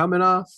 coming 0.00 0.22
off 0.22 0.50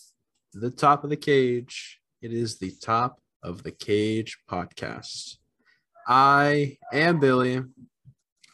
the 0.52 0.70
top 0.70 1.02
of 1.02 1.10
the 1.10 1.16
cage. 1.16 1.98
It 2.20 2.32
is 2.32 2.60
the 2.60 2.70
top 2.80 3.20
of 3.42 3.64
the 3.64 3.72
cage 3.72 4.38
podcast. 4.48 5.38
I 6.06 6.76
am 6.92 7.18
Billy 7.18 7.60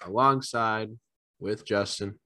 alongside 0.07 0.89
with 1.39 1.67
Justin. 1.67 2.19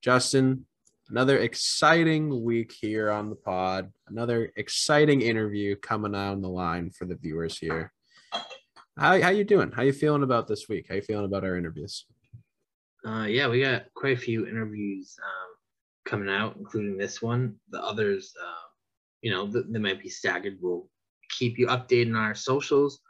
Justin, 0.00 0.66
another 1.10 1.38
exciting 1.38 2.44
week 2.44 2.72
here 2.72 3.10
on 3.10 3.30
the 3.30 3.34
pod. 3.34 3.90
Another 4.06 4.52
exciting 4.54 5.22
interview 5.22 5.74
coming 5.74 6.14
on 6.14 6.42
the 6.42 6.48
line 6.48 6.90
for 6.90 7.04
the 7.04 7.16
viewers 7.16 7.58
here. 7.58 7.92
How 8.96 9.20
how 9.20 9.30
you 9.30 9.42
doing? 9.42 9.72
How 9.72 9.82
you 9.82 9.92
feeling 9.92 10.22
about 10.22 10.46
this 10.46 10.68
week? 10.68 10.86
How 10.88 10.94
you 10.94 11.02
feeling 11.02 11.24
about 11.24 11.42
our 11.42 11.56
interviews? 11.56 12.06
Uh, 13.04 13.24
yeah, 13.24 13.48
we 13.48 13.62
got 13.62 13.92
quite 13.94 14.16
a 14.16 14.20
few 14.20 14.46
interviews 14.46 15.18
um, 15.20 15.55
coming 16.06 16.28
out, 16.28 16.56
including 16.56 16.96
this 16.96 17.20
one. 17.20 17.56
The 17.70 17.82
others, 17.82 18.32
uh, 18.42 18.68
you 19.20 19.30
know, 19.30 19.50
th- 19.50 19.66
they 19.68 19.78
might 19.78 20.02
be 20.02 20.08
staggered. 20.08 20.58
We'll 20.60 20.88
keep 21.38 21.58
you 21.58 21.66
updated 21.66 22.10
on 22.10 22.16
our 22.16 22.34
socials. 22.34 23.00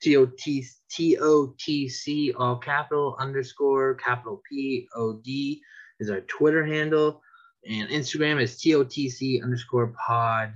T 0.00 0.16
O 0.16 0.26
T 0.26 0.64
T 0.90 1.18
O 1.20 1.54
T 1.58 1.88
C 1.88 2.32
all 2.32 2.56
capital 2.56 3.16
underscore 3.18 3.94
capital 3.94 4.40
P 4.48 4.88
O 4.94 5.20
D 5.24 5.60
is 6.00 6.08
our 6.08 6.20
Twitter 6.22 6.64
handle, 6.64 7.20
and 7.68 7.88
Instagram 7.90 8.40
is 8.40 8.60
T 8.60 8.74
O 8.74 8.84
T 8.84 9.10
C 9.10 9.42
underscore 9.42 9.94
pod 10.06 10.52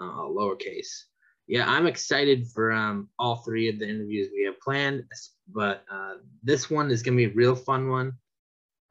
uh, 0.00 0.04
lowercase. 0.04 1.04
Yeah, 1.46 1.70
I'm 1.70 1.86
excited 1.86 2.46
for 2.48 2.72
um, 2.72 3.08
all 3.18 3.36
three 3.36 3.68
of 3.68 3.78
the 3.78 3.88
interviews 3.88 4.30
we 4.32 4.44
have 4.44 4.60
planned, 4.60 5.04
but 5.52 5.84
uh, 5.90 6.14
this 6.42 6.70
one 6.70 6.90
is 6.90 7.02
gonna 7.02 7.16
be 7.16 7.24
a 7.24 7.34
real 7.34 7.54
fun 7.54 7.88
one. 7.88 8.12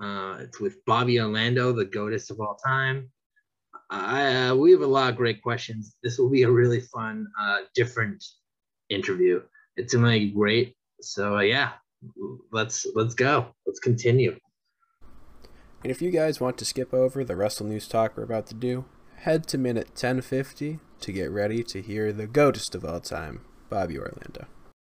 Uh, 0.02 0.38
it's 0.42 0.60
with 0.60 0.84
Bobby 0.86 1.20
Orlando, 1.20 1.72
the 1.72 1.86
goatess 1.86 2.30
of 2.30 2.40
all 2.40 2.56
time. 2.56 3.10
Uh, 3.90 4.56
we 4.58 4.72
have 4.72 4.82
a 4.82 4.88
lot 4.88 5.10
of 5.10 5.16
great 5.16 5.42
questions. 5.42 5.96
This 6.04 6.18
will 6.18 6.30
be 6.30 6.44
a 6.44 6.52
really 6.52 6.82
fun, 6.82 7.28
uh, 7.40 7.60
different 7.74 8.24
interview. 8.90 9.42
It's 9.76 9.94
gonna 9.94 10.12
be 10.12 10.32
great. 10.32 10.76
So 11.02 11.38
uh, 11.38 11.42
yeah, 11.42 11.74
let's 12.52 12.86
let's 12.96 13.14
go. 13.14 13.48
Let's 13.66 13.80
continue. 13.80 14.38
And 15.84 15.92
if 15.92 16.02
you 16.02 16.12
guys 16.12 16.42
want 16.42 16.58
to 16.58 16.66
skip 16.66 16.94
over 16.94 17.24
the 17.24 17.36
Wrestle 17.36 17.68
News 17.68 17.88
talk 17.88 18.18
we're 18.18 18.24
about 18.24 18.48
to 18.48 18.56
do, 18.56 18.86
head 19.18 19.48
to 19.48 19.58
minute 19.58 19.90
1050 19.90 20.80
to 21.00 21.12
get 21.12 21.32
ready 21.32 21.64
to 21.64 21.82
hear 21.82 22.12
the 22.12 22.28
goatest 22.28 22.76
of 22.76 22.84
all 22.84 23.00
time, 23.00 23.42
Bobby 23.70 23.98
Orlando. 23.98 24.48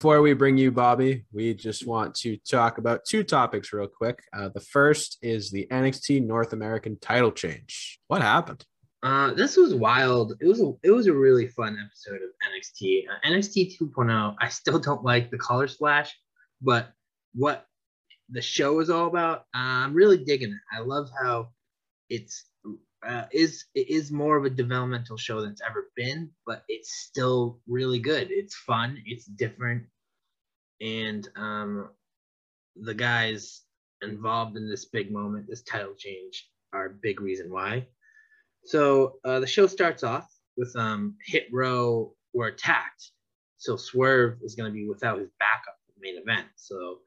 Before 0.06 0.22
we 0.22 0.34
bring 0.34 0.56
you 0.56 0.72
Bobby, 0.72 1.26
we 1.34 1.56
just 1.56 1.88
want 1.88 2.14
to 2.18 2.38
talk 2.38 2.78
about 2.78 3.06
two 3.06 3.24
topics 3.24 3.74
real 3.74 3.88
quick. 3.88 4.20
Uh, 4.38 4.50
the 4.54 4.62
first 4.62 5.18
is 5.24 5.50
the 5.50 5.68
NXT 5.72 6.24
North 6.24 6.54
American 6.54 7.00
title 7.00 7.32
change. 7.32 8.00
What 8.06 8.22
happened? 8.22 8.64
Uh, 9.02 9.34
this 9.34 9.58
was 9.58 9.74
wild. 9.74 10.34
It 10.40 10.46
was 10.46 10.62
a 10.62 10.74
it 10.84 10.92
was 10.92 11.08
a 11.08 11.14
really 11.14 11.48
fun 11.48 11.76
episode 11.84 12.22
of 12.22 12.30
NXT. 12.48 13.06
Uh, 13.10 13.28
NXT 13.28 13.80
2.0. 13.82 14.36
I 14.40 14.48
still 14.48 14.78
don't 14.78 15.04
like 15.04 15.32
the 15.32 15.40
color 15.40 15.68
splash, 15.68 16.16
but 16.62 16.92
what 17.34 17.66
the 18.30 18.44
show 18.44 18.82
is 18.82 18.92
all 18.92 19.08
about, 19.08 19.40
uh, 19.56 19.82
I'm 19.86 19.96
really 19.96 20.24
digging 20.24 20.52
it. 20.52 20.78
I 20.78 20.82
love 20.82 21.10
how 21.20 21.48
it's 22.12 22.46
uh, 23.08 23.26
is 23.32 23.66
it 23.74 23.90
is 23.90 24.12
more 24.12 24.38
of 24.38 24.46
a 24.46 24.50
developmental 24.50 25.18
show 25.18 25.42
than 25.42 25.52
it's 25.52 25.62
ever 25.68 25.90
been, 25.96 26.30
but 26.46 26.64
it's 26.68 26.94
still 26.94 27.60
really 27.68 27.98
good. 27.98 28.28
It's 28.30 28.56
fun. 28.56 29.02
It's 29.06 29.26
different, 29.26 29.86
and 30.82 31.28
um, 31.36 31.90
the 32.76 32.94
guys 32.94 33.62
involved 34.02 34.58
in 34.58 34.70
this 34.70 34.86
big 34.86 35.12
moment, 35.12 35.48
this 35.48 35.64
title 35.64 35.94
change, 35.98 36.50
are 36.74 36.88
a 36.88 36.94
big 37.02 37.22
reason 37.22 37.52
why. 37.52 37.88
So 38.66 39.16
uh, 39.24 39.40
the 39.40 39.48
show 39.48 39.68
starts 39.68 40.04
off 40.04 40.28
with 40.58 40.76
um, 40.76 41.16
Hit 41.26 41.48
Row 41.52 42.14
were 42.34 42.48
attacked, 42.48 43.12
so 43.58 43.78
Swerve 43.78 44.40
is 44.44 44.56
going 44.56 44.70
to 44.70 44.74
be 44.74 44.88
without 44.88 45.20
his 45.20 45.30
backup 45.40 45.76
the 45.96 46.02
main 46.02 46.22
event. 46.22 46.48
So, 46.56 47.00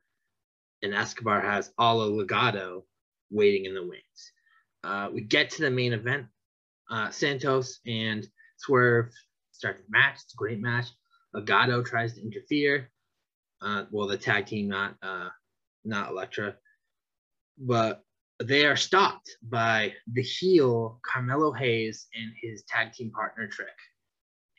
and 0.82 0.94
Escobar 0.94 1.40
has 1.40 1.70
all 1.78 1.98
Legado 2.08 2.82
waiting 3.30 3.64
in 3.64 3.74
the 3.74 3.82
wings. 3.82 4.32
Uh, 4.84 5.10
we 5.12 5.22
get 5.22 5.50
to 5.50 5.62
the 5.62 5.70
main 5.70 5.92
event. 5.92 6.26
Uh, 6.90 7.10
Santos 7.10 7.80
and 7.86 8.26
Swerve 8.56 9.12
start 9.52 9.78
the 9.78 9.90
match. 9.90 10.14
It's 10.22 10.34
a 10.34 10.36
great 10.36 10.60
match. 10.60 10.86
Legado 11.34 11.84
tries 11.84 12.14
to 12.14 12.22
interfere. 12.22 12.90
Uh, 13.60 13.84
well, 13.90 14.06
the 14.06 14.16
tag 14.16 14.46
team, 14.46 14.68
not 14.68 14.94
uh, 15.02 15.28
not 15.84 16.10
Elektra, 16.10 16.54
but 17.58 18.04
they 18.42 18.64
are 18.66 18.76
stopped 18.76 19.36
by 19.42 19.92
the 20.12 20.22
heel 20.22 21.00
Carmelo 21.04 21.52
Hayes 21.52 22.06
and 22.14 22.32
his 22.40 22.62
tag 22.68 22.92
team 22.92 23.10
partner 23.10 23.48
Trick, 23.48 23.68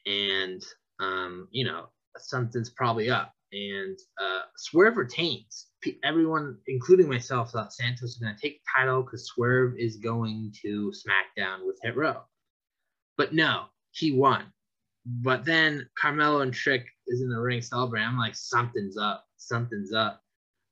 and 0.05 0.61
um, 0.99 1.47
you 1.51 1.65
know 1.65 1.89
something's 2.17 2.69
probably 2.69 3.09
up. 3.09 3.33
And 3.51 3.97
uh, 4.21 4.41
Swerve 4.57 4.97
retains. 4.97 5.67
Everyone, 6.03 6.57
including 6.67 7.07
myself, 7.07 7.51
thought 7.51 7.73
Santos 7.73 8.01
was 8.01 8.17
going 8.17 8.35
to 8.35 8.41
take 8.41 8.59
the 8.59 8.79
title 8.79 9.01
because 9.01 9.25
Swerve 9.25 9.73
is 9.77 9.97
going 9.97 10.53
to 10.61 10.91
SmackDown 10.91 11.65
with 11.65 11.79
Hit 11.81 11.95
Row. 11.95 12.21
But 13.17 13.33
no, 13.33 13.65
he 13.91 14.11
won. 14.11 14.53
But 15.05 15.45
then 15.45 15.87
Carmelo 15.99 16.41
and 16.41 16.53
Trick 16.53 16.85
is 17.07 17.21
in 17.21 17.29
the 17.29 17.39
ring 17.39 17.61
celebrating. 17.61 18.07
I'm 18.07 18.17
like, 18.17 18.35
something's 18.35 18.97
up. 18.97 19.25
Something's 19.37 19.93
up. 19.93 20.21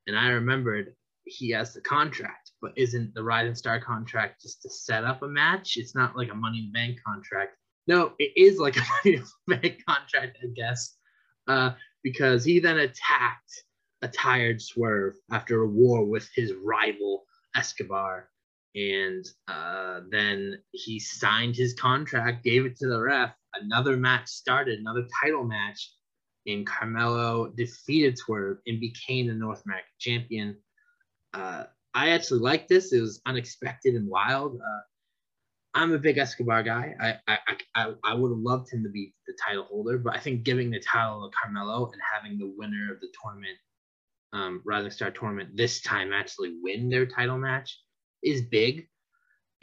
And 0.07 0.17
I 0.17 0.29
remembered 0.29 0.93
he 1.25 1.49
has 1.51 1.73
the 1.73 1.81
contract, 1.81 2.51
but 2.61 2.71
isn't 2.75 3.13
the 3.13 3.23
Rising 3.23 3.55
Star 3.55 3.79
contract 3.79 4.41
just 4.41 4.61
to 4.61 4.69
set 4.69 5.03
up 5.03 5.21
a 5.23 5.27
match? 5.27 5.77
It's 5.77 5.95
not 5.95 6.15
like 6.15 6.31
a 6.31 6.35
Money 6.35 6.59
in 6.59 6.65
the 6.65 6.71
Bank 6.71 6.99
contract. 7.05 7.55
No, 7.87 8.13
it 8.19 8.31
is 8.35 8.59
like 8.59 8.77
a 8.77 8.81
Money 9.03 9.17
in 9.17 9.23
the 9.47 9.55
Bank 9.57 9.83
contract, 9.87 10.37
I 10.43 10.47
guess, 10.55 10.95
uh, 11.47 11.71
because 12.03 12.43
he 12.43 12.59
then 12.59 12.77
attacked 12.77 13.63
a 14.01 14.07
tired 14.07 14.61
Swerve 14.61 15.15
after 15.31 15.61
a 15.61 15.67
war 15.67 16.05
with 16.05 16.29
his 16.35 16.53
rival 16.53 17.25
Escobar. 17.55 18.29
And 18.75 19.25
uh, 19.47 20.01
then 20.11 20.59
he 20.71 20.99
signed 20.99 21.55
his 21.55 21.73
contract, 21.73 22.43
gave 22.43 22.65
it 22.65 22.77
to 22.77 22.87
the 22.87 23.01
ref. 23.01 23.33
Another 23.61 23.97
match 23.97 24.27
started, 24.27 24.79
another 24.79 25.07
title 25.23 25.43
match, 25.43 25.93
and 26.45 26.65
Carmelo 26.65 27.49
defeated 27.49 28.17
Swerve 28.17 28.57
and 28.67 28.79
became 28.79 29.27
the 29.27 29.33
North 29.33 29.63
American 29.65 29.91
champion 29.99 30.57
uh, 31.33 31.63
I 31.93 32.09
actually 32.09 32.39
like 32.39 32.67
this. 32.67 32.93
It 32.93 33.01
was 33.01 33.21
unexpected 33.25 33.95
and 33.95 34.07
wild. 34.07 34.55
Uh, 34.55 34.81
I'm 35.73 35.93
a 35.93 35.99
big 35.99 36.17
Escobar 36.17 36.63
guy. 36.63 36.95
I 36.99 37.15
I, 37.27 37.37
I, 37.75 37.93
I 38.03 38.13
would 38.13 38.31
have 38.31 38.39
loved 38.39 38.71
him 38.71 38.83
to 38.83 38.89
be 38.89 39.13
the 39.27 39.33
title 39.45 39.65
holder, 39.65 39.97
but 39.97 40.15
I 40.15 40.19
think 40.19 40.43
giving 40.43 40.71
the 40.71 40.79
title 40.79 41.29
to 41.29 41.35
Carmelo 41.37 41.91
and 41.91 42.01
having 42.13 42.37
the 42.37 42.53
winner 42.57 42.93
of 42.93 42.99
the 42.99 43.09
tournament, 43.21 43.57
um, 44.33 44.61
Rising 44.65 44.91
Star 44.91 45.11
tournament 45.11 45.55
this 45.55 45.81
time 45.81 46.13
actually 46.13 46.57
win 46.61 46.89
their 46.89 47.05
title 47.05 47.37
match 47.37 47.79
is 48.23 48.41
big. 48.41 48.87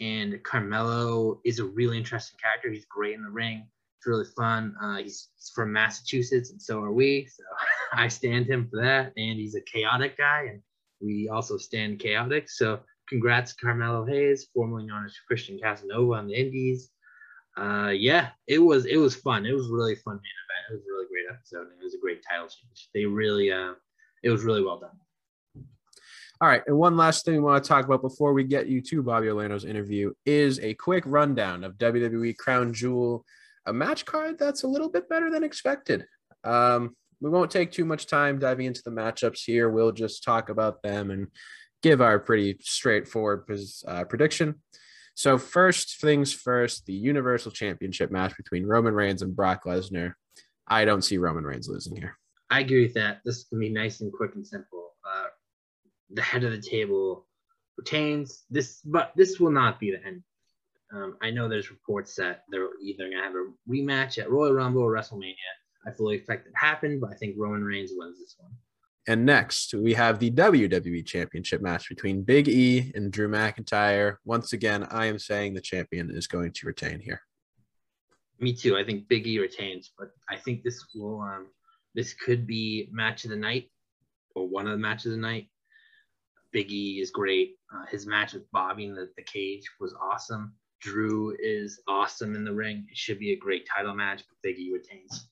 And 0.01 0.43
Carmelo 0.43 1.41
is 1.45 1.61
a 1.61 1.65
really 1.65 1.99
interesting 1.99 2.37
character. 2.43 2.71
He's 2.71 2.87
great 2.87 3.15
in 3.15 3.23
the 3.23 3.31
ring. 3.31 3.69
It's 4.05 4.09
really 4.11 4.27
fun. 4.37 4.75
Uh, 4.83 4.97
he's, 4.99 5.31
from 5.55 5.73
Massachusetts, 5.73 6.51
and 6.51 6.61
so 6.61 6.83
are 6.83 6.93
we. 6.93 7.27
So 7.27 7.43
I 7.95 8.09
stand 8.09 8.47
him 8.47 8.69
for 8.69 8.83
that. 8.83 9.13
And 9.17 9.39
he's 9.39 9.55
a 9.55 9.63
chaotic 9.63 10.19
guy, 10.19 10.49
and 10.51 10.61
we 11.01 11.31
also 11.31 11.57
stand 11.57 12.01
chaotic. 12.01 12.51
So 12.51 12.81
congrats, 13.09 13.55
Carmelo 13.55 14.05
Hayes, 14.05 14.49
formerly 14.53 14.85
known 14.85 15.07
as 15.07 15.17
Christian 15.27 15.59
Casanova 15.59 16.13
on 16.13 16.27
the 16.27 16.35
Indies. 16.35 16.91
Uh, 17.57 17.93
yeah, 17.97 18.31
it 18.47 18.59
was 18.59 18.85
it 18.85 18.99
was 18.99 19.17
fun. 19.17 19.47
It 19.47 19.55
was 19.55 19.71
really 19.71 19.95
fun 19.95 20.17
main 20.17 20.21
event. 20.21 20.71
It 20.71 20.73
was 20.75 20.83
a 20.83 20.93
really 20.93 21.07
great 21.09 21.35
episode. 21.35 21.73
It 21.81 21.83
was 21.83 21.95
a 21.95 21.99
great 21.99 22.23
title 22.29 22.49
change. 22.49 22.91
They 22.93 23.07
really 23.07 23.51
uh, 23.51 23.73
it 24.23 24.29
was 24.29 24.45
really 24.45 24.63
well 24.63 24.81
done. 24.81 25.65
All 26.43 26.49
right, 26.49 26.63
and 26.67 26.77
one 26.77 26.99
last 26.99 27.25
thing 27.25 27.35
we 27.35 27.41
want 27.41 27.65
to 27.65 27.67
talk 27.67 27.87
about 27.87 28.03
before 28.03 28.35
we 28.35 28.45
get 28.45 28.67
you 28.67 28.83
to 28.83 29.03
Bobby 29.03 29.29
Orlando's 29.29 29.65
interview 29.65 30.13
is 30.27 30.61
a 30.61 30.75
quick 30.75 31.05
rundown 31.07 31.65
of 31.65 31.79
WWE 31.79 32.37
Crown 32.37 32.75
Jewel, 32.75 33.25
a 33.67 33.73
match 33.73 34.05
card 34.05 34.39
that's 34.39 34.63
a 34.63 34.69
little 34.69 34.89
bit 34.89 35.09
better 35.09 35.31
than 35.31 35.45
expected. 35.45 36.07
Um, 36.43 36.97
we 37.21 37.31
won't 37.31 37.51
take 37.51 37.73
too 37.73 37.85
much 37.85 38.07
time 38.07 38.39
diving 38.39 38.67
into 38.67 38.83
the 38.85 38.91
matchups 38.91 39.45
here. 39.45 39.71
We'll 39.71 39.93
just 39.93 40.25
talk 40.25 40.51
about 40.51 40.83
them 40.83 41.11
and 41.11 41.29
give 41.83 42.01
our 42.01 42.19
pretty 42.19 42.59
straightforward 42.61 43.51
uh, 43.87 44.05
prediction. 44.05 44.57
So, 45.15 45.39
first 45.39 46.01
things 46.01 46.33
first, 46.33 46.87
the 46.87 46.93
Universal 46.93 47.53
Championship 47.53 48.11
match 48.11 48.37
between 48.37 48.67
Roman 48.67 48.95
Reigns 48.95 49.23
and 49.23 49.35
Brock 49.35 49.65
Lesnar. 49.65 50.15
I 50.67 50.85
don't 50.85 51.03
see 51.03 51.19
Roman 51.19 51.45
Reigns 51.45 51.69
losing 51.69 51.95
here. 51.95 52.17
I 52.51 52.61
agree 52.61 52.83
with 52.83 52.95
that. 52.95 53.21
This 53.25 53.45
to 53.45 53.57
be 53.57 53.69
nice 53.69 54.01
and 54.01 54.13
quick 54.13 54.35
and 54.35 54.47
simple. 54.47 54.93
Uh, 55.09 55.27
the 56.13 56.23
head 56.23 56.45
of 56.45 56.53
the 56.53 56.61
table 56.61 57.27
retains 57.77 58.45
this, 58.51 58.81
but 58.85 59.13
this 59.17 59.39
will 59.39 59.51
not 59.51 59.79
be 59.79 59.93
the 59.93 60.05
end. 60.05 60.23
Um, 60.95 61.17
I 61.23 61.31
know 61.31 61.49
there's 61.49 61.71
reports 61.71 62.15
that 62.17 62.45
they're 62.49 62.69
either 62.83 63.09
going 63.09 63.19
to 63.19 63.23
have 63.23 63.35
a 63.35 63.51
rematch 63.69 64.19
at 64.19 64.31
Royal 64.31 64.53
Rumble 64.53 64.83
or 64.83 64.93
WrestleMania. 64.93 65.35
I 65.87 65.91
fully 65.91 66.17
expect 66.17 66.47
it 66.47 66.51
to 66.51 66.57
happen, 66.57 67.01
but 67.01 67.11
I 67.11 67.15
think 67.15 67.35
Roman 67.37 67.65
Reigns 67.65 67.91
wins 67.95 68.19
this 68.19 68.37
one. 68.39 68.53
And 69.07 69.27
next, 69.27 69.75
we 69.75 69.93
have 69.95 70.19
the 70.19 70.31
WWE 70.31 71.05
Championship 71.05 71.61
match 71.61 71.89
between 71.89 72.23
Big 72.23 72.49
E 72.49 72.91
and 72.95 73.13
Drew 73.13 73.29
McIntyre. 73.29 74.17
Once 74.25 74.55
again, 74.55 74.85
I 74.85 75.07
am 75.07 75.19
saying 75.19 75.53
the 75.53 75.61
champion 75.61 76.11
is 76.11 76.27
going 76.27 76.53
to 76.53 76.67
retain 76.67 77.01
here. 77.01 77.21
Me 78.41 78.55
too. 78.55 78.77
I 78.79 78.85
think 78.85 79.09
Big 79.09 79.27
E 79.27 79.39
retains, 79.39 79.93
but 79.99 80.09
I 80.31 80.37
think 80.37 80.63
this 80.63 80.83
will 80.95 81.21
um 81.21 81.49
this 81.95 82.15
could 82.15 82.47
be 82.47 82.89
match 82.91 83.25
of 83.25 83.31
the 83.31 83.37
night 83.37 83.71
or 84.35 84.49
one 84.49 84.67
of 84.67 84.73
the 84.73 84.79
matches 84.79 85.07
of 85.07 85.13
the 85.13 85.19
night. 85.19 85.49
Big 86.51 86.71
E 86.73 87.01
is 87.01 87.11
great. 87.11 87.57
Uh, 87.75 87.85
his 87.91 88.07
match 88.07 88.33
with 88.33 88.51
Bobby 88.53 88.87
in 88.87 88.95
the, 88.95 89.11
the 89.17 89.23
cage 89.23 89.69
was 89.81 89.95
awesome. 90.01 90.55
Drew 90.85 91.35
is 91.39 91.81
awesome 91.89 92.35
in 92.35 92.45
the 92.45 92.53
ring. 92.53 92.87
It 92.91 92.97
should 92.97 93.19
be 93.19 93.33
a 93.33 93.37
great 93.37 93.67
title 93.75 93.95
match, 93.95 94.23
but 94.29 94.37
Big 94.43 94.59
E 94.59 94.71
retains. 94.71 95.29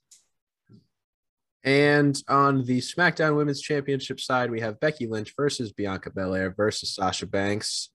And 1.63 2.21
on 2.27 2.65
the 2.65 2.79
SmackDown 2.79 3.37
Women's 3.37 3.61
Championship 3.61 4.19
side, 4.19 4.51
we 4.51 4.61
have 4.61 4.81
Becky 4.81 5.07
Lynch 5.07 5.35
versus 5.37 5.73
Bianca 5.73 6.11
Belair 6.11 6.53
versus 6.57 6.95
Sasha 6.95 7.27
Banks. 7.27 7.91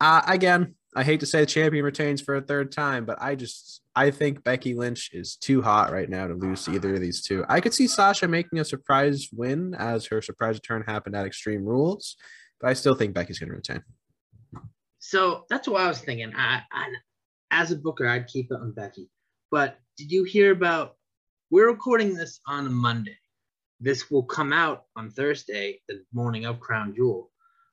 Uh, 0.00 0.22
again, 0.26 0.76
I 0.96 1.02
hate 1.02 1.20
to 1.20 1.26
say 1.26 1.40
the 1.40 1.46
champion 1.46 1.84
retains 1.84 2.20
for 2.20 2.36
a 2.36 2.40
third 2.40 2.72
time, 2.72 3.04
but 3.04 3.20
I 3.20 3.34
just 3.34 3.82
I 3.94 4.12
think 4.12 4.44
Becky 4.44 4.74
Lynch 4.74 5.10
is 5.12 5.36
too 5.36 5.60
hot 5.62 5.92
right 5.92 6.08
now 6.08 6.28
to 6.28 6.34
lose 6.34 6.64
to 6.64 6.72
either 6.72 6.94
of 6.94 7.00
these 7.00 7.22
two. 7.22 7.44
I 7.48 7.60
could 7.60 7.74
see 7.74 7.88
Sasha 7.88 8.28
making 8.28 8.60
a 8.60 8.64
surprise 8.64 9.28
win 9.32 9.74
as 9.74 10.06
her 10.06 10.22
surprise 10.22 10.54
return 10.54 10.84
happened 10.86 11.16
at 11.16 11.26
Extreme 11.26 11.64
Rules, 11.64 12.16
but 12.60 12.70
I 12.70 12.74
still 12.74 12.94
think 12.94 13.14
Becky's 13.14 13.40
going 13.40 13.50
to 13.50 13.56
retain. 13.56 13.82
So 15.00 15.46
that's 15.48 15.66
what 15.66 15.80
I 15.80 15.88
was 15.88 16.00
thinking. 16.00 16.32
I, 16.36 16.62
I, 16.70 16.88
as 17.50 17.72
a 17.72 17.76
booker, 17.76 18.06
I'd 18.06 18.28
keep 18.28 18.52
it 18.52 18.58
on 18.60 18.72
Becky. 18.72 19.08
But 19.50 19.78
did 19.96 20.12
you 20.12 20.24
hear 20.24 20.52
about? 20.52 20.96
We're 21.50 21.68
recording 21.68 22.14
this 22.14 22.38
on 22.46 22.66
a 22.66 22.70
Monday. 22.70 23.16
This 23.80 24.10
will 24.10 24.22
come 24.22 24.52
out 24.52 24.84
on 24.94 25.10
Thursday, 25.10 25.80
the 25.88 26.04
morning 26.12 26.44
of 26.44 26.60
Crown 26.60 26.94
Jewel. 26.94 27.32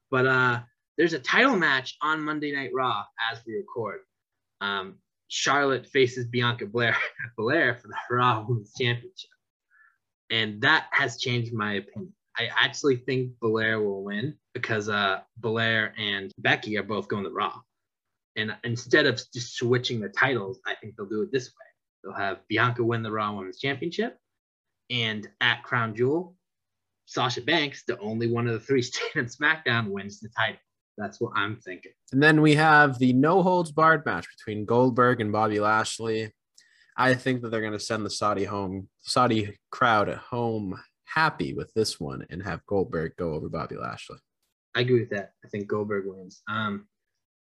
But 0.09 0.25
uh, 0.25 0.61
there's 0.97 1.13
a 1.13 1.19
title 1.19 1.57
match 1.57 1.95
on 2.01 2.23
Monday 2.23 2.55
Night 2.55 2.71
Raw 2.73 3.03
as 3.31 3.39
we 3.45 3.55
record. 3.55 3.99
Um, 4.61 4.95
Charlotte 5.27 5.85
faces 5.85 6.25
Bianca 6.25 6.65
Blair, 6.65 6.95
Belair 7.37 7.75
for 7.75 7.89
the 7.89 7.95
Raw 8.09 8.45
Women's 8.47 8.73
Championship, 8.79 9.29
and 10.31 10.61
that 10.61 10.87
has 10.91 11.17
changed 11.17 11.53
my 11.53 11.73
opinion. 11.73 12.13
I 12.37 12.49
actually 12.55 12.97
think 12.97 13.31
Belair 13.39 13.81
will 13.81 14.03
win 14.03 14.35
because 14.53 14.89
uh, 14.89 15.21
Belair 15.37 15.93
and 15.97 16.31
Becky 16.37 16.77
are 16.77 16.83
both 16.83 17.07
going 17.07 17.23
to 17.23 17.31
Raw. 17.31 17.59
And 18.35 18.55
instead 18.63 19.07
of 19.07 19.19
just 19.33 19.55
switching 19.55 19.99
the 19.99 20.09
titles, 20.09 20.59
I 20.65 20.75
think 20.75 20.95
they'll 20.95 21.07
do 21.07 21.23
it 21.23 21.31
this 21.31 21.47
way. 21.47 21.65
They'll 22.03 22.13
have 22.13 22.47
Bianca 22.47 22.83
win 22.83 23.01
the 23.01 23.11
Raw 23.11 23.35
Women's 23.35 23.59
Championship, 23.59 24.19
and 24.91 25.27
at 25.41 25.63
Crown 25.63 25.95
Jewel, 25.95 26.35
Sasha 27.05 27.41
Banks, 27.41 27.83
the 27.87 27.97
only 27.99 28.27
one 28.27 28.47
of 28.47 28.53
the 28.53 28.59
three 28.59 28.81
staying 28.83 29.11
in 29.15 29.25
SmackDown, 29.25 29.89
wins 29.89 30.19
the 30.19 30.29
title. 30.29 30.59
That's 30.97 31.19
what 31.19 31.31
I'm 31.35 31.57
thinking. 31.57 31.91
And 32.11 32.21
then 32.21 32.41
we 32.41 32.55
have 32.55 32.97
the 32.99 33.13
no 33.13 33.43
holds 33.43 33.71
barred 33.71 34.05
match 34.05 34.27
between 34.37 34.65
Goldberg 34.65 35.21
and 35.21 35.31
Bobby 35.31 35.59
Lashley. 35.59 36.31
I 36.95 37.13
think 37.13 37.41
that 37.41 37.49
they're 37.49 37.61
going 37.61 37.73
to 37.73 37.79
send 37.79 38.05
the 38.05 38.09
Saudi 38.09 38.45
home, 38.45 38.89
Saudi 39.01 39.57
crowd 39.71 40.09
home 40.09 40.79
happy 41.13 41.53
with 41.53 41.73
this 41.73 41.99
one 41.99 42.25
and 42.29 42.43
have 42.43 42.65
Goldberg 42.65 43.15
go 43.17 43.33
over 43.33 43.49
Bobby 43.49 43.75
Lashley. 43.75 44.17
I 44.75 44.81
agree 44.81 44.99
with 44.99 45.09
that. 45.09 45.31
I 45.43 45.47
think 45.47 45.67
Goldberg 45.67 46.05
wins. 46.05 46.41
Um, 46.47 46.87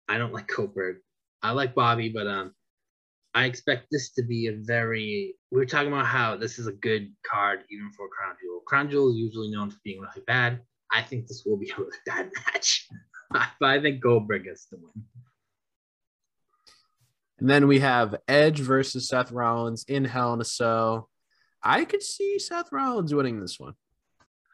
I 0.09 0.19
don't 0.19 0.33
like 0.33 0.49
Goldberg. 0.55 0.99
I 1.43 1.51
like 1.51 1.75
Bobby, 1.75 2.09
but 2.09 2.27
um, 2.27 2.55
I 3.35 3.47
expect 3.47 3.89
this 3.91 4.13
to 4.13 4.23
be 4.23 4.47
a 4.47 4.53
very. 4.57 5.35
We 5.51 5.59
were 5.59 5.67
talking 5.67 5.93
about 5.93 6.07
how 6.07 6.37
this 6.37 6.59
is 6.59 6.67
a 6.67 6.73
good 6.73 7.13
card 7.27 7.61
even 7.71 7.91
for 7.97 8.09
Crown 8.09 8.37
Jewel. 8.41 8.61
Crown 8.67 8.91
Jewel 8.91 9.11
is 9.11 9.17
usually 9.17 9.51
known 9.51 9.71
for 9.71 9.79
being 9.85 10.01
really 10.01 10.23
bad. 10.27 10.61
I 10.93 11.03
think 11.03 11.27
this 11.27 11.43
will 11.45 11.57
be 11.57 11.71
a 11.71 11.81
really 11.81 11.99
bad 12.07 12.31
match, 12.47 12.89
but 13.31 13.69
I 13.69 13.81
think 13.81 14.01
Goldberg 14.01 14.45
gets 14.45 14.67
the 14.67 14.77
win. 14.77 15.05
And 17.39 17.51
then 17.51 17.67
we 17.67 17.81
have 17.81 18.15
Edge 18.29 18.61
versus 18.61 19.09
Seth 19.09 19.33
Rollins 19.33 19.85
in 19.89 20.05
Hell 20.05 20.33
in 20.35 20.41
a 20.41 20.45
Cell. 20.45 21.11
I 21.65 21.87
could 21.87 22.03
see 22.03 22.39
Seth 22.39 22.71
Rollins 22.71 23.15
winning 23.15 23.41
this 23.41 23.59
one. 23.59 23.75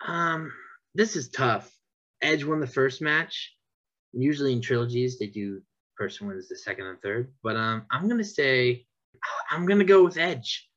Um, 0.06 0.52
this 0.94 1.16
is 1.16 1.28
tough. 1.28 1.70
Edge 2.22 2.44
won 2.44 2.60
the 2.60 2.66
first 2.66 3.02
match. 3.02 3.52
Usually 4.12 4.52
in 4.52 4.62
trilogies, 4.62 5.18
they 5.18 5.26
do 5.26 5.60
person 5.96 6.26
wins 6.26 6.48
the 6.48 6.56
second 6.56 6.86
and 6.86 7.02
third. 7.02 7.32
But 7.42 7.56
um, 7.56 7.84
I'm 7.90 8.08
gonna 8.08 8.24
say 8.24 8.86
I'm 9.50 9.66
gonna 9.66 9.84
go 9.84 10.04
with 10.04 10.16
Edge. 10.16 10.68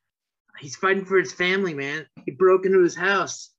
He's 0.59 0.75
fighting 0.75 1.05
for 1.05 1.17
his 1.17 1.33
family, 1.33 1.73
man. 1.73 2.05
He 2.25 2.31
broke 2.31 2.65
into 2.65 2.81
his 2.81 2.95
house. 2.95 3.51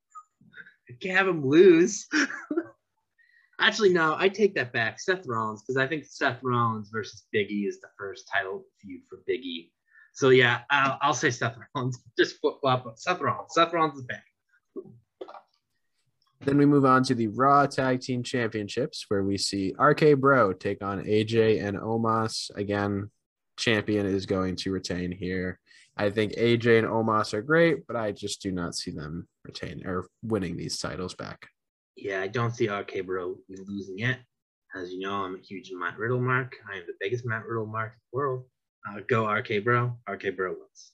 I 0.88 0.94
can't 1.00 1.16
have 1.16 1.28
him 1.28 1.46
lose. 1.46 2.06
Actually, 3.60 3.92
no, 3.92 4.16
I 4.18 4.28
take 4.28 4.54
that 4.56 4.72
back. 4.72 5.00
Seth 5.00 5.26
Rollins, 5.26 5.62
because 5.62 5.76
I 5.76 5.86
think 5.86 6.04
Seth 6.04 6.40
Rollins 6.42 6.90
versus 6.90 7.24
Biggie 7.34 7.66
is 7.66 7.80
the 7.80 7.88
first 7.98 8.28
title 8.32 8.64
feud 8.80 9.02
for 9.08 9.22
Biggie. 9.28 9.70
So 10.14 10.28
yeah, 10.28 10.60
I'll, 10.70 10.98
I'll 11.02 11.14
say 11.14 11.30
Seth 11.30 11.56
Rollins. 11.74 11.98
Just 12.18 12.40
flip 12.40 12.54
flop. 12.60 12.86
Seth 12.96 13.20
Rollins. 13.20 13.50
Seth 13.52 13.72
Rollins 13.72 13.98
is 13.98 14.04
back. 14.04 14.24
Then 16.40 16.56
we 16.56 16.66
move 16.66 16.84
on 16.84 17.02
to 17.04 17.14
the 17.14 17.28
Raw 17.28 17.66
Tag 17.66 18.00
Team 18.00 18.22
Championships, 18.22 19.06
where 19.08 19.24
we 19.24 19.38
see 19.38 19.74
RK 19.78 20.18
Bro 20.18 20.54
take 20.54 20.82
on 20.82 21.02
AJ 21.04 21.64
and 21.66 21.78
Omos. 21.78 22.54
Again, 22.54 23.10
champion 23.56 24.06
is 24.06 24.26
going 24.26 24.56
to 24.56 24.70
retain 24.70 25.10
here. 25.10 25.58
I 25.96 26.10
think 26.10 26.32
AJ 26.34 26.80
and 26.80 26.88
Omos 26.88 27.34
are 27.34 27.42
great, 27.42 27.86
but 27.86 27.96
I 27.96 28.12
just 28.12 28.42
do 28.42 28.52
not 28.52 28.74
see 28.74 28.90
them 28.90 29.26
retaining 29.44 29.86
or 29.86 30.06
winning 30.22 30.56
these 30.56 30.78
titles 30.78 31.14
back. 31.14 31.46
Yeah, 31.96 32.20
I 32.20 32.28
don't 32.28 32.54
see 32.54 32.68
RK 32.68 33.06
Bro 33.06 33.36
losing 33.48 34.00
it. 34.00 34.18
As 34.76 34.92
you 34.92 35.00
know, 35.00 35.12
I'm 35.12 35.36
a 35.36 35.38
huge 35.38 35.70
Matt 35.72 35.98
Riddle 35.98 36.20
mark. 36.20 36.56
I 36.70 36.76
am 36.76 36.84
the 36.86 36.94
biggest 37.00 37.24
Matt 37.24 37.46
Riddle 37.46 37.66
mark 37.66 37.92
in 37.92 37.98
the 38.12 38.16
world. 38.16 38.44
Uh, 38.86 39.00
go 39.06 39.30
RK 39.30 39.64
Bro. 39.64 39.96
RK 40.08 40.36
Bro 40.36 40.50
wins. 40.50 40.92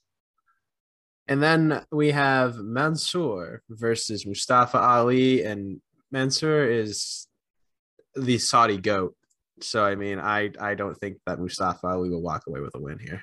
And 1.29 1.43
then 1.43 1.85
we 1.93 2.11
have 2.11 2.57
Mansoor 2.57 3.63
versus 3.69 4.27
Mustafa 4.27 4.79
Ali, 4.79 5.45
and 5.45 5.81
Mansoor 6.11 6.65
is 6.69 7.29
the 8.17 8.39
Saudi 8.39 8.79
goat. 8.79 9.15
So 9.61 9.85
I 9.85 9.95
mean, 9.95 10.19
I 10.19 10.51
I 10.61 10.75
don't 10.75 10.97
think 10.97 11.19
that 11.27 11.39
Mustafa 11.39 11.87
Ali 11.87 12.11
will 12.11 12.23
walk 12.23 12.45
away 12.49 12.61
with 12.61 12.75
a 12.75 12.81
win 12.81 12.99
here. 12.99 13.23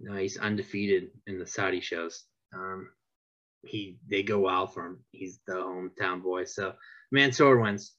No, 0.00 0.14
he's 0.14 0.38
undefeated 0.38 1.10
in 1.26 1.38
the 1.38 1.46
Saudi 1.46 1.80
shows. 1.80 2.24
Um, 2.54 2.90
he 3.62 3.98
they 4.08 4.22
go 4.22 4.38
wild 4.40 4.72
for 4.72 4.86
him. 4.86 5.04
He's 5.10 5.40
the 5.46 5.54
hometown 5.54 6.22
boy. 6.22 6.44
So 6.44 6.74
Mansoor 7.10 7.58
wins, 7.58 7.92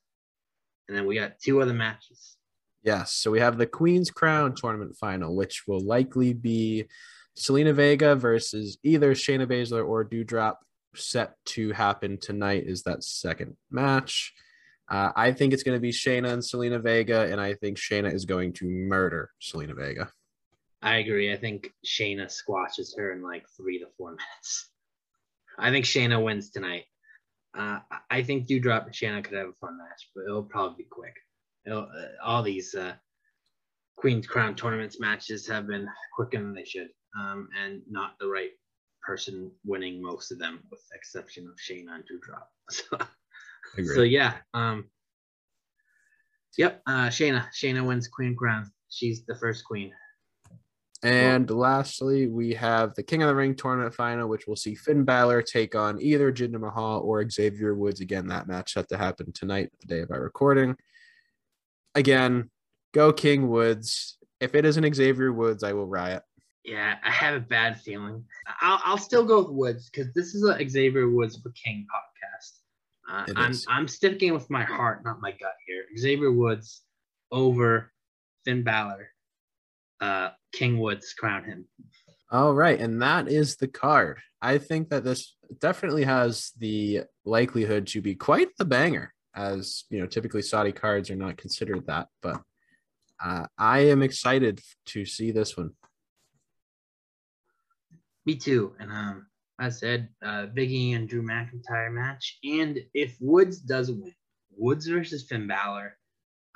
and 0.87 0.97
then 0.97 1.05
we 1.05 1.15
got 1.15 1.39
two 1.39 1.61
other 1.61 1.73
matches. 1.73 2.37
Yes, 2.83 3.13
so 3.13 3.31
we 3.31 3.39
have 3.39 3.57
the 3.57 3.67
Queen's 3.67 4.11
Crown 4.11 4.55
tournament 4.55 4.95
final, 4.95 5.35
which 5.35 5.63
will 5.67 5.81
likely 5.81 6.33
be 6.33 6.85
Zelina 7.37 7.73
Vega 7.73 8.15
versus 8.15 8.77
either 8.83 9.13
Shayna 9.13 9.45
Baszler 9.45 9.87
or 9.87 10.05
Doudrop 10.05 10.55
set 10.95 11.33
to 11.45 11.71
happen 11.71 12.17
tonight 12.17 12.63
is 12.65 12.83
that 12.83 13.03
second 13.03 13.55
match. 13.69 14.33
Uh, 14.89 15.11
I 15.15 15.33
think 15.33 15.53
it's 15.53 15.63
going 15.63 15.75
to 15.75 15.81
be 15.81 15.91
Shayna 15.91 16.31
and 16.31 16.41
Zelina 16.41 16.81
Vega, 16.81 17.29
and 17.31 17.41
I 17.41 17.53
think 17.55 17.77
Shayna 17.77 18.13
is 18.13 18.25
going 18.25 18.53
to 18.53 18.65
murder 18.65 19.31
Zelina 19.41 19.75
Vega. 19.75 20.09
I 20.81 20.97
agree. 20.97 21.33
I 21.33 21.37
think 21.37 21.73
Shayna 21.85 22.31
squashes 22.31 22.95
her 22.97 23.11
in 23.11 23.21
like 23.21 23.45
three 23.57 23.79
to 23.79 23.85
four 23.97 24.09
minutes. 24.11 24.69
I 25.59 25.71
think 25.71 25.85
Shayna 25.85 26.23
wins 26.23 26.51
tonight. 26.51 26.85
Uh, 27.57 27.79
I 28.09 28.23
think 28.23 28.47
Doudrop 28.47 28.85
and 28.85 28.93
Shayna 28.93 29.23
could 29.23 29.37
have 29.37 29.49
a 29.49 29.53
fun 29.53 29.77
match, 29.77 30.09
but 30.15 30.23
it'll 30.25 30.43
probably 30.43 30.83
be 30.83 30.89
quick. 30.89 31.15
Uh, 31.69 31.85
all 32.23 32.43
these 32.43 32.73
uh, 32.75 32.93
Queen's 33.97 34.27
Crown 34.27 34.55
tournaments 34.55 34.99
matches 34.99 35.47
have 35.47 35.67
been 35.67 35.87
quicker 36.15 36.37
than 36.37 36.53
they 36.53 36.63
should 36.63 36.89
um, 37.19 37.49
and 37.61 37.81
not 37.89 38.13
the 38.19 38.27
right 38.27 38.51
person 39.01 39.51
winning 39.65 40.01
most 40.01 40.31
of 40.31 40.39
them, 40.39 40.59
with 40.69 40.81
the 40.89 40.97
exception 40.97 41.47
of 41.47 41.55
Shayna 41.57 41.95
and 41.95 42.03
Doudrop. 42.03 43.07
So, 43.77 43.83
so 43.95 44.01
yeah, 44.01 44.35
um, 44.53 44.85
yep, 46.57 46.81
uh, 46.87 47.07
Shayna. 47.07 47.47
Shayna 47.53 47.85
wins 47.85 48.07
Queen 48.07 48.35
Crown. 48.35 48.71
She's 48.89 49.25
the 49.25 49.35
first 49.35 49.65
queen. 49.65 49.91
And 51.03 51.49
lastly, 51.49 52.27
we 52.27 52.53
have 52.55 52.95
the 52.95 53.03
King 53.03 53.21
of 53.21 53.27
the 53.27 53.35
Ring 53.35 53.55
tournament 53.55 53.93
final, 53.93 54.27
which 54.27 54.47
will 54.47 54.55
see 54.55 54.73
Finn 54.73 55.03
Balor 55.03 55.43
take 55.43 55.75
on 55.75 56.01
either 56.01 56.31
Jinder 56.31 56.59
Mahal 56.59 57.01
or 57.01 57.29
Xavier 57.29 57.75
Woods. 57.75 58.01
Again, 58.01 58.27
that 58.27 58.47
match 58.47 58.73
set 58.73 58.89
to 58.89 58.97
happen 58.97 59.31
tonight, 59.33 59.69
the 59.81 59.87
day 59.87 59.99
of 59.99 60.11
our 60.11 60.21
recording. 60.21 60.75
Again, 61.95 62.49
go 62.93 63.11
King 63.11 63.47
Woods. 63.49 64.17
If 64.39 64.55
it 64.55 64.65
isn't 64.65 64.95
Xavier 64.95 65.31
Woods, 65.33 65.63
I 65.63 65.73
will 65.73 65.87
riot. 65.87 66.23
Yeah, 66.63 66.95
I 67.03 67.11
have 67.11 67.35
a 67.35 67.39
bad 67.39 67.79
feeling. 67.79 68.25
I'll, 68.61 68.81
I'll 68.83 68.97
still 68.97 69.23
go 69.23 69.39
with 69.39 69.51
Woods 69.51 69.89
because 69.89 70.13
this 70.13 70.35
is 70.35 70.43
a 70.43 70.69
Xavier 70.69 71.09
Woods 71.09 71.37
for 71.41 71.49
King 71.51 71.87
podcast. 71.89 72.57
Uh, 73.09 73.33
I'm 73.37 73.51
is. 73.51 73.65
I'm 73.69 73.87
sticking 73.87 74.33
with 74.33 74.49
my 74.49 74.63
heart, 74.63 75.03
not 75.05 75.21
my 75.21 75.31
gut 75.31 75.55
here. 75.65 75.85
Xavier 75.97 76.31
Woods 76.31 76.83
over 77.31 77.91
Finn 78.43 78.63
Balor. 78.63 79.07
Uh, 80.01 80.29
King 80.51 80.79
Woods 80.79 81.13
crown 81.13 81.45
him. 81.45 81.65
All 82.31 82.53
right, 82.53 82.79
and 82.79 83.01
that 83.01 83.29
is 83.29 83.55
the 83.55 83.69
card. 83.69 84.19
I 84.41 84.57
think 84.57 84.89
that 84.89 85.05
this 85.05 85.35
definitely 85.59 86.03
has 86.03 86.51
the 86.57 87.03
likelihood 87.23 87.87
to 87.87 88.01
be 88.01 88.15
quite 88.15 88.49
the 88.57 88.65
banger, 88.65 89.13
as 89.37 89.85
you 89.89 89.99
know, 89.99 90.07
typically 90.07 90.41
Saudi 90.41 90.71
cards 90.71 91.09
are 91.11 91.15
not 91.15 91.37
considered 91.37 91.85
that, 91.85 92.07
but 92.21 92.41
uh, 93.23 93.45
I 93.57 93.79
am 93.79 94.01
excited 94.01 94.59
to 94.87 95.05
see 95.05 95.31
this 95.31 95.55
one. 95.55 95.71
Me 98.25 98.35
too. 98.35 98.73
And 98.79 98.91
um, 98.91 99.27
I 99.59 99.69
said 99.69 100.09
uh, 100.25 100.47
Biggie 100.47 100.95
and 100.95 101.07
Drew 101.07 101.23
McIntyre 101.23 101.93
match, 101.93 102.39
and 102.43 102.79
if 102.93 103.15
Woods 103.19 103.59
does 103.59 103.91
win, 103.91 104.13
Woods 104.57 104.87
versus 104.87 105.27
Finn 105.27 105.47
Balor, 105.47 105.97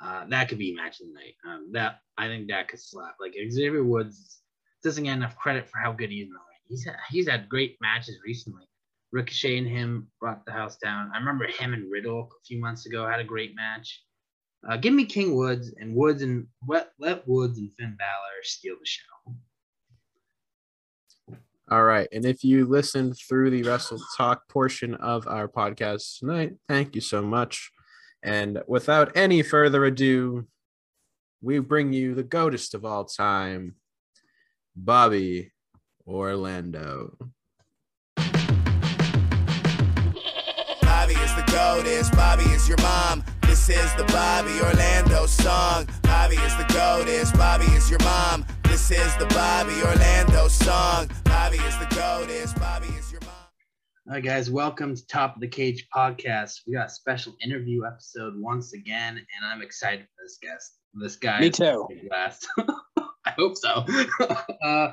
uh, 0.04 0.24
that 0.28 0.48
could 0.48 0.58
be 0.58 0.74
match 0.74 1.00
of 1.00 1.06
the 1.06 1.14
night. 1.14 1.34
Um, 1.46 1.70
that 1.72 2.00
I 2.18 2.26
think 2.26 2.48
that 2.48 2.68
could 2.68 2.80
slap. 2.80 3.14
Like 3.20 3.34
Xavier 3.50 3.84
Woods 3.84 4.40
doesn't 4.82 5.04
get 5.04 5.16
enough 5.16 5.36
credit 5.36 5.68
for 5.68 5.78
how 5.78 5.92
good 5.92 6.10
he 6.10 6.16
is 6.16 6.26
in 6.26 6.32
the 6.32 6.38
ring. 6.38 6.60
He's 6.68 6.84
had, 6.84 6.96
he's 7.10 7.28
had 7.28 7.48
great 7.48 7.76
matches 7.80 8.18
recently. 8.26 8.64
Ricochet 9.12 9.58
and 9.58 9.68
him 9.68 10.08
brought 10.20 10.44
the 10.46 10.52
house 10.52 10.76
down. 10.76 11.10
I 11.14 11.18
remember 11.18 11.46
him 11.46 11.74
and 11.74 11.90
Riddle 11.90 12.30
a 12.32 12.44
few 12.46 12.58
months 12.58 12.86
ago 12.86 13.06
had 13.06 13.20
a 13.20 13.24
great 13.24 13.54
match. 13.54 14.02
Uh, 14.68 14.76
give 14.76 14.94
me 14.94 15.04
King 15.04 15.34
Woods 15.34 15.74
and 15.78 15.94
Woods 15.94 16.22
and 16.22 16.46
let, 16.66 16.92
let 16.98 17.26
Woods 17.28 17.58
and 17.58 17.70
Finn 17.74 17.96
Balor 17.98 18.42
steal 18.42 18.76
the 18.78 18.86
show. 18.86 19.00
All 21.70 21.84
right. 21.84 22.08
And 22.12 22.24
if 22.24 22.44
you 22.44 22.66
listened 22.66 23.16
through 23.18 23.50
the 23.50 23.62
Wrestle 23.62 24.00
Talk 24.16 24.48
portion 24.48 24.94
of 24.96 25.26
our 25.26 25.48
podcast 25.48 26.18
tonight, 26.18 26.54
thank 26.68 26.94
you 26.94 27.00
so 27.00 27.22
much. 27.22 27.70
And 28.22 28.62
without 28.66 29.16
any 29.16 29.42
further 29.42 29.84
ado, 29.84 30.46
we 31.40 31.58
bring 31.58 31.92
you 31.92 32.14
the 32.14 32.22
goatest 32.22 32.74
of 32.74 32.84
all 32.84 33.04
time, 33.04 33.74
Bobby 34.76 35.52
Orlando. 36.06 37.16
Bobby 41.52 41.90
is 41.90 42.10
Bobby 42.10 42.44
is 42.44 42.68
your 42.68 42.78
mom. 42.78 43.22
This 43.42 43.68
is 43.68 43.94
the 43.96 44.04
Bobby 44.04 44.58
Orlando 44.60 45.26
song. 45.26 45.86
Bobby 46.02 46.36
is 46.36 46.56
the 46.56 46.64
goatest, 46.72 47.34
Bobby 47.34 47.66
is 47.66 47.90
your 47.90 47.98
mom. 48.02 48.44
This 48.64 48.90
is 48.90 49.14
the 49.16 49.26
Bobby 49.26 49.74
Orlando 49.82 50.48
song. 50.48 51.08
Bobby 51.24 51.58
is 51.58 51.78
the 51.78 51.86
goatest, 51.94 52.56
Bobby 52.58 52.88
is 52.88 53.12
your 53.12 53.20
mom. 53.22 53.30
All 54.08 54.14
right, 54.14 54.24
guys, 54.24 54.50
welcome 54.50 54.94
to 54.96 55.06
Top 55.06 55.34
of 55.34 55.40
the 55.40 55.48
Cage 55.48 55.86
podcast. 55.94 56.60
We 56.66 56.74
got 56.74 56.86
a 56.86 56.90
special 56.90 57.34
interview 57.44 57.84
episode 57.86 58.34
once 58.36 58.72
again, 58.72 59.16
and 59.16 59.44
I'm 59.46 59.62
excited 59.62 60.06
for 60.06 60.24
this 60.24 60.38
guest. 60.42 60.72
This 60.94 61.16
guy. 61.16 61.40
Me 61.40 61.50
too. 61.50 61.86
Last. 62.10 62.46
I 63.26 63.30
hope 63.36 63.56
so. 63.56 63.84
uh, 64.64 64.92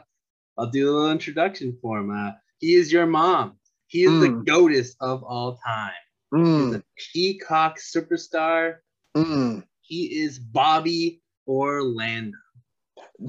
I'll 0.57 0.69
do 0.69 0.89
a 0.89 0.91
little 0.91 1.11
introduction 1.11 1.77
for 1.81 1.99
him. 1.99 2.11
Uh, 2.11 2.31
he 2.59 2.75
is 2.75 2.91
your 2.91 3.05
mom. 3.05 3.57
He 3.87 4.03
is 4.03 4.19
the 4.19 4.27
Mm. 4.27 4.45
goatest 4.45 4.95
of 5.01 5.23
all 5.23 5.57
time. 5.65 5.91
He's 6.31 6.41
Mm, 6.41 6.75
a 6.75 6.83
peacock 7.13 7.77
superstar. 7.79 8.77
mm. 9.15 9.63
He 9.81 10.21
is 10.21 10.37
Bobby 10.39 11.21
Orlando. 11.47 12.37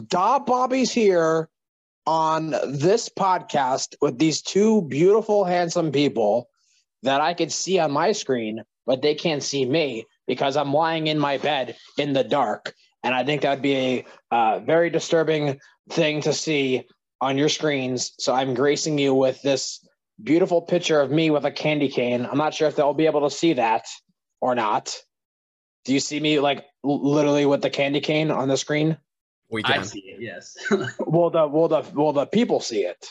Da 0.09 0.39
Bobby's 0.39 0.93
here 0.93 1.49
on 2.07 2.51
this 2.67 3.09
podcast 3.09 3.95
with 4.01 4.19
these 4.19 4.43
two 4.43 4.83
beautiful, 4.83 5.45
handsome 5.45 5.91
people 5.93 6.49
that 7.03 7.21
I 7.21 7.35
can 7.35 7.49
see 7.51 7.79
on 7.79 7.91
my 7.93 8.13
screen, 8.13 8.63
but 8.87 9.01
they 9.03 9.15
can't 9.15 9.43
see 9.43 9.65
me 9.65 10.07
because 10.27 10.57
I'm 10.57 10.73
lying 10.73 11.07
in 11.07 11.19
my 11.19 11.39
bed 11.39 11.77
in 11.99 12.13
the 12.13 12.25
dark. 12.25 12.75
And 13.03 13.15
I 13.15 13.25
think 13.25 13.43
that'd 13.43 13.63
be 13.63 13.77
a 13.77 14.05
uh, 14.31 14.59
very 14.61 14.91
disturbing 14.91 15.59
thing 15.89 16.21
to 16.23 16.33
see 16.35 16.87
on 17.23 17.39
your 17.39 17.49
screens. 17.49 18.13
So 18.19 18.35
I'm 18.35 18.55
gracing 18.55 18.99
you 18.99 19.15
with 19.15 19.41
this 19.43 19.87
beautiful 20.23 20.63
picture 20.63 21.01
of 21.01 21.11
me 21.11 21.31
with 21.31 21.45
a 21.45 21.51
candy 21.51 21.89
cane. 21.89 22.27
I'm 22.31 22.39
not 22.39 22.55
sure 22.55 22.69
if 22.69 22.77
they'll 22.77 22.95
be 22.95 23.07
able 23.07 23.29
to 23.29 23.35
see 23.35 23.55
that 23.55 23.87
or 24.41 24.55
not. 24.55 24.97
Do 25.85 25.95
you 25.95 26.01
see 26.01 26.21
me 26.21 26.41
like 26.41 26.65
l- 26.85 27.03
literally 27.03 27.47
with 27.47 27.63
the 27.63 27.71
candy 27.71 28.01
cane 28.01 28.31
on 28.31 28.49
the 28.49 28.57
screen? 28.57 28.99
We 29.51 29.65
I 29.65 29.75
can. 29.75 29.85
see 29.85 30.01
it, 30.01 30.21
yes. 30.21 30.57
Will 31.01 31.31
the 31.31 31.49
will 31.49 31.69
the 31.69 31.85
will 31.95 32.13
the 32.13 32.27
people 32.27 32.61
see 32.61 32.83
it? 32.85 33.05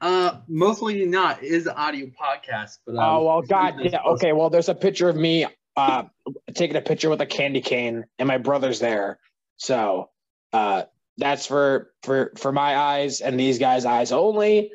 uh, 0.00 0.40
mostly 0.48 1.04
not. 1.06 1.42
It 1.42 1.52
is 1.52 1.66
an 1.66 1.74
audio 1.76 2.06
podcast, 2.06 2.78
but 2.84 2.96
um, 2.96 3.02
oh 3.02 3.24
well, 3.24 3.42
God, 3.42 3.74
yeah, 3.80 4.00
okay. 4.08 4.32
Well, 4.32 4.50
there's 4.50 4.68
a 4.68 4.74
picture 4.74 5.08
of 5.08 5.16
me 5.16 5.46
uh 5.76 6.04
taking 6.54 6.76
a 6.76 6.80
picture 6.80 7.10
with 7.10 7.20
a 7.20 7.26
candy 7.26 7.60
cane, 7.60 8.04
and 8.18 8.26
my 8.26 8.38
brother's 8.38 8.80
there. 8.80 9.18
So 9.56 10.10
uh 10.52 10.84
that's 11.18 11.46
for 11.46 11.92
for 12.02 12.32
for 12.36 12.52
my 12.52 12.76
eyes 12.76 13.20
and 13.20 13.38
these 13.38 13.58
guys' 13.58 13.84
eyes 13.84 14.12
only. 14.12 14.72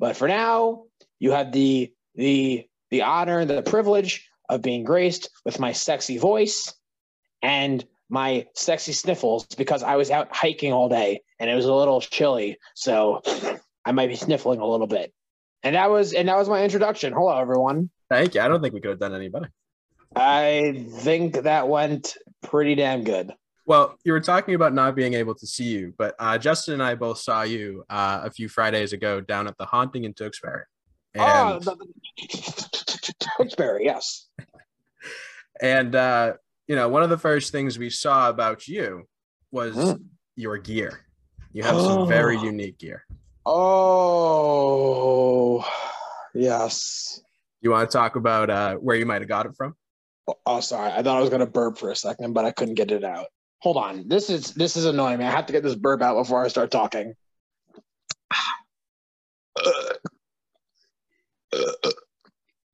But 0.00 0.16
for 0.16 0.26
now, 0.26 0.84
you 1.18 1.32
have 1.32 1.52
the 1.52 1.92
the 2.14 2.66
the 2.90 3.02
honor 3.02 3.38
and 3.38 3.50
the 3.50 3.62
privilege 3.62 4.26
of 4.48 4.62
being 4.62 4.82
graced 4.82 5.28
with 5.44 5.60
my 5.60 5.72
sexy 5.72 6.16
voice 6.16 6.74
and 7.42 7.84
my 8.08 8.46
sexy 8.54 8.92
sniffles 8.92 9.46
because 9.46 9.84
I 9.84 9.94
was 9.96 10.10
out 10.10 10.34
hiking 10.34 10.72
all 10.72 10.88
day 10.88 11.20
and 11.38 11.48
it 11.48 11.54
was 11.54 11.66
a 11.66 11.74
little 11.74 12.00
chilly. 12.00 12.58
So 12.74 13.20
I 13.84 13.92
might 13.92 14.08
be 14.08 14.16
sniffling 14.16 14.58
a 14.60 14.66
little 14.66 14.88
bit. 14.88 15.12
And 15.62 15.76
that 15.76 15.90
was 15.90 16.14
and 16.14 16.28
that 16.28 16.36
was 16.38 16.48
my 16.48 16.64
introduction. 16.64 17.12
Hello 17.12 17.38
everyone. 17.38 17.90
Thank 18.08 18.34
you. 18.34 18.40
I 18.40 18.48
don't 18.48 18.62
think 18.62 18.72
we 18.72 18.80
could 18.80 18.90
have 18.90 18.98
done 18.98 19.14
any 19.14 19.28
better. 19.28 19.50
I 20.16 20.86
think 20.90 21.42
that 21.42 21.68
went 21.68 22.16
pretty 22.42 22.74
damn 22.74 23.04
good. 23.04 23.32
Well, 23.70 23.94
you 24.02 24.10
were 24.10 24.18
talking 24.18 24.56
about 24.56 24.74
not 24.74 24.96
being 24.96 25.14
able 25.14 25.36
to 25.36 25.46
see 25.46 25.66
you, 25.66 25.94
but 25.96 26.16
uh, 26.18 26.36
Justin 26.38 26.74
and 26.74 26.82
I 26.82 26.96
both 26.96 27.18
saw 27.18 27.42
you 27.42 27.84
uh, 27.88 28.22
a 28.24 28.30
few 28.32 28.48
Fridays 28.48 28.92
ago 28.92 29.20
down 29.20 29.46
at 29.46 29.56
the 29.58 29.64
Haunting 29.64 30.02
in 30.02 30.12
Tewksbury. 30.12 30.64
And, 31.14 31.22
Oh, 31.24 31.60
the, 31.60 31.76
the, 31.76 33.14
Tewksbury, 33.38 33.84
yes. 33.84 34.26
and 35.62 35.94
uh, 35.94 36.32
you 36.66 36.74
know, 36.74 36.88
one 36.88 37.04
of 37.04 37.10
the 37.10 37.18
first 37.18 37.52
things 37.52 37.78
we 37.78 37.90
saw 37.90 38.28
about 38.28 38.66
you 38.66 39.04
was 39.52 39.76
Mm. 39.76 40.02
your 40.34 40.58
gear. 40.58 41.06
You 41.52 41.62
have 41.62 41.80
some 41.80 42.08
very 42.08 42.40
unique 42.40 42.78
gear. 42.78 43.04
Oh, 43.46 44.84
yes. 46.34 47.20
You 47.60 47.70
want 47.70 47.88
to 47.88 47.96
talk 47.96 48.16
about 48.16 48.50
uh, 48.50 48.74
where 48.78 48.96
you 48.96 49.06
might 49.06 49.22
have 49.22 49.28
got 49.28 49.46
it 49.46 49.52
from? 49.56 49.76
Oh, 50.44 50.58
sorry. 50.58 50.90
I 50.90 51.04
thought 51.04 51.18
I 51.18 51.20
was 51.20 51.30
gonna 51.30 51.46
burp 51.46 51.78
for 51.78 51.92
a 51.92 51.96
second, 51.96 52.32
but 52.32 52.44
I 52.44 52.50
couldn't 52.50 52.74
get 52.74 52.90
it 52.90 53.04
out. 53.04 53.26
Hold 53.60 53.76
on. 53.76 54.08
This 54.08 54.30
is 54.30 54.54
this 54.54 54.76
is 54.76 54.86
annoying 54.86 55.18
me. 55.18 55.24
I 55.24 55.30
have 55.30 55.46
to 55.46 55.52
get 55.52 55.62
this 55.62 55.74
burp 55.74 56.02
out 56.02 56.14
before 56.14 56.44
I 56.44 56.48
start 56.48 56.70
talking. 56.70 57.14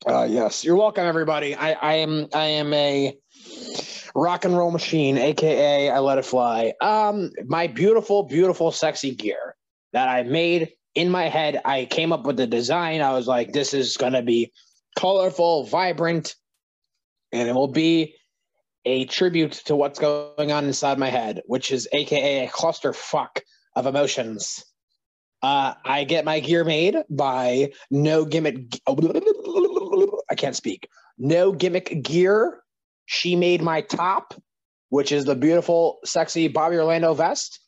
Uh, 0.07 0.27
yes, 0.29 0.65
you're 0.65 0.77
welcome, 0.77 1.05
everybody. 1.05 1.57
I, 1.57 1.73
I 1.73 1.95
am 1.95 2.29
I 2.33 2.45
am 2.45 2.73
a 2.73 3.19
rock 4.15 4.45
and 4.45 4.57
roll 4.57 4.71
machine, 4.71 5.19
aka 5.19 5.91
I 5.91 5.99
let 5.99 6.19
it 6.19 6.25
fly. 6.25 6.73
Um, 6.81 7.33
my 7.47 7.67
beautiful, 7.67 8.23
beautiful, 8.23 8.71
sexy 8.71 9.15
gear 9.15 9.57
that 9.93 10.09
I 10.09 10.23
made 10.23 10.75
in 10.95 11.11
my 11.11 11.25
head. 11.25 11.61
I 11.65 11.87
came 11.87 12.13
up 12.13 12.25
with 12.25 12.37
the 12.37 12.47
design. 12.47 13.01
I 13.01 13.13
was 13.13 13.27
like, 13.27 13.53
this 13.53 13.75
is 13.75 13.97
gonna 13.97 14.23
be 14.23 14.53
colorful, 14.97 15.67
vibrant, 15.67 16.37
and 17.33 17.49
it 17.49 17.55
will 17.55 17.67
be 17.67 18.15
a 18.87 19.05
tribute 19.05 19.53
to 19.67 19.77
what's 19.77 19.99
going 19.99 20.53
on 20.53 20.65
inside 20.65 20.99
my 20.99 21.11
head, 21.11 21.43
which 21.47 21.73
is 21.73 21.89
aka 21.93 22.47
a 22.47 22.49
clusterfuck 22.49 23.41
of 23.75 23.87
emotions. 23.87 24.65
Uh, 25.43 25.75
I 25.85 26.05
get 26.05 26.25
my 26.25 26.41
gear 26.41 26.65
made 26.65 26.97
by 27.11 27.73
No 27.91 28.25
Gimmick. 28.25 28.81
I 30.31 30.35
can't 30.37 30.57
speak. 30.57 30.89
No 31.19 31.53
Gimmick 31.53 32.03
Gear. 32.03 32.63
She 33.05 33.37
made 33.37 33.61
my 33.61 33.83
top, 33.83 34.35
which 34.89 35.13
is 35.13 35.25
the 35.25 35.35
beautiful, 35.35 35.99
sexy 36.05 36.49
Bobby 36.49 36.77
Orlando 36.77 37.13
vest, 37.13 37.61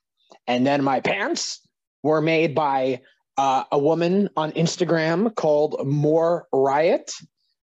and 0.46 0.66
then 0.66 0.82
my 0.82 1.00
pants 1.00 1.60
were 2.02 2.20
made 2.20 2.54
by 2.54 3.02
uh, 3.36 3.64
a 3.70 3.78
woman 3.78 4.30
on 4.36 4.52
Instagram 4.52 5.34
called 5.34 5.86
More 5.86 6.46
Riot. 6.52 7.12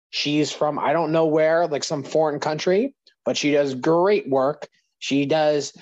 She's 0.10 0.52
from 0.52 0.80
I 0.80 0.94
don't 0.94 1.12
know 1.12 1.28
where, 1.28 1.68
like 1.68 1.84
some 1.84 2.04
foreign 2.04 2.40
country, 2.40 2.96
but 3.26 3.38
she 3.38 3.52
does 3.52 3.76
great 3.76 4.30
work. 4.30 4.68
She 5.00 5.26
does 5.26 5.74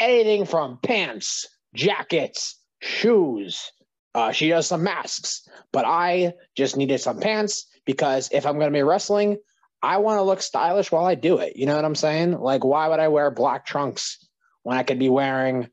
anything 0.00 0.44
from 0.44 0.78
pants, 0.82 1.46
jackets, 1.74 2.58
shoes. 2.80 3.70
Uh, 4.14 4.32
she 4.32 4.48
does 4.48 4.66
some 4.66 4.84
masks, 4.84 5.48
but 5.72 5.84
I 5.84 6.34
just 6.56 6.76
needed 6.76 7.00
some 7.00 7.20
pants 7.20 7.66
because 7.84 8.28
if 8.32 8.46
I'm 8.46 8.58
going 8.58 8.72
to 8.72 8.76
be 8.76 8.82
wrestling, 8.82 9.38
I 9.82 9.98
want 9.98 10.18
to 10.18 10.22
look 10.22 10.40
stylish 10.40 10.90
while 10.90 11.04
I 11.04 11.14
do 11.14 11.38
it. 11.38 11.56
You 11.56 11.66
know 11.66 11.76
what 11.76 11.84
I'm 11.84 11.94
saying? 11.94 12.38
Like, 12.38 12.64
why 12.64 12.88
would 12.88 13.00
I 13.00 13.08
wear 13.08 13.30
black 13.30 13.66
trunks 13.66 14.24
when 14.62 14.78
I 14.78 14.82
could 14.82 14.98
be 14.98 15.08
wearing 15.08 15.68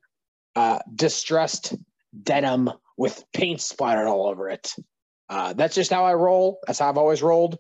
uh, 0.56 0.80
distressed 0.94 1.76
denim 2.22 2.70
with 2.98 3.24
paint 3.32 3.62
splattered 3.62 4.08
all 4.08 4.28
over 4.28 4.50
it? 4.50 4.74
Uh, 5.30 5.54
that's 5.54 5.76
just 5.76 5.94
how 5.94 6.04
I 6.04 6.14
roll. 6.16 6.60
That's 6.68 6.80
how 6.80 6.90
I've 6.90 6.98
always 6.98 7.24
rolled. 7.24 7.58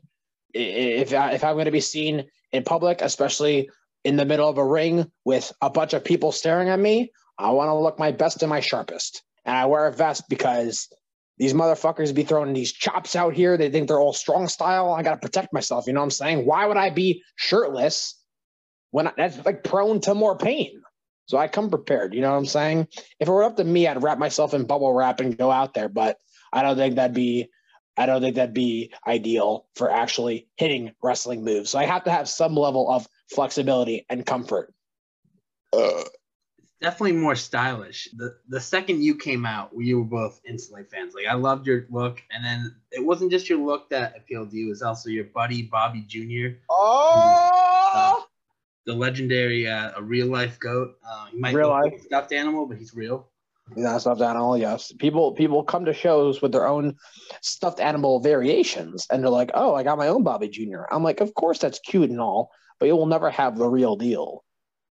If 0.53 1.13
if 1.13 1.44
I'm 1.46 1.53
going 1.53 1.65
to 1.65 1.72
be 1.72 1.80
seen 1.80 2.25
in 2.51 2.63
public, 2.63 3.01
especially 3.01 3.70
in 4.03 4.15
the 4.15 4.25
middle 4.25 4.50
of 4.50 4.58
a 4.58 4.65
ring 4.65 5.12
with 5.25 5.51
a 5.62 5.70
bunch 5.70 5.93
of 5.93 6.03
people 6.03 6.31
staring 6.31 6.70
at 6.70 6.79
me, 6.79 7.12
I 7.38 7.51
want 7.51 7.70
to 7.70 7.75
look 7.75 8.00
my 8.00 8.12
best 8.12 8.41
and 8.43 8.50
my 8.50 8.60
sharpest. 8.60 9.24
and 9.46 9.55
I 9.55 9.65
wear 9.65 9.88
a 9.88 9.91
vest 9.91 10.24
because 10.29 10.88
these 11.38 11.53
motherfuckers 11.53 12.13
be 12.13 12.24
throwing 12.24 12.53
these 12.53 12.72
chops 12.72 13.15
out 13.15 13.34
here. 13.34 13.58
They 13.58 13.70
think 13.70 13.88
they're 13.88 14.00
all 14.00 14.13
strong 14.13 14.48
style. 14.48 14.91
I 14.93 15.01
got 15.01 15.12
to 15.20 15.27
protect 15.27 15.53
myself. 15.53 15.88
You 15.88 15.93
know 15.93 16.01
what 16.01 16.05
I'm 16.05 16.12
saying? 16.12 16.46
Why 16.46 16.65
would 16.65 16.77
I 16.77 16.89
be 16.91 17.24
shirtless 17.36 18.20
when 18.91 19.08
I, 19.08 19.13
that's 19.17 19.43
like 19.46 19.63
prone 19.63 20.01
to 20.01 20.13
more 20.13 20.38
pain? 20.38 20.81
So 21.25 21.38
I 21.38 21.48
come 21.48 21.70
prepared. 21.70 22.13
You 22.13 22.22
know 22.22 22.31
what 22.31 22.38
I'm 22.38 22.46
saying? 22.46 22.88
If 23.20 23.27
it 23.27 23.31
were 23.31 23.43
up 23.43 23.58
to 23.58 23.63
me, 23.63 23.88
I'd 23.88 24.03
wrap 24.03 24.20
myself 24.20 24.53
in 24.53 24.65
bubble 24.65 24.93
wrap 24.93 25.20
and 25.20 25.38
go 25.38 25.50
out 25.50 25.74
there. 25.74 25.89
But 25.89 26.17
I 26.53 26.62
don't 26.62 26.75
think 26.75 26.96
that'd 26.96 27.15
be. 27.15 27.50
I 27.98 28.05
don't 28.05 28.21
think 28.21 28.36
that'd 28.36 28.53
be 28.53 28.93
ideal 29.05 29.67
for 29.75 29.91
actually 29.91 30.48
hitting 30.57 30.93
wrestling 31.03 31.43
moves. 31.43 31.69
So 31.69 31.79
I 31.79 31.86
have 31.86 32.03
to 32.05 32.12
have 32.12 32.27
some 32.29 32.55
level 32.55 32.89
of 32.89 33.07
flexibility 33.29 34.05
and 34.10 34.25
comfort. 34.25 34.74
Uh, 35.74 36.03
definitely 36.81 37.13
more 37.13 37.36
stylish. 37.36 38.10
The 38.15 38.38
the 38.48 38.60
second 38.60 39.03
you 39.03 39.15
came 39.15 39.45
out, 39.45 39.75
we 39.75 39.93
were 39.93 40.03
both 40.03 40.41
instantly 40.48 40.83
fans. 40.83 41.13
Like 41.13 41.27
I 41.27 41.33
loved 41.36 41.67
your 41.67 41.86
look, 41.89 42.21
and 42.31 42.43
then 42.43 42.75
it 42.91 43.05
wasn't 43.05 43.31
just 43.31 43.50
your 43.50 43.60
look 43.60 43.89
that 43.89 44.15
appealed 44.17 44.51
to 44.51 44.57
you; 44.57 44.67
it 44.67 44.69
was 44.69 44.81
also 44.81 45.10
your 45.10 45.25
buddy 45.25 45.62
Bobby 45.63 46.01
Jr. 46.07 46.57
Oh, 46.69 47.91
uh, 47.93 48.21
the 48.86 48.93
legendary, 48.93 49.67
uh, 49.67 49.91
a 49.95 50.01
real 50.01 50.27
life 50.27 50.60
goat. 50.60 50.95
Uh, 51.07 51.27
he 51.27 51.38
might 51.39 51.53
Real 51.53 51.69
look 51.69 51.83
life. 51.91 52.01
a 52.01 52.03
stuffed 52.03 52.33
animal, 52.33 52.65
but 52.65 52.77
he's 52.77 52.93
real. 52.95 53.30
Not 53.75 54.01
stuffed 54.01 54.22
animal. 54.22 54.58
Yes, 54.58 54.92
people 55.00 55.34
people 55.34 55.63
come 55.63 55.86
to 55.86 55.94
shows 55.94 56.42
with 56.42 56.51
their 56.51 56.68
own 56.68 56.98
stuffed 57.42 57.80
animal 57.80 58.20
variations, 58.20 59.08
and 59.10 59.24
they're 59.24 59.30
like, 59.30 59.51
"Oh, 59.54 59.74
I 59.75 59.84
got 59.84 59.98
my 59.98 60.08
own 60.08 60.24
Bobby 60.24 60.50
Jr." 60.50 60.84
I'm 60.92 61.04
like, 61.04 61.22
"Of 61.22 61.34
course, 61.34 61.60
that's 61.60 61.80
cute 61.80 62.10
and 62.10 62.20
all, 62.20 62.51
but 62.80 62.88
you 62.88 62.96
will 62.96 63.06
never 63.06 63.30
have 63.30 63.58
the 63.58 63.68
real 63.68 63.96
deal." 63.96 64.44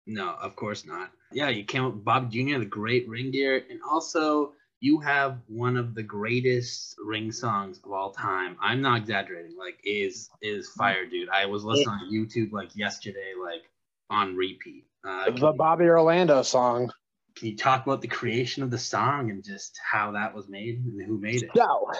No, 0.06 0.32
of 0.42 0.56
course 0.56 0.86
not. 0.86 1.12
Yeah, 1.32 1.50
you 1.50 1.64
came 1.64 1.86
up 1.86 1.94
with 1.94 2.04
Bob 2.04 2.32
Jr., 2.32 2.60
the 2.60 2.66
great 2.66 3.08
ring 3.08 3.32
gear, 3.32 3.64
and 3.70 3.80
also 3.90 4.54
you 4.80 5.00
have 5.00 5.40
one 5.48 5.78
of 5.78 5.96
the 5.96 6.04
greatest 6.04 6.96
ring 7.04 7.32
songs 7.32 7.80
of 7.86 7.92
all 7.94 8.12
time. 8.12 8.58
I'm 8.62 8.82
not 8.82 8.98
exaggerating. 8.98 9.58
Like, 9.58 9.80
is 9.86 10.30
is 10.42 10.68
fire, 10.70 11.06
dude. 11.06 11.30
I 11.30 11.46
was 11.46 11.64
listening 11.64 11.88
on 11.88 12.12
YouTube 12.12 12.52
like 12.52 12.76
yesterday, 12.76 13.34
like 13.42 13.64
on 14.10 14.36
repeat. 14.36 14.86
Uh, 15.06 15.32
The 15.32 15.54
Bobby 15.54 15.86
Orlando 15.86 16.42
song. 16.42 16.92
Can 17.36 17.48
you 17.48 17.56
talk 17.56 17.86
about 17.86 18.02
the 18.02 18.08
creation 18.08 18.64
of 18.64 18.72
the 18.72 18.78
song 18.78 19.32
and 19.32 19.44
just 19.44 19.80
how 19.92 20.12
that 20.12 20.34
was 20.34 20.48
made 20.48 20.84
and 20.86 21.02
who 21.06 21.18
made 21.20 21.44
it? 21.44 21.50
So, 21.56 21.92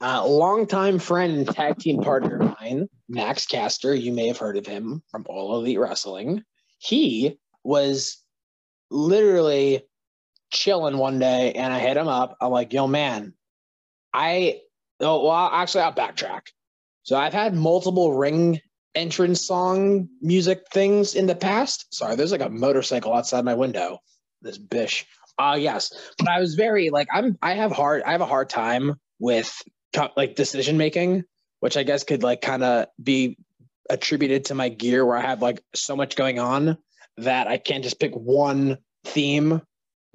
uh, 0.00 0.26
longtime 0.26 0.98
friend 0.98 1.38
and 1.38 1.54
tag 1.54 1.78
team 1.78 2.02
partner 2.02 2.36
of 2.36 2.56
mine, 2.60 2.88
Max 3.08 3.46
Caster. 3.46 3.94
You 3.94 4.12
may 4.12 4.28
have 4.28 4.38
heard 4.38 4.56
of 4.56 4.66
him 4.66 5.02
from 5.10 5.24
All 5.28 5.56
Elite 5.56 5.78
Wrestling. 5.78 6.42
He 6.78 7.38
was 7.64 8.22
literally 8.90 9.82
chilling 10.50 10.98
one 10.98 11.18
day, 11.18 11.52
and 11.52 11.72
I 11.72 11.78
hit 11.78 11.96
him 11.96 12.08
up. 12.08 12.36
I'm 12.40 12.50
like, 12.52 12.72
"Yo, 12.72 12.86
man, 12.86 13.34
I 14.12 14.60
oh 15.00 15.24
well, 15.24 15.50
actually, 15.52 15.82
I'll 15.82 15.92
backtrack. 15.92 16.42
So 17.02 17.16
I've 17.16 17.32
had 17.32 17.54
multiple 17.54 18.14
ring 18.14 18.60
entrance 18.94 19.46
song 19.46 20.08
music 20.20 20.62
things 20.72 21.14
in 21.14 21.26
the 21.26 21.34
past. 21.34 21.92
Sorry, 21.94 22.16
there's 22.16 22.32
like 22.32 22.40
a 22.40 22.50
motorcycle 22.50 23.14
outside 23.14 23.44
my 23.44 23.54
window. 23.54 23.98
This 24.42 24.58
bish. 24.58 25.06
Uh 25.38 25.56
yes. 25.58 25.92
But 26.18 26.28
I 26.28 26.40
was 26.40 26.54
very 26.54 26.90
like 26.90 27.08
I'm 27.12 27.38
I 27.42 27.54
have 27.54 27.72
hard 27.72 28.02
I 28.02 28.12
have 28.12 28.20
a 28.20 28.26
hard 28.26 28.48
time 28.50 28.96
with 29.18 29.52
like 30.16 30.36
decision 30.36 30.76
making, 30.76 31.24
which 31.60 31.76
I 31.76 31.82
guess 31.82 32.04
could 32.04 32.22
like 32.22 32.40
kind 32.40 32.62
of 32.62 32.86
be 33.02 33.36
attributed 33.90 34.46
to 34.46 34.54
my 34.54 34.68
gear 34.68 35.04
where 35.04 35.16
I 35.16 35.22
have 35.22 35.42
like 35.42 35.62
so 35.74 35.96
much 35.96 36.16
going 36.16 36.38
on 36.38 36.76
that 37.16 37.48
I 37.48 37.58
can't 37.58 37.82
just 37.82 38.00
pick 38.00 38.14
one 38.14 38.78
theme. 39.04 39.62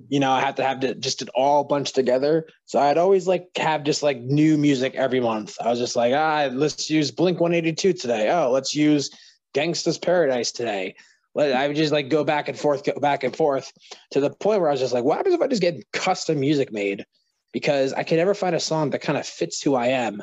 You 0.10 0.20
know, 0.20 0.32
I 0.32 0.42
have 0.42 0.56
to 0.56 0.64
have 0.64 0.80
to 0.82 0.96
just 0.96 1.22
it 1.22 1.30
all 1.30 1.64
bunched 1.64 1.96
together. 1.96 2.48
So 2.66 2.80
I'd 2.80 2.98
always 2.98 3.28
like 3.28 3.48
have 3.58 3.84
just 3.84 4.04
like 4.04 4.20
new 4.20 4.58
music 4.58 4.96
every 4.96 5.20
month. 5.20 5.58
I 5.62 5.70
was 5.70 5.80
just 5.80 5.96
like, 5.96 6.14
ah, 6.14 6.50
let's 6.52 6.90
use 6.90 7.12
Blink 7.12 7.40
182 7.40 7.94
today. 7.94 8.30
Oh, 8.32 8.52
let's 8.52 8.76
use 8.76 9.10
Gangsta's 9.54 9.98
Paradise 9.98 10.52
today. 10.52 10.96
I 11.36 11.68
would 11.68 11.76
just 11.76 11.92
like 11.92 12.10
go 12.10 12.24
back 12.24 12.48
and 12.48 12.58
forth, 12.58 12.84
go 12.84 13.00
back 13.00 13.24
and 13.24 13.36
forth 13.36 13.72
to 14.12 14.20
the 14.20 14.30
point 14.30 14.62
where 14.62 14.70
I 14.70 14.74
was 14.74 14.80
just 14.80 14.94
like, 14.94 15.04
what 15.04 15.18
happens 15.18 15.36
if 15.36 15.42
I 15.42 15.48
just 15.48 15.62
get 15.62 15.92
custom 15.92 16.40
music 16.40 16.72
made? 16.72 17.06
Because 17.52 17.94
I 17.94 18.04
can 18.04 18.18
never 18.18 18.34
find 18.34 18.56
a 18.56 18.60
song 18.60 18.92
that 18.92 19.02
kind 19.02 19.18
of 19.18 19.26
fits 19.26 19.62
who 19.62 19.76
I 19.76 19.88
am 19.88 20.22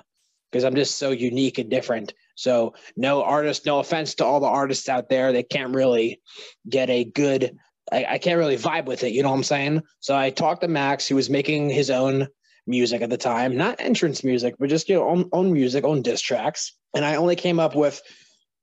because 0.51 0.65
I'm 0.65 0.75
just 0.75 0.99
so 0.99 1.11
unique 1.11 1.59
and 1.59 1.71
different. 1.71 2.15
So 2.35 2.75
no 2.97 3.23
artist, 3.23 3.67
no 3.67 3.81
offense 3.81 4.15
to 4.17 4.25
all 4.25 4.41
the 4.41 4.47
artists 4.47 4.89
out 4.89 5.09
there, 5.09 5.33
they 5.33 5.43
can't 5.43 5.75
really 5.75 6.21
get 6.69 6.91
a 6.91 7.05
good. 7.05 7.57
I, 7.93 8.07
I 8.11 8.19
can't 8.19 8.39
really 8.39 8.57
vibe 8.57 8.87
with 8.87 9.03
it. 9.05 9.13
You 9.13 9.23
know 9.23 9.31
what 9.31 9.37
I'm 9.37 9.43
saying? 9.43 9.83
So 10.01 10.17
I 10.17 10.31
talked 10.31 10.63
to 10.63 10.69
Max, 10.69 11.07
who 11.07 11.17
was 11.17 11.31
making 11.31 11.71
his 11.71 11.91
own 11.91 12.29
music 12.67 13.03
at 13.03 13.11
the 13.11 13.17
time, 13.17 13.57
not 13.57 13.81
entrance 13.81 14.23
music, 14.23 14.55
but 14.59 14.69
just 14.69 14.89
you 14.89 14.97
know 14.97 15.09
own, 15.09 15.29
own 15.33 15.53
music, 15.53 15.85
own 15.85 16.03
diss 16.03 16.21
tracks. 16.21 16.73
And 16.95 17.05
I 17.05 17.17
only 17.17 17.37
came 17.37 17.61
up 17.61 17.75
with 17.75 18.01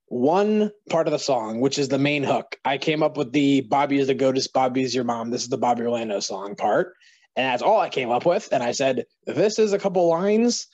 one 0.07 0.71
part 0.89 1.07
of 1.07 1.11
the 1.11 1.19
song, 1.19 1.59
which 1.59 1.77
is 1.77 1.89
the 1.89 1.97
main 1.97 2.23
hook. 2.23 2.57
I 2.65 2.77
came 2.77 3.03
up 3.03 3.17
with 3.17 3.31
the 3.31 3.61
Bobby 3.61 3.99
is 3.99 4.07
the 4.07 4.15
goatess, 4.15 4.47
Bobby 4.47 4.83
is 4.83 4.95
your 4.95 5.03
mom. 5.03 5.29
This 5.29 5.43
is 5.43 5.49
the 5.49 5.57
Bobby 5.57 5.83
Orlando 5.83 6.19
song 6.19 6.55
part. 6.55 6.93
And 7.35 7.45
that's 7.45 7.61
all 7.61 7.79
I 7.79 7.89
came 7.89 8.09
up 8.09 8.25
with. 8.25 8.49
And 8.51 8.63
I 8.63 8.71
said, 8.71 9.05
this 9.25 9.59
is 9.59 9.73
a 9.73 9.79
couple 9.79 10.07
lines, 10.07 10.67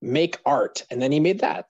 make 0.00 0.38
art. 0.44 0.84
And 0.90 1.00
then 1.00 1.12
he 1.12 1.20
made 1.20 1.40
that. 1.40 1.66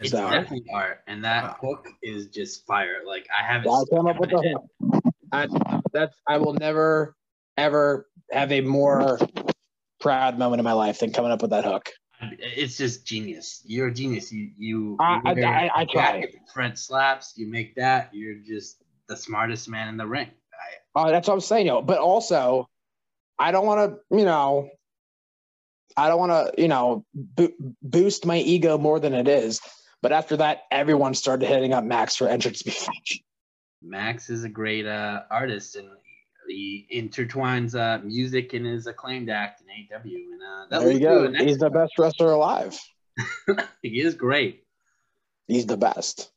It's 0.00 0.10
So- 0.12 0.30
definitely 0.30 0.64
art, 0.72 1.00
and 1.08 1.24
that 1.24 1.56
hook 1.60 1.88
is 2.02 2.26
just 2.28 2.64
fire. 2.66 3.00
Like 3.04 3.26
I 3.36 3.44
haven't. 3.44 3.68
I 3.68 3.82
came 3.90 4.06
up 4.06 4.20
with 4.20 4.30
the 4.30 4.56
hook. 4.80 5.02
I, 5.32 5.48
that's 5.92 6.16
I 6.28 6.38
will 6.38 6.54
never 6.54 7.16
ever 7.56 8.06
have 8.30 8.52
a 8.52 8.60
more 8.60 9.18
proud 10.00 10.38
moment 10.38 10.60
in 10.60 10.64
my 10.64 10.72
life 10.72 11.00
than 11.00 11.12
coming 11.12 11.32
up 11.32 11.42
with 11.42 11.50
that 11.50 11.64
hook. 11.64 11.90
It's 12.20 12.76
just 12.76 13.06
genius. 13.06 13.62
You're 13.64 13.88
a 13.88 13.92
genius. 13.94 14.32
You 14.32 14.50
you. 14.58 14.96
I- 15.00 15.20
I- 15.24 15.30
I- 15.32 15.70
I 15.80 15.84
try. 15.84 16.24
Front 16.52 16.78
slaps. 16.78 17.34
You 17.36 17.46
make 17.46 17.74
that. 17.76 18.12
You're 18.12 18.34
just 18.34 18.82
the 19.06 19.16
smartest 19.16 19.68
man 19.68 19.88
in 19.88 19.96
the 19.96 20.06
ring. 20.06 20.28
I, 20.52 21.00
Oh, 21.06 21.10
that's 21.10 21.28
what 21.28 21.34
I'm 21.34 21.40
saying, 21.40 21.66
yo. 21.66 21.80
But 21.82 21.98
also, 21.98 22.66
I 23.38 23.52
don't 23.52 23.66
want 23.66 23.92
to, 24.10 24.16
you 24.16 24.24
know, 24.24 24.68
I 25.96 26.08
don't 26.08 26.18
want 26.18 26.32
to, 26.56 26.60
you 26.60 26.68
know, 26.68 27.04
bo- 27.14 27.52
boost 27.82 28.26
my 28.26 28.38
ego 28.38 28.78
more 28.78 28.98
than 28.98 29.14
it 29.14 29.28
is. 29.28 29.60
But 30.02 30.12
after 30.12 30.36
that, 30.38 30.62
everyone 30.70 31.14
started 31.14 31.46
hitting 31.46 31.72
up 31.72 31.84
Max 31.84 32.16
for 32.16 32.28
entrance 32.28 32.58
speech. 32.66 33.22
Max 33.82 34.28
is 34.28 34.42
a 34.44 34.48
great 34.48 34.86
uh, 34.86 35.22
artist, 35.30 35.76
and 35.76 35.88
he 36.48 36.86
intertwines 36.92 37.78
uh, 37.78 38.02
music 38.04 38.54
in 38.54 38.64
his 38.64 38.86
acclaimed 38.86 39.30
act 39.30 39.62
in 39.62 39.66
AEW. 39.66 40.14
And 40.32 40.42
uh, 40.42 40.66
that 40.70 40.80
There 40.80 40.92
you 40.92 41.00
go. 41.00 41.44
He's 41.44 41.58
the 41.58 41.70
best 41.70 41.92
wrestler 41.98 42.32
alive. 42.32 42.78
he 43.82 44.00
is 44.00 44.14
great. 44.14 44.64
He's 45.46 45.66
the 45.66 45.76
best. 45.76 46.30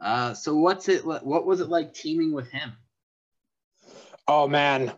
Uh, 0.00 0.34
so 0.34 0.56
what's 0.56 0.88
it? 0.88 1.04
What 1.04 1.46
was 1.46 1.60
it 1.60 1.68
like 1.68 1.94
teaming 1.94 2.32
with 2.32 2.50
him? 2.50 2.72
Oh 4.28 4.48
man. 4.48 4.92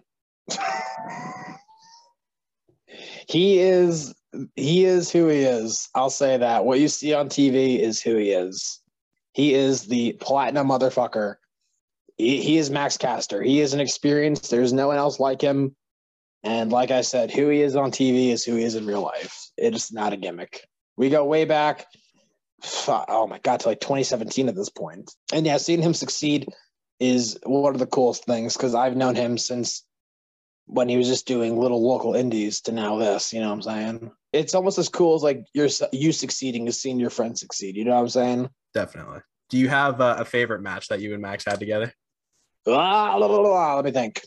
he 3.29 3.59
is 3.59 4.14
he 4.57 4.85
is 4.85 5.11
who 5.11 5.29
he 5.29 5.40
is. 5.40 5.88
I'll 5.94 6.11
say 6.11 6.37
that. 6.37 6.64
What 6.64 6.81
you 6.81 6.88
see 6.88 7.14
on 7.14 7.29
TV 7.29 7.79
is 7.79 8.01
who 8.01 8.16
he 8.16 8.31
is. 8.31 8.81
He 9.33 9.55
is 9.55 9.87
the 9.87 10.14
platinum 10.21 10.68
motherfucker. 10.68 11.37
He, 12.18 12.42
he 12.42 12.59
is 12.59 12.70
Max 12.70 12.96
Caster. 12.96 13.42
He 13.42 13.61
is 13.61 13.72
an 13.72 13.81
experience. 13.81 14.48
There's 14.48 14.72
no 14.72 14.88
one 14.88 14.96
else 14.96 15.18
like 15.18 15.40
him. 15.40 15.74
And 16.42 16.70
like 16.70 16.90
I 16.90 17.00
said, 17.00 17.31
who 17.31 17.48
he 17.48 17.62
is 17.62 17.76
on 17.76 17.90
TV 17.90 18.31
is 18.31 18.44
who 18.44 18.57
he 18.57 18.64
is 18.64 18.74
in 18.74 18.87
real 18.87 19.02
life. 19.02 19.50
It 19.57 19.74
is 19.74 19.92
not 19.92 20.12
a 20.12 20.16
gimmick. 20.16 20.66
We 20.96 21.11
go 21.11 21.24
way 21.24 21.44
back. 21.44 21.87
Oh 22.88 23.26
my 23.28 23.38
god, 23.38 23.61
to 23.61 23.68
like 23.68 23.81
2017 23.81 24.48
at 24.48 24.57
this 24.57 24.68
point. 24.68 25.12
And 25.33 25.46
yeah, 25.46 25.59
seeing 25.59 25.83
him 25.83 25.94
succeed 25.94 26.48
is 26.98 27.38
one 27.44 27.74
of 27.74 27.78
the 27.78 27.87
coolest 27.87 28.24
things 28.24 28.57
because 28.57 28.74
I've 28.74 28.96
known 28.96 29.14
him 29.14 29.38
since 29.38 29.85
when 30.66 30.88
he 30.88 30.96
was 30.96 31.07
just 31.07 31.26
doing 31.26 31.59
little 31.59 31.87
local 31.87 32.14
indies 32.14 32.61
to 32.62 32.72
now 32.72 32.98
this. 32.98 33.33
You 33.33 33.40
know 33.40 33.48
what 33.48 33.54
I'm 33.54 33.62
saying? 33.62 34.11
It's 34.33 34.54
almost 34.54 34.78
as 34.78 34.88
cool 34.88 35.14
as 35.14 35.22
like 35.22 35.44
you're 35.54 35.68
you 35.92 36.12
succeeding 36.12 36.66
as 36.66 36.81
seeing 36.81 36.98
your 36.98 37.11
friend 37.11 37.38
succeed. 37.38 37.76
You 37.76 37.85
know 37.85 37.94
what 37.94 38.00
I'm 38.00 38.09
saying? 38.09 38.50
Definitely. 38.74 39.20
Do 39.50 39.57
you 39.59 39.68
have 39.68 40.00
uh, 40.00 40.16
a 40.18 40.24
favorite 40.24 40.62
match 40.62 40.88
that 40.88 41.00
you 41.00 41.14
and 41.14 41.22
Max 41.22 41.44
had 41.44 41.59
together? 41.59 41.92
Ah, 42.66 43.16
la, 43.16 43.27
la, 43.27 43.37
la, 43.40 43.49
la, 43.49 43.75
let 43.77 43.85
me 43.85 43.90
think. 43.92 44.23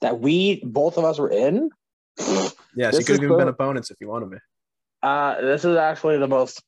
That 0.00 0.20
we 0.20 0.62
both 0.64 0.98
of 0.98 1.04
us 1.04 1.18
were 1.18 1.30
in. 1.30 1.70
Yes, 2.74 2.98
you 2.98 3.04
could 3.04 3.08
have 3.08 3.22
even 3.22 3.28
so- 3.28 3.38
been 3.38 3.48
opponents 3.48 3.90
if 3.90 3.96
you 4.00 4.08
wanted 4.08 4.30
me. 4.30 4.38
Uh, 5.02 5.40
this 5.40 5.64
is 5.64 5.76
actually 5.76 6.18
the 6.18 6.28
most. 6.28 6.62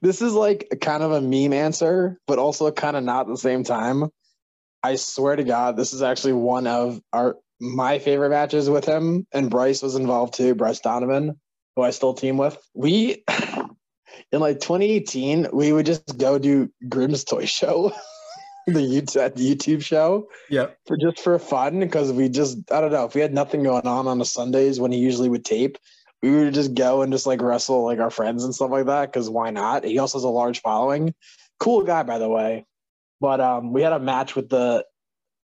this 0.00 0.22
is 0.22 0.32
like 0.32 0.68
kind 0.80 1.02
of 1.02 1.12
a 1.12 1.20
meme 1.20 1.52
answer, 1.52 2.18
but 2.26 2.38
also 2.38 2.70
kind 2.70 2.96
of 2.96 3.04
not 3.04 3.22
at 3.22 3.28
the 3.28 3.36
same 3.36 3.64
time. 3.64 4.08
I 4.82 4.96
swear 4.96 5.36
to 5.36 5.44
God, 5.44 5.76
this 5.76 5.92
is 5.92 6.02
actually 6.02 6.34
one 6.34 6.66
of 6.66 7.00
our 7.12 7.36
my 7.60 7.98
favorite 7.98 8.30
matches 8.30 8.68
with 8.68 8.84
him, 8.84 9.26
and 9.32 9.50
Bryce 9.50 9.82
was 9.82 9.94
involved 9.94 10.34
too. 10.34 10.54
Bryce 10.54 10.80
Donovan, 10.80 11.40
who 11.76 11.82
I 11.82 11.90
still 11.90 12.14
team 12.14 12.36
with. 12.36 12.56
We 12.74 13.24
in 14.34 14.40
like 14.40 14.58
2018, 14.58 15.48
we 15.52 15.72
would 15.72 15.86
just 15.86 16.18
go 16.18 16.38
do 16.38 16.68
Grim's 16.88 17.22
Toy 17.24 17.44
Show. 17.46 17.92
the 18.66 18.80
YouTube, 18.80 19.34
the 19.34 19.54
YouTube 19.54 19.84
show 19.84 20.26
Yeah. 20.48 20.68
for 20.86 20.96
just 20.96 21.20
for 21.20 21.38
fun 21.38 21.80
because 21.80 22.10
we 22.10 22.30
just 22.30 22.56
I 22.72 22.80
don't 22.80 22.92
know 22.92 23.04
if 23.04 23.14
we 23.14 23.20
had 23.20 23.34
nothing 23.34 23.62
going 23.62 23.86
on 23.86 24.08
on 24.08 24.18
the 24.18 24.24
Sundays 24.24 24.80
when 24.80 24.90
he 24.90 24.98
usually 24.98 25.28
would 25.28 25.44
tape, 25.44 25.76
we 26.22 26.30
would 26.30 26.54
just 26.54 26.74
go 26.74 27.02
and 27.02 27.12
just 27.12 27.26
like 27.26 27.42
wrestle 27.42 27.84
like 27.84 27.98
our 27.98 28.10
friends 28.10 28.42
and 28.42 28.54
stuff 28.54 28.70
like 28.70 28.86
that 28.86 29.12
because 29.12 29.28
why 29.28 29.50
not? 29.50 29.84
He 29.84 29.98
also 29.98 30.18
has 30.18 30.24
a 30.24 30.28
large 30.30 30.62
following. 30.62 31.14
Cool 31.60 31.82
guy 31.84 32.02
by 32.04 32.18
the 32.18 32.28
way, 32.28 32.64
but 33.20 33.40
um, 33.40 33.72
we 33.72 33.82
had 33.82 33.92
a 33.92 34.00
match 34.00 34.34
with 34.34 34.48
the 34.48 34.86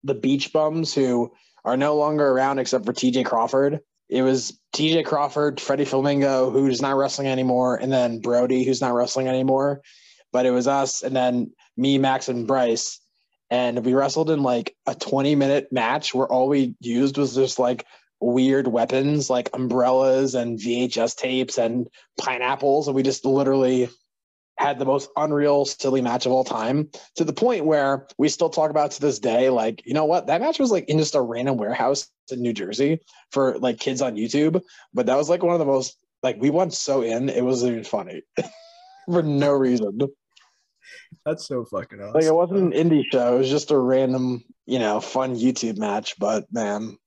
the 0.04 0.16
Beach 0.16 0.52
Bums 0.52 0.94
who 0.94 1.32
are 1.64 1.78
no 1.78 1.96
longer 1.96 2.28
around 2.28 2.60
except 2.60 2.86
for 2.86 2.94
T.J. 2.94 3.24
Crawford. 3.24 3.80
It 4.10 4.22
was 4.22 4.60
T.J. 4.74 5.04
Crawford, 5.04 5.60
Freddie 5.60 5.86
Flamingo, 5.86 6.52
who's 6.52 6.82
not 6.82 6.96
wrestling 6.96 7.28
anymore, 7.28 7.78
and 7.78 7.92
then 7.92 8.20
Brody, 8.20 8.64
who's 8.64 8.82
not 8.82 8.94
wrestling 8.94 9.28
anymore. 9.28 9.82
But 10.32 10.46
it 10.46 10.52
was 10.52 10.68
us, 10.68 11.02
and 11.02 11.16
then 11.16 11.52
me, 11.78 11.98
Max, 11.98 12.30
and 12.30 12.46
Bryce 12.46 13.00
and 13.50 13.86
we 13.86 13.94
wrestled 13.94 14.30
in 14.30 14.44
like 14.44 14.76
a 14.88 14.96
20 14.96 15.36
minute 15.36 15.72
match 15.72 16.14
where 16.14 16.28
all 16.28 16.48
we 16.48 16.76
used 16.80 17.18
was 17.18 17.36
just 17.36 17.60
like 17.60 17.86
weird 18.20 18.68
weapons 18.68 19.30
like 19.30 19.50
umbrellas 19.54 20.36
and 20.36 20.58
VHS 20.58 21.16
tapes 21.16 21.58
and 21.58 21.88
pineapples 22.18 22.88
and 22.88 22.96
we 22.96 23.04
just 23.04 23.26
literally 23.26 23.90
had 24.58 24.80
the 24.80 24.86
most 24.86 25.10
unreal 25.18 25.66
silly 25.66 26.02
match 26.02 26.26
of 26.26 26.32
all 26.32 26.44
time 26.44 26.90
to 27.16 27.24
the 27.24 27.34
point 27.34 27.66
where 27.66 28.08
we 28.18 28.30
still 28.30 28.50
talk 28.50 28.70
about 28.72 28.92
to 28.92 29.02
this 29.02 29.20
day 29.20 29.50
like 29.50 29.86
you 29.86 29.94
know 29.94 30.06
what 30.06 30.28
that 30.28 30.42
match 30.42 30.60
was 30.60 30.72
like 30.72 30.86
in 30.90 30.98
just 30.98 31.16
a 31.16 31.22
random 31.22 31.58
warehouse 31.58 32.10
in 32.32 32.42
New 32.42 32.54
Jersey 32.54 33.00
for 33.32 33.58
like 33.60 33.80
kids 33.80 34.02
on 34.02 34.16
YouTube 34.16 34.62
but 34.94 35.06
that 35.08 35.18
was 35.18 35.30
like 35.30 35.44
one 35.44 35.54
of 35.54 35.60
the 35.60 35.66
most 35.66 35.98
like 36.24 36.38
we 36.40 36.50
went 36.50 36.74
so 36.74 37.02
in 37.02 37.30
it 37.30 37.44
wasn't 37.44 37.72
even 37.72 37.84
funny 37.84 38.22
for 39.12 39.22
no 39.22 39.52
reason 39.52 40.00
That's 41.26 41.48
so 41.48 41.66
fucking 41.66 42.00
awesome. 42.00 42.14
like 42.14 42.24
it 42.24 42.34
wasn't 42.34 42.74
an 42.74 42.90
indie 42.90 43.04
show. 43.12 43.36
It 43.36 43.40
was 43.40 43.50
just 43.50 43.72
a 43.72 43.78
random, 43.78 44.44
you 44.66 44.80
know, 44.80 45.00
fun 45.00 45.36
YouTube 45.36 45.78
match. 45.78 46.16
But 46.20 46.46
man, 46.52 46.98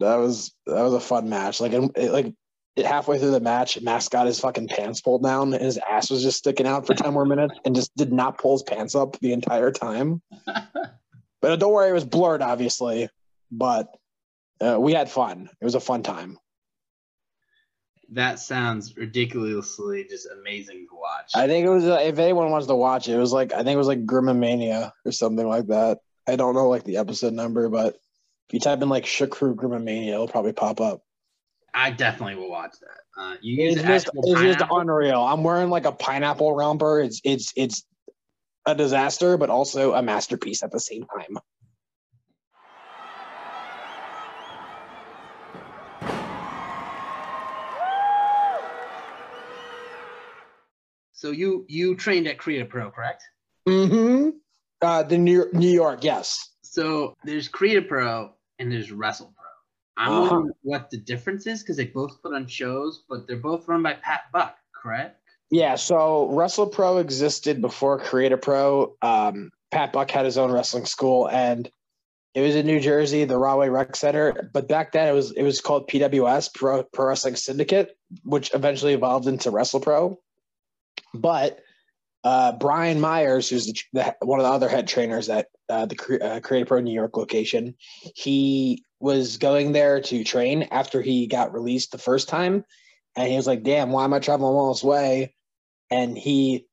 that 0.00 0.16
was 0.16 0.52
that 0.66 0.82
was 0.82 0.94
a 0.94 1.00
fun 1.00 1.28
match. 1.28 1.60
Like 1.60 1.72
it, 1.72 1.90
it- 1.96 2.12
like 2.12 2.34
halfway 2.76 3.18
through 3.18 3.32
the 3.32 3.40
match, 3.40 3.80
Max 3.80 4.08
got 4.08 4.26
his 4.26 4.40
fucking 4.40 4.68
pants 4.68 5.00
pulled 5.00 5.22
down, 5.22 5.52
and 5.54 5.62
his 5.62 5.78
ass 5.78 6.10
was 6.10 6.22
just 6.22 6.38
sticking 6.38 6.66
out 6.66 6.86
for 6.86 6.94
ten 6.94 7.12
more 7.12 7.26
minutes, 7.26 7.54
and 7.64 7.74
just 7.74 7.94
did 7.96 8.12
not 8.12 8.38
pull 8.38 8.52
his 8.52 8.62
pants 8.62 8.94
up 8.94 9.18
the 9.20 9.32
entire 9.32 9.70
time. 9.70 10.22
But 11.40 11.58
don't 11.58 11.72
worry, 11.72 11.90
it 11.90 11.94
was 11.94 12.04
blurred, 12.04 12.42
obviously. 12.42 13.08
But 13.50 13.88
uh, 14.60 14.78
we 14.78 14.92
had 14.92 15.10
fun. 15.10 15.48
It 15.60 15.64
was 15.64 15.74
a 15.74 15.80
fun 15.80 16.02
time. 16.02 16.38
That 18.12 18.40
sounds 18.40 18.96
ridiculously 18.96 20.04
just 20.04 20.28
amazing 20.28 20.86
to 20.90 20.96
watch. 20.96 21.30
I 21.34 21.46
think 21.46 21.64
it 21.64 21.70
was 21.70 21.84
uh, 21.84 22.00
if 22.02 22.18
anyone 22.18 22.50
wants 22.50 22.66
to 22.66 22.74
watch 22.74 23.08
it, 23.08 23.12
it 23.12 23.18
was 23.18 23.32
like 23.32 23.52
I 23.52 23.58
think 23.58 23.68
it 23.68 23.76
was 23.76 23.86
like 23.86 24.04
Grimomania 24.04 24.90
or 25.04 25.12
something 25.12 25.46
like 25.46 25.68
that. 25.68 25.98
I 26.28 26.36
don't 26.36 26.54
know 26.54 26.68
like 26.68 26.84
the 26.84 26.96
episode 26.96 27.34
number, 27.34 27.68
but 27.68 27.94
if 27.94 28.54
you 28.54 28.60
type 28.60 28.82
in 28.82 28.88
like 28.88 29.04
Shakru 29.04 29.54
Grimomania, 29.54 30.14
it'll 30.14 30.28
probably 30.28 30.52
pop 30.52 30.80
up. 30.80 31.02
I 31.74 31.90
definitely 31.90 32.36
will 32.36 32.50
watch 32.50 32.74
that. 32.80 33.20
Uh, 33.20 33.36
you 33.40 33.64
use 33.64 33.76
It's 33.76 33.84
just, 33.84 34.10
it's 34.14 34.40
just 34.40 34.70
unreal. 34.70 35.20
I'm 35.20 35.42
wearing 35.42 35.70
like 35.70 35.86
a 35.86 35.92
pineapple 35.92 36.54
romper. 36.54 37.00
It's 37.00 37.20
it's 37.24 37.52
it's 37.56 37.84
a 38.66 38.74
disaster, 38.74 39.36
but 39.36 39.50
also 39.50 39.92
a 39.94 40.02
masterpiece 40.02 40.62
at 40.62 40.70
the 40.70 40.80
same 40.80 41.04
time. 41.04 41.38
So 51.12 51.30
you 51.32 51.66
you 51.68 51.96
trained 51.96 52.26
at 52.28 52.38
Creative 52.38 52.68
Pro, 52.68 52.90
correct? 52.90 53.22
Mm-hmm. 53.68 54.30
Uh, 54.80 55.02
the 55.02 55.18
New 55.18 55.34
York, 55.34 55.52
New 55.52 55.70
York, 55.70 56.02
yes. 56.02 56.48
So 56.62 57.14
there's 57.24 57.48
Creative 57.48 57.86
Pro 57.86 58.32
and 58.58 58.72
there's 58.72 58.90
Wrestle. 58.90 59.34
I'm 60.00 60.12
Uh-huh. 60.12 60.30
wondering 60.30 60.54
what 60.62 60.90
the 60.90 60.96
difference 60.96 61.46
is 61.46 61.60
because 61.62 61.76
they 61.76 61.84
both 61.84 62.22
put 62.22 62.32
on 62.32 62.46
shows, 62.46 63.04
but 63.08 63.26
they're 63.26 63.36
both 63.36 63.68
run 63.68 63.82
by 63.82 63.92
Pat 63.94 64.22
Buck, 64.32 64.56
correct? 64.72 65.20
Yeah, 65.50 65.74
so 65.74 66.30
Wrestle 66.32 66.68
Pro 66.68 66.98
existed 66.98 67.60
before 67.60 67.98
Creative 67.98 68.40
Pro. 68.40 68.96
Um, 69.02 69.50
Pat 69.70 69.92
Buck 69.92 70.10
had 70.10 70.24
his 70.24 70.38
own 70.38 70.50
wrestling 70.50 70.86
school, 70.86 71.28
and 71.28 71.70
it 72.34 72.40
was 72.40 72.54
in 72.56 72.64
New 72.66 72.80
Jersey, 72.80 73.24
the 73.24 73.36
Rahway 73.36 73.68
Rec 73.68 73.94
Center. 73.94 74.48
But 74.54 74.68
back 74.68 74.92
then, 74.92 75.06
it 75.08 75.12
was 75.12 75.32
it 75.32 75.42
was 75.42 75.60
called 75.60 75.86
PWS 75.88 76.54
Pro, 76.54 76.82
Pro 76.84 77.06
Wrestling 77.08 77.36
Syndicate, 77.36 77.96
which 78.24 78.54
eventually 78.54 78.94
evolved 78.94 79.26
into 79.26 79.50
Wrestle 79.50 79.80
Pro. 79.80 80.18
But 81.12 81.58
uh, 82.24 82.52
Brian 82.52 83.00
Myers, 83.00 83.48
who's 83.48 83.66
the, 83.66 83.74
the, 83.92 84.14
one 84.20 84.40
of 84.40 84.44
the 84.44 84.52
other 84.52 84.68
head 84.68 84.88
trainers 84.88 85.28
at 85.28 85.48
uh, 85.68 85.86
the 85.86 86.18
uh, 86.22 86.40
Creative 86.40 86.68
Pro 86.68 86.80
New 86.80 86.92
York 86.92 87.16
location, 87.16 87.74
he 88.14 88.84
was 88.98 89.38
going 89.38 89.72
there 89.72 90.00
to 90.02 90.24
train 90.24 90.68
after 90.70 91.00
he 91.00 91.26
got 91.26 91.54
released 91.54 91.92
the 91.92 91.98
first 91.98 92.28
time, 92.28 92.64
and 93.16 93.28
he 93.28 93.36
was 93.36 93.46
like, 93.46 93.62
"Damn, 93.62 93.90
why 93.90 94.04
am 94.04 94.12
I 94.12 94.18
traveling 94.18 94.54
all 94.54 94.72
this 94.72 94.84
way?" 94.84 95.34
and 95.90 96.16
he 96.16 96.66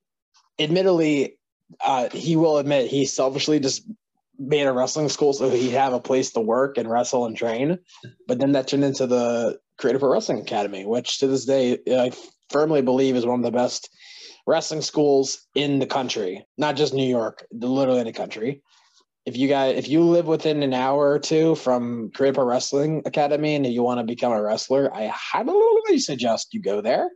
admittedly 0.59 1.37
uh, 1.85 2.09
he 2.09 2.35
will 2.35 2.57
admit 2.57 2.89
he 2.89 3.05
selfishly 3.05 3.59
just 3.59 3.83
made 4.39 4.67
a 4.67 4.71
wrestling 4.71 5.09
school 5.09 5.33
so 5.33 5.49
he'd 5.49 5.71
have 5.71 5.93
a 5.93 5.99
place 5.99 6.31
to 6.31 6.39
work 6.39 6.77
and 6.77 6.89
wrestle 6.89 7.25
and 7.25 7.35
train 7.35 7.79
but 8.27 8.39
then 8.39 8.51
that 8.51 8.67
turned 8.67 8.83
into 8.83 9.07
the 9.07 9.57
creative 9.77 9.99
pro 9.99 10.11
wrestling 10.11 10.39
academy 10.39 10.85
which 10.85 11.17
to 11.17 11.27
this 11.27 11.45
day 11.45 11.79
i 11.89 12.11
firmly 12.49 12.81
believe 12.81 13.15
is 13.15 13.25
one 13.25 13.39
of 13.39 13.43
the 13.43 13.51
best 13.51 13.89
wrestling 14.47 14.81
schools 14.81 15.45
in 15.55 15.79
the 15.79 15.85
country 15.85 16.45
not 16.57 16.75
just 16.75 16.93
new 16.93 17.07
york 17.07 17.45
literally 17.51 17.99
in 17.99 18.07
the 18.07 18.13
country 18.13 18.61
if 19.25 19.37
you 19.37 19.47
guys 19.47 19.77
if 19.77 19.87
you 19.87 20.01
live 20.01 20.25
within 20.25 20.63
an 20.63 20.73
hour 20.73 21.11
or 21.11 21.19
two 21.19 21.53
from 21.55 22.09
creative 22.11 22.35
pro 22.35 22.45
wrestling 22.45 23.01
academy 23.05 23.55
and 23.55 23.67
you 23.67 23.83
want 23.83 23.99
to 23.99 24.05
become 24.05 24.31
a 24.31 24.41
wrestler 24.41 24.93
i 24.95 25.07
highly 25.13 25.99
suggest 25.99 26.53
you 26.53 26.61
go 26.61 26.81
there 26.81 27.09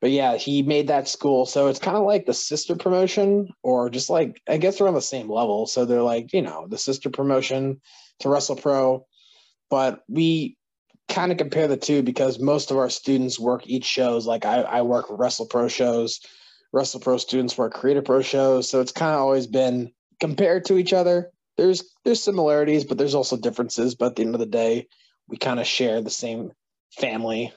but 0.00 0.10
yeah, 0.10 0.36
he 0.36 0.62
made 0.62 0.88
that 0.88 1.08
school. 1.08 1.44
So 1.44 1.68
it's 1.68 1.78
kind 1.78 1.96
of 1.96 2.04
like 2.04 2.24
the 2.24 2.32
sister 2.32 2.74
promotion, 2.74 3.50
or 3.62 3.90
just 3.90 4.08
like, 4.08 4.40
I 4.48 4.56
guess 4.56 4.78
they're 4.78 4.88
on 4.88 4.94
the 4.94 5.02
same 5.02 5.30
level. 5.30 5.66
So 5.66 5.84
they're 5.84 6.02
like, 6.02 6.32
you 6.32 6.40
know, 6.40 6.66
the 6.68 6.78
sister 6.78 7.10
promotion 7.10 7.80
to 8.20 8.28
Wrestle 8.28 8.56
Pro. 8.56 9.06
But 9.68 10.00
we 10.08 10.56
kind 11.08 11.32
of 11.32 11.38
compare 11.38 11.68
the 11.68 11.76
two 11.76 12.02
because 12.02 12.38
most 12.38 12.70
of 12.70 12.78
our 12.78 12.88
students 12.88 13.38
work 13.38 13.66
each 13.66 13.84
shows. 13.84 14.26
Like 14.26 14.46
I, 14.46 14.62
I 14.62 14.82
work 14.82 15.06
Wrestle 15.10 15.46
Pro 15.46 15.68
shows, 15.68 16.20
Wrestle 16.72 17.00
Pro 17.00 17.16
students 17.16 17.58
work 17.58 17.74
Creative 17.74 18.04
Pro 18.04 18.22
shows. 18.22 18.70
So 18.70 18.80
it's 18.80 18.92
kind 18.92 19.14
of 19.14 19.20
always 19.20 19.46
been 19.46 19.92
compared 20.20 20.64
to 20.66 20.78
each 20.78 20.92
other. 20.92 21.30
There's 21.56 21.94
there's 22.04 22.22
similarities, 22.22 22.84
but 22.84 22.98
there's 22.98 23.14
also 23.14 23.36
differences. 23.36 23.94
But 23.94 24.06
at 24.06 24.16
the 24.16 24.22
end 24.22 24.34
of 24.34 24.40
the 24.40 24.46
day, 24.46 24.88
we 25.28 25.36
kind 25.36 25.60
of 25.60 25.66
share 25.66 26.00
the 26.00 26.10
same 26.10 26.52
family. 26.98 27.52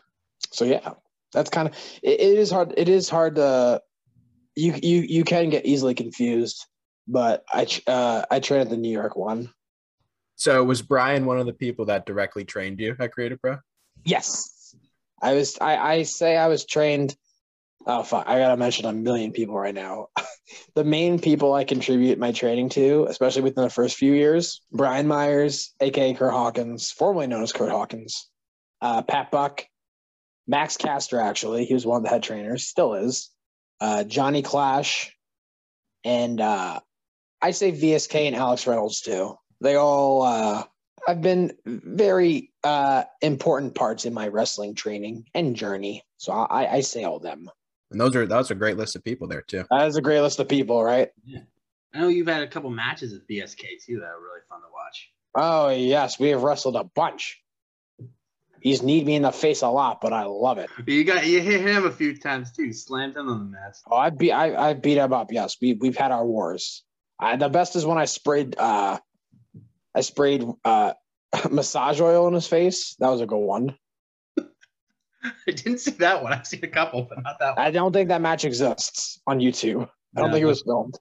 So 0.52 0.66
yeah 0.66 0.94
that's 1.34 1.50
kind 1.50 1.68
of 1.68 1.76
it, 2.02 2.20
it 2.20 2.38
is 2.38 2.50
hard 2.52 2.74
it 2.78 2.88
is 2.88 3.10
hard 3.10 3.36
to 3.36 3.82
you 4.56 4.74
you 4.82 5.02
you 5.02 5.24
can 5.24 5.50
get 5.50 5.66
easily 5.66 5.94
confused 5.94 6.66
but 7.08 7.44
i 7.52 7.68
uh 7.88 8.24
i 8.32 8.40
trained 8.40 8.62
at 8.62 8.70
the 8.70 8.78
new 8.78 8.92
york 8.92 9.16
one 9.16 9.52
So 10.36 10.64
was 10.64 10.82
Brian 10.82 11.26
one 11.26 11.40
of 11.40 11.46
the 11.46 11.54
people 11.54 11.86
that 11.86 12.06
directly 12.06 12.46
trained 12.46 12.80
you 12.80 12.96
at 13.00 13.12
Creative 13.12 13.42
Pro? 13.42 13.58
yes 14.06 14.76
i 15.22 15.34
was 15.34 15.58
i 15.60 15.76
i 15.76 16.04
say 16.04 16.38
i 16.38 16.48
was 16.48 16.66
trained 16.66 17.16
oh 17.86 18.04
fuck 18.04 18.28
i 18.28 18.40
gotta 18.40 18.58
mention 18.58 18.86
a 18.86 18.94
million 18.94 19.32
people 19.32 19.56
right 19.56 19.76
now 19.76 20.08
the 20.76 20.84
main 20.84 21.20
people 21.20 21.54
i 21.54 21.64
contribute 21.64 22.18
my 22.20 22.32
training 22.32 22.70
to 22.70 23.06
especially 23.10 23.42
within 23.42 23.64
the 23.64 23.70
first 23.70 23.98
few 23.98 24.14
years 24.14 24.62
brian 24.72 25.08
myers 25.08 25.74
aka 25.82 26.14
kurt 26.14 26.32
hawkins 26.32 26.92
formerly 26.92 27.28
known 27.28 27.44
as 27.44 27.54
kurt 27.54 27.72
hawkins 27.72 28.30
uh 28.82 29.02
pat 29.02 29.32
buck 29.32 29.66
Max 30.48 30.78
Caster, 30.78 31.20
actually, 31.20 31.66
he 31.66 31.74
was 31.74 31.86
one 31.86 31.98
of 31.98 32.04
the 32.04 32.10
head 32.10 32.24
trainers, 32.24 32.68
still 32.68 32.96
is. 32.96 33.30
Uh, 33.80 34.04
Johnny 34.04 34.42
Clash, 34.42 35.16
and 36.04 36.40
uh, 36.40 36.80
I 37.42 37.52
say 37.52 37.72
VSK 37.72 38.28
and 38.28 38.36
Alex 38.36 38.68
Reynolds 38.68 39.02
too. 39.02 39.36
They 39.62 39.76
all 39.76 40.22
uh, 40.22 40.64
have 41.08 41.22
been 41.22 41.54
very 41.66 42.52
uh, 42.64 43.04
important 43.22 43.76
parts 43.76 44.06
in 44.06 44.14
my 44.14 44.28
wrestling 44.28 44.76
training 44.76 45.26
and 45.34 45.56
journey. 45.56 46.04
So 46.18 46.32
I, 46.32 46.76
I 46.76 46.80
say 46.82 47.04
all 47.04 47.20
them. 47.20 47.50
And 47.94 48.02
those 48.02 48.16
are 48.16 48.26
that's 48.26 48.52
a 48.52 48.56
great 48.56 48.76
list 48.76 48.96
of 48.96 49.04
people 49.04 49.28
there 49.28 49.42
too. 49.42 49.66
That 49.70 49.88
is 49.88 49.96
a 49.96 50.02
great 50.02 50.22
list 50.22 50.40
of 50.40 50.50
people, 50.50 50.84
right? 50.84 51.10
Yeah. 51.24 51.42
I 51.94 52.00
know 52.00 52.08
you've 52.08 52.28
had 52.28 52.42
a 52.42 52.48
couple 52.48 52.72
matches 52.72 53.14
with 53.14 53.28
VSK 53.28 53.86
too 53.86 54.00
that 54.00 54.06
are 54.08 54.20
really 54.20 54.42
fun 54.50 54.60
to 54.62 54.68
watch. 54.74 55.12
Oh 55.36 55.70
yes, 55.70 56.20
we 56.20 56.30
have 56.30 56.44
wrestled 56.44 56.76
a 56.76 56.84
bunch. 56.84 57.40
He's 58.62 58.82
kneed 58.82 59.06
me 59.06 59.16
in 59.16 59.24
the 59.24 59.32
face 59.32 59.62
a 59.62 59.68
lot, 59.68 60.00
but 60.02 60.14
I 60.14 60.24
love 60.24 60.58
it. 60.58 60.70
You 60.88 61.04
got 61.04 61.28
you 61.28 61.40
hit 61.40 61.62
him 61.62 61.86
a 61.86 61.92
few 61.92 62.18
times 62.18 62.52
too. 62.52 62.74
Slammed 62.74 63.16
him 63.16 63.30
on 63.30 63.40
the 63.40 63.46
mat. 63.46 63.78
Oh, 63.90 63.96
I 63.96 64.10
beat 64.10 64.32
I, 64.32 64.70
I 64.70 64.74
beat 64.74 64.98
him 64.98 65.14
up. 65.14 65.32
Yes, 65.32 65.58
we 65.62 65.74
we've 65.74 65.98
had 65.98 66.12
our 66.12 66.26
wars. 66.26 66.84
I, 67.20 67.36
the 67.36 67.50
best 67.50 67.76
is 67.76 67.86
when 67.86 68.00
I 68.00 68.06
sprayed 68.06 68.56
uh, 68.58 68.98
I 69.94 70.02
sprayed 70.02 70.46
uh, 70.66 70.94
massage 71.52 72.02
oil 72.02 72.28
in 72.28 72.34
his 72.34 72.48
face. 72.48 72.96
That 73.00 73.10
was 73.10 73.22
a 73.22 73.28
good 73.28 73.38
one. 73.38 73.78
I 75.48 75.52
didn't 75.52 75.80
see 75.80 75.92
that 75.92 76.22
one. 76.24 76.34
I've 76.34 76.48
seen 76.48 76.64
a 76.64 76.68
couple, 76.68 77.04
but 77.04 77.24
not 77.24 77.40
that 77.40 77.56
one. 77.58 77.66
I 77.66 77.72
don't 77.72 77.94
think 77.94 78.10
that 78.10 78.22
match 78.22 78.46
exists 78.46 79.20
on 79.26 79.40
YouTube. 79.40 79.90
I 80.16 80.22
don't 80.22 80.30
No. 80.30 80.34
think 80.34 80.44
it 80.44 80.48
was 80.48 80.64
filmed. 80.66 80.98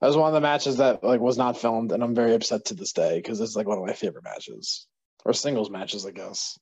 That 0.00 0.08
was 0.08 0.16
one 0.16 0.28
of 0.28 0.34
the 0.34 0.40
matches 0.40 0.76
that 0.78 1.02
like 1.02 1.20
was 1.20 1.38
not 1.38 1.56
filmed, 1.56 1.92
and 1.92 2.02
I'm 2.02 2.14
very 2.14 2.34
upset 2.34 2.66
to 2.66 2.74
this 2.74 2.92
day 2.92 3.18
because 3.18 3.40
it's 3.40 3.56
like 3.56 3.66
one 3.66 3.78
of 3.78 3.84
my 3.84 3.92
favorite 3.94 4.24
matches 4.24 4.86
or 5.24 5.32
singles 5.32 5.70
matches, 5.70 6.04
I 6.04 6.10
guess. 6.10 6.58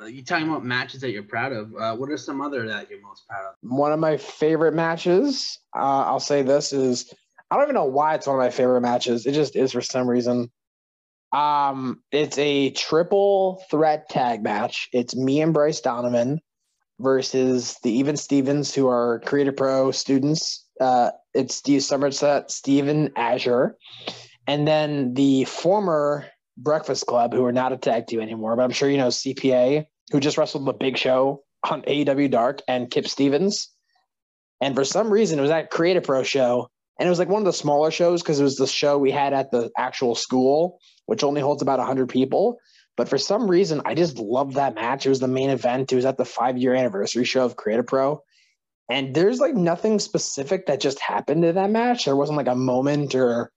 Uh, 0.00 0.06
you 0.06 0.24
talking 0.24 0.48
about 0.48 0.64
matches 0.64 1.02
that 1.02 1.10
you're 1.10 1.22
proud 1.22 1.52
of? 1.52 1.74
Uh, 1.74 1.94
what 1.96 2.08
are 2.08 2.16
some 2.16 2.40
other 2.40 2.66
that 2.68 2.88
you're 2.88 3.02
most 3.02 3.26
proud 3.28 3.44
of? 3.50 3.54
One 3.60 3.92
of 3.92 3.98
my 4.00 4.16
favorite 4.16 4.72
matches, 4.72 5.58
uh, 5.76 6.04
I'll 6.06 6.20
say 6.20 6.42
this 6.42 6.72
is 6.72 7.12
I 7.50 7.56
don't 7.56 7.64
even 7.64 7.74
know 7.74 7.84
why 7.84 8.14
it's 8.14 8.26
one 8.26 8.36
of 8.36 8.40
my 8.40 8.48
favorite 8.50 8.80
matches. 8.80 9.26
It 9.26 9.32
just 9.32 9.54
is 9.56 9.72
for 9.72 9.82
some 9.82 10.08
reason. 10.08 10.50
Um, 11.32 12.02
it's 12.12 12.36
a 12.38 12.70
triple 12.70 13.62
threat 13.70 14.08
tag 14.08 14.42
match. 14.42 14.88
It's 14.92 15.16
me 15.16 15.40
and 15.40 15.54
Bryce 15.54 15.80
Donovan 15.80 16.40
versus 17.00 17.76
the 17.82 17.90
Even 17.90 18.16
Stevens, 18.16 18.74
who 18.74 18.88
are 18.88 19.20
Creative 19.24 19.56
Pro 19.56 19.90
students. 19.92 20.66
Uh, 20.80 21.10
it's 21.34 21.54
Steve 21.54 21.82
Somerset, 21.82 22.50
Steven 22.50 23.12
Azure, 23.16 23.76
and 24.46 24.66
then 24.68 25.14
the 25.14 25.44
former 25.44 26.26
Breakfast 26.56 27.06
Club, 27.06 27.32
who 27.32 27.44
are 27.44 27.52
not 27.52 27.72
a 27.72 27.76
tag 27.76 28.06
team 28.06 28.20
anymore, 28.20 28.56
but 28.56 28.62
I'm 28.62 28.70
sure 28.70 28.90
you 28.90 28.98
know 28.98 29.08
CPA, 29.08 29.86
who 30.10 30.20
just 30.20 30.36
wrestled 30.36 30.66
the 30.66 30.72
Big 30.72 30.98
Show 30.98 31.42
on 31.68 31.82
AEW 31.82 32.30
Dark, 32.30 32.60
and 32.68 32.90
Kip 32.90 33.08
Stevens. 33.08 33.68
And 34.60 34.74
for 34.74 34.84
some 34.84 35.10
reason, 35.10 35.38
it 35.38 35.42
was 35.42 35.50
that 35.50 35.70
Creative 35.70 36.02
Pro 36.02 36.22
show, 36.22 36.68
and 36.98 37.06
it 37.06 37.10
was 37.10 37.18
like 37.18 37.28
one 37.28 37.42
of 37.42 37.46
the 37.46 37.52
smaller 37.52 37.90
shows 37.90 38.22
because 38.22 38.38
it 38.38 38.44
was 38.44 38.56
the 38.56 38.66
show 38.66 38.98
we 38.98 39.10
had 39.10 39.32
at 39.32 39.50
the 39.50 39.70
actual 39.78 40.14
school, 40.14 40.78
which 41.06 41.24
only 41.24 41.40
holds 41.40 41.62
about 41.62 41.78
100 41.78 42.08
people. 42.08 42.58
But 42.96 43.08
for 43.08 43.18
some 43.18 43.50
reason, 43.50 43.82
I 43.84 43.94
just 43.94 44.18
loved 44.18 44.54
that 44.54 44.74
match. 44.74 45.06
It 45.06 45.10
was 45.10 45.20
the 45.20 45.28
main 45.28 45.50
event. 45.50 45.92
It 45.92 45.96
was 45.96 46.04
at 46.04 46.18
the 46.18 46.24
five 46.24 46.58
year 46.58 46.74
anniversary 46.74 47.24
show 47.24 47.44
of 47.44 47.56
Creative 47.56 47.86
Pro. 47.86 48.22
And 48.88 49.14
there's 49.14 49.40
like 49.40 49.54
nothing 49.54 49.98
specific 49.98 50.66
that 50.66 50.80
just 50.80 51.00
happened 51.00 51.44
in 51.44 51.54
that 51.54 51.70
match. 51.70 52.04
There 52.04 52.16
wasn't 52.16 52.36
like 52.36 52.48
a 52.48 52.54
moment 52.54 53.14
or 53.14 53.50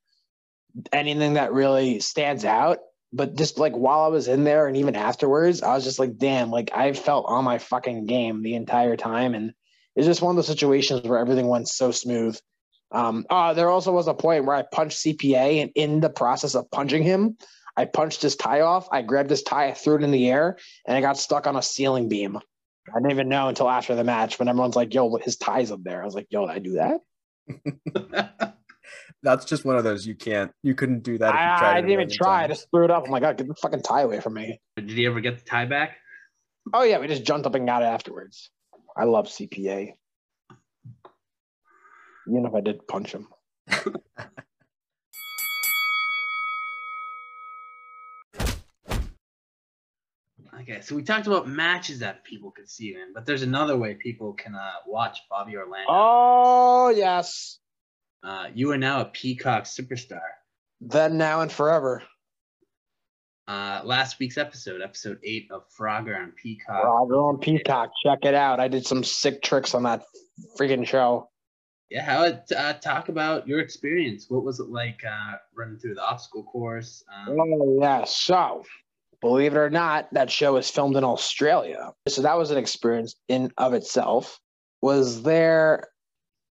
anything 0.91 1.33
that 1.33 1.51
really 1.51 1.99
stands 1.99 2.45
out. 2.45 2.79
But 3.11 3.35
just 3.35 3.57
like 3.57 3.73
while 3.73 4.01
I 4.01 4.07
was 4.07 4.27
in 4.27 4.43
there 4.43 4.67
and 4.67 4.77
even 4.77 4.95
afterwards, 4.95 5.61
I 5.61 5.73
was 5.73 5.83
just 5.83 5.99
like, 5.99 6.17
damn, 6.17 6.51
like 6.51 6.71
I 6.73 6.93
felt 6.93 7.25
on 7.27 7.43
my 7.43 7.57
fucking 7.57 8.05
game 8.05 8.41
the 8.41 8.55
entire 8.55 8.97
time. 8.97 9.33
And 9.33 9.53
it's 9.95 10.07
just 10.07 10.21
one 10.21 10.31
of 10.31 10.35
those 10.35 10.47
situations 10.47 11.01
where 11.07 11.19
everything 11.19 11.47
went 11.47 11.67
so 11.67 11.91
smooth. 11.91 12.37
Um, 12.95 13.25
uh, 13.29 13.53
there 13.53 13.69
also 13.69 13.91
was 13.91 14.07
a 14.07 14.13
point 14.13 14.45
where 14.45 14.55
I 14.55 14.63
punched 14.63 14.99
CPA, 14.99 15.61
and 15.61 15.71
in 15.75 15.99
the 15.99 16.09
process 16.09 16.55
of 16.55 16.71
punching 16.71 17.03
him, 17.03 17.37
I 17.75 17.83
punched 17.83 18.21
his 18.21 18.37
tie 18.37 18.61
off. 18.61 18.87
I 18.89 19.01
grabbed 19.01 19.29
his 19.29 19.43
tie, 19.43 19.67
I 19.67 19.73
threw 19.73 19.95
it 19.95 20.03
in 20.03 20.11
the 20.11 20.29
air, 20.29 20.57
and 20.87 20.95
I 20.95 21.01
got 21.01 21.17
stuck 21.17 21.45
on 21.45 21.57
a 21.57 21.61
ceiling 21.61 22.07
beam. 22.07 22.37
I 22.37 22.99
didn't 22.99 23.11
even 23.11 23.27
know 23.27 23.49
until 23.49 23.69
after 23.69 23.95
the 23.95 24.05
match 24.05 24.39
when 24.39 24.47
everyone's 24.47 24.77
like, 24.77 24.93
yo, 24.93 25.13
his 25.17 25.35
tie's 25.35 25.71
up 25.71 25.83
there. 25.83 26.01
I 26.01 26.05
was 26.05 26.15
like, 26.15 26.27
yo, 26.29 26.47
did 26.47 26.55
I 26.55 26.59
do 26.59 26.73
that? 26.73 28.55
That's 29.23 29.43
just 29.43 29.65
one 29.65 29.75
of 29.75 29.83
those 29.83 30.07
you 30.07 30.15
can't, 30.15 30.51
you 30.63 30.73
couldn't 30.73 31.03
do 31.03 31.17
that. 31.17 31.33
I, 31.33 31.71
I 31.71 31.81
didn't 31.81 31.91
even 31.91 32.09
try. 32.09 32.27
Time. 32.27 32.43
I 32.45 32.47
just 32.47 32.67
threw 32.71 32.85
it 32.85 32.91
up. 32.91 33.03
I'm 33.05 33.11
like, 33.11 33.23
God, 33.23 33.37
get 33.37 33.47
the 33.47 33.55
fucking 33.55 33.81
tie 33.81 34.01
away 34.01 34.21
from 34.21 34.35
me. 34.35 34.61
Did 34.77 34.91
he 34.91 35.05
ever 35.05 35.19
get 35.19 35.39
the 35.39 35.43
tie 35.43 35.65
back? 35.65 35.97
Oh, 36.73 36.83
yeah. 36.83 36.99
We 36.99 37.07
just 37.07 37.23
jumped 37.23 37.45
up 37.45 37.55
and 37.55 37.65
got 37.65 37.81
it 37.81 37.85
afterwards. 37.85 38.51
I 38.95 39.03
love 39.03 39.25
CPA. 39.25 39.93
Even 42.27 42.45
if 42.45 42.53
I 42.53 42.61
did 42.61 42.87
punch 42.87 43.13
him. 43.13 43.27
Okay, 50.61 50.81
so 50.81 50.95
we 50.95 51.03
talked 51.03 51.27
about 51.27 51.47
matches 51.47 51.99
that 51.99 52.23
people 52.23 52.49
could 52.49 52.67
see 52.67 52.85
you 52.85 52.95
in, 52.99 53.13
but 53.13 53.25
there's 53.25 53.43
another 53.43 53.77
way 53.77 53.93
people 53.93 54.33
can 54.33 54.55
uh, 54.55 54.71
watch 54.87 55.19
Bobby 55.29 55.57
Orlando. 55.57 55.85
Oh 55.89 56.89
yes. 56.89 57.59
Uh, 58.23 58.47
you 58.53 58.71
are 58.71 58.77
now 58.77 59.01
a 59.01 59.05
Peacock 59.05 59.65
superstar. 59.65 60.21
Then, 60.81 61.17
now, 61.17 61.41
and 61.41 61.51
forever. 61.51 62.01
Uh, 63.47 63.81
last 63.83 64.17
week's 64.17 64.39
episode, 64.39 64.81
episode 64.81 65.19
eight 65.23 65.47
of 65.51 65.63
Frogger 65.79 66.19
on 66.19 66.31
Peacock. 66.31 66.83
Frogger 66.83 67.29
on 67.29 67.37
Peacock. 67.37 67.91
Check 68.03 68.19
it 68.23 68.33
out. 68.33 68.59
I 68.59 68.67
did 68.67 68.87
some 68.87 69.03
sick 69.03 69.43
tricks 69.43 69.75
on 69.75 69.83
that 69.83 70.03
freaking 70.59 70.87
show. 70.87 71.29
Yeah, 71.89 72.03
how 72.03 72.23
uh, 72.23 72.73
talk 72.73 73.09
about 73.09 73.47
your 73.47 73.59
experience. 73.59 74.25
What 74.29 74.43
was 74.43 74.59
it 74.59 74.69
like 74.69 75.03
uh, 75.07 75.35
running 75.55 75.77
through 75.77 75.95
the 75.95 76.03
obstacle 76.03 76.43
course? 76.43 77.03
Um, 77.13 77.37
oh 77.39 77.77
yeah, 77.79 78.05
so 78.05 78.63
believe 79.21 79.53
it 79.53 79.57
or 79.57 79.69
not, 79.69 80.11
that 80.13 80.31
show 80.31 80.53
was 80.53 80.69
filmed 80.69 80.95
in 80.95 81.03
Australia. 81.03 81.93
So 82.07 82.21
that 82.23 82.37
was 82.37 82.51
an 82.51 82.57
experience 82.57 83.15
in 83.27 83.51
of 83.57 83.73
itself. 83.73 84.39
Was 84.81 85.21
there 85.23 85.87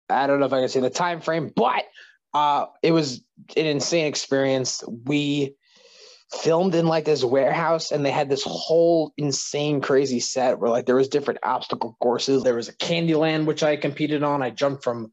I 0.09 0.27
don't 0.27 0.41
know 0.41 0.47
if 0.47 0.53
I 0.53 0.61
can 0.61 0.69
say 0.69 0.81
the 0.81 0.91
time 0.91 1.21
frame, 1.21 1.53
but 1.55 1.85
uh 2.33 2.67
it 2.83 2.93
was 2.93 3.23
an 3.57 3.67
insane 3.67 4.07
experience. 4.07 4.85
We 5.05 5.57
filmed 6.33 6.75
in 6.75 6.87
like 6.87 7.05
this 7.05 7.25
warehouse 7.25 7.93
and 7.93 8.05
they 8.05 8.11
had 8.11 8.29
this 8.29 8.43
whole 8.45 9.13
insane 9.17 9.81
crazy 9.81 10.21
set 10.21 10.59
where 10.59 10.71
like 10.71 10.87
there 10.87 10.97
was 10.97 11.09
different 11.09 11.41
obstacle 11.43 11.97
courses. 12.01 12.43
There 12.43 12.55
was 12.55 12.69
a 12.69 12.77
candy 12.77 13.15
land 13.15 13.47
which 13.47 13.63
I 13.63 13.77
competed 13.77 14.23
on. 14.23 14.43
I 14.43 14.51
jumped 14.51 14.83
from 14.83 15.13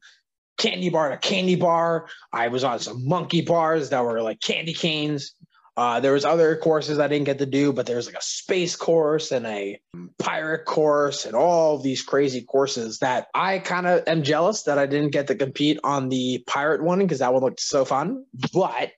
candy 0.58 0.90
bar 0.90 1.10
to 1.10 1.16
candy 1.16 1.56
bar. 1.56 2.08
I 2.32 2.48
was 2.48 2.64
on 2.64 2.80
some 2.80 3.06
monkey 3.06 3.42
bars 3.42 3.90
that 3.90 4.04
were 4.04 4.22
like 4.22 4.40
candy 4.40 4.74
canes. 4.74 5.34
Uh, 5.76 5.98
there 5.98 6.12
was 6.12 6.24
other 6.24 6.56
courses 6.56 7.00
I 7.00 7.08
didn't 7.08 7.26
get 7.26 7.40
to 7.40 7.46
do, 7.46 7.72
but 7.72 7.86
there 7.86 7.96
was 7.96 8.06
like 8.06 8.14
a 8.14 8.22
space 8.22 8.76
course 8.76 9.32
and 9.32 9.44
a 9.44 9.80
pirate 10.20 10.66
course 10.66 11.26
and 11.26 11.34
all 11.34 11.78
these 11.78 12.02
crazy 12.02 12.42
courses 12.42 12.98
that 13.00 13.26
I 13.34 13.58
kind 13.58 13.86
of 13.86 14.04
am 14.06 14.22
jealous 14.22 14.64
that 14.64 14.78
I 14.78 14.86
didn't 14.86 15.10
get 15.10 15.28
to 15.28 15.34
compete 15.34 15.80
on 15.82 16.08
the 16.08 16.44
pirate 16.46 16.82
one 16.82 17.00
because 17.00 17.18
that 17.18 17.32
one 17.32 17.42
looked 17.42 17.60
so 17.60 17.84
fun. 17.84 18.24
But 18.52 18.92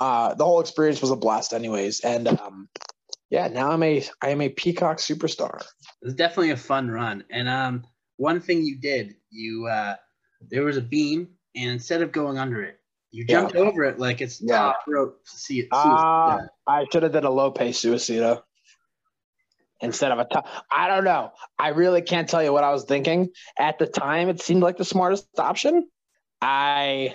uh, 0.00 0.34
the 0.34 0.44
whole 0.44 0.60
experience 0.60 1.00
was 1.00 1.10
a 1.10 1.16
blast, 1.16 1.52
anyways. 1.52 2.00
And 2.00 2.28
um, 2.28 2.68
yeah, 3.30 3.48
now 3.48 3.70
I'm 3.70 3.82
a 3.82 4.04
I 4.22 4.30
am 4.30 4.40
a 4.40 4.48
Peacock 4.48 4.98
superstar. 4.98 5.60
It 5.60 6.04
was 6.04 6.14
definitely 6.14 6.50
a 6.50 6.56
fun 6.56 6.90
run. 6.90 7.24
And 7.30 7.48
um, 7.48 7.84
one 8.16 8.40
thing 8.40 8.64
you 8.64 8.78
did, 8.78 9.16
you 9.30 9.66
uh, 9.66 9.96
there 10.50 10.64
was 10.64 10.76
a 10.76 10.82
beam, 10.82 11.28
and 11.56 11.70
instead 11.70 12.02
of 12.02 12.12
going 12.12 12.38
under 12.38 12.62
it, 12.62 12.78
you 13.10 13.24
jumped 13.24 13.54
yeah. 13.54 13.60
over 13.60 13.84
it 13.84 13.98
like 13.98 14.20
it's 14.20 14.40
yeah. 14.42 14.56
top 14.56 14.80
rope. 14.86 15.20
See, 15.24 15.68
uh, 15.70 16.40
I 16.66 16.84
should 16.92 17.02
have 17.02 17.12
done 17.12 17.24
a 17.24 17.28
tope 17.28 17.58
suicida 17.58 18.42
instead 19.80 20.10
of 20.10 20.18
a 20.18 20.24
top. 20.24 20.46
I 20.70 20.88
don't 20.88 21.04
know. 21.04 21.32
I 21.58 21.68
really 21.68 22.02
can't 22.02 22.28
tell 22.28 22.42
you 22.42 22.52
what 22.52 22.64
I 22.64 22.72
was 22.72 22.84
thinking 22.84 23.30
at 23.58 23.78
the 23.78 23.86
time. 23.86 24.28
It 24.28 24.40
seemed 24.40 24.62
like 24.62 24.76
the 24.76 24.84
smartest 24.84 25.28
option. 25.38 25.88
I, 26.40 27.14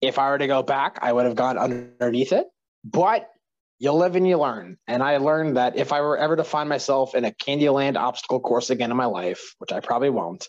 if 0.00 0.18
I 0.18 0.30
were 0.30 0.38
to 0.38 0.46
go 0.46 0.62
back, 0.62 0.98
I 1.02 1.12
would 1.12 1.26
have 1.26 1.34
gone 1.34 1.58
underneath 1.58 2.32
it. 2.32 2.46
But 2.84 3.28
you 3.78 3.92
live 3.92 4.16
and 4.16 4.26
you 4.26 4.38
learn. 4.38 4.78
And 4.86 5.02
I 5.02 5.18
learned 5.18 5.56
that 5.56 5.76
if 5.76 5.92
I 5.92 6.00
were 6.00 6.16
ever 6.16 6.36
to 6.36 6.44
find 6.44 6.68
myself 6.68 7.14
in 7.14 7.24
a 7.24 7.30
Candyland 7.30 7.96
obstacle 7.96 8.40
course 8.40 8.70
again 8.70 8.90
in 8.90 8.96
my 8.96 9.06
life, 9.06 9.54
which 9.58 9.72
I 9.72 9.80
probably 9.80 10.10
won't, 10.10 10.48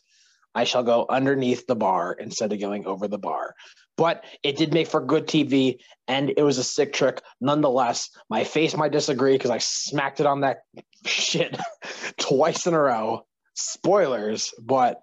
I 0.56 0.64
shall 0.64 0.84
go 0.84 1.06
underneath 1.08 1.68
the 1.68 1.76
bar 1.76 2.14
instead 2.14 2.52
of 2.52 2.60
going 2.60 2.88
over 2.88 3.08
the 3.08 3.20
bar 3.20 3.54
but 4.00 4.24
it 4.44 4.56
did 4.56 4.74
make 4.74 4.88
for 4.88 5.02
good 5.02 5.28
TV 5.28 5.80
and 6.08 6.32
it 6.38 6.42
was 6.42 6.58
a 6.58 6.64
sick 6.64 6.94
trick 6.94 7.22
nonetheless. 7.42 8.10
My 8.30 8.46
face 8.46 8.74
might 8.74 8.94
disagree 8.94 9.34
because 9.34 9.52
I 9.52 9.58
smacked 9.58 10.22
it 10.22 10.26
on 10.26 10.40
that 10.40 10.60
shit 11.06 11.58
twice 12.18 12.66
in 12.66 12.74
a 12.74 12.80
row. 12.80 13.26
Spoilers, 13.56 14.54
but 14.58 15.02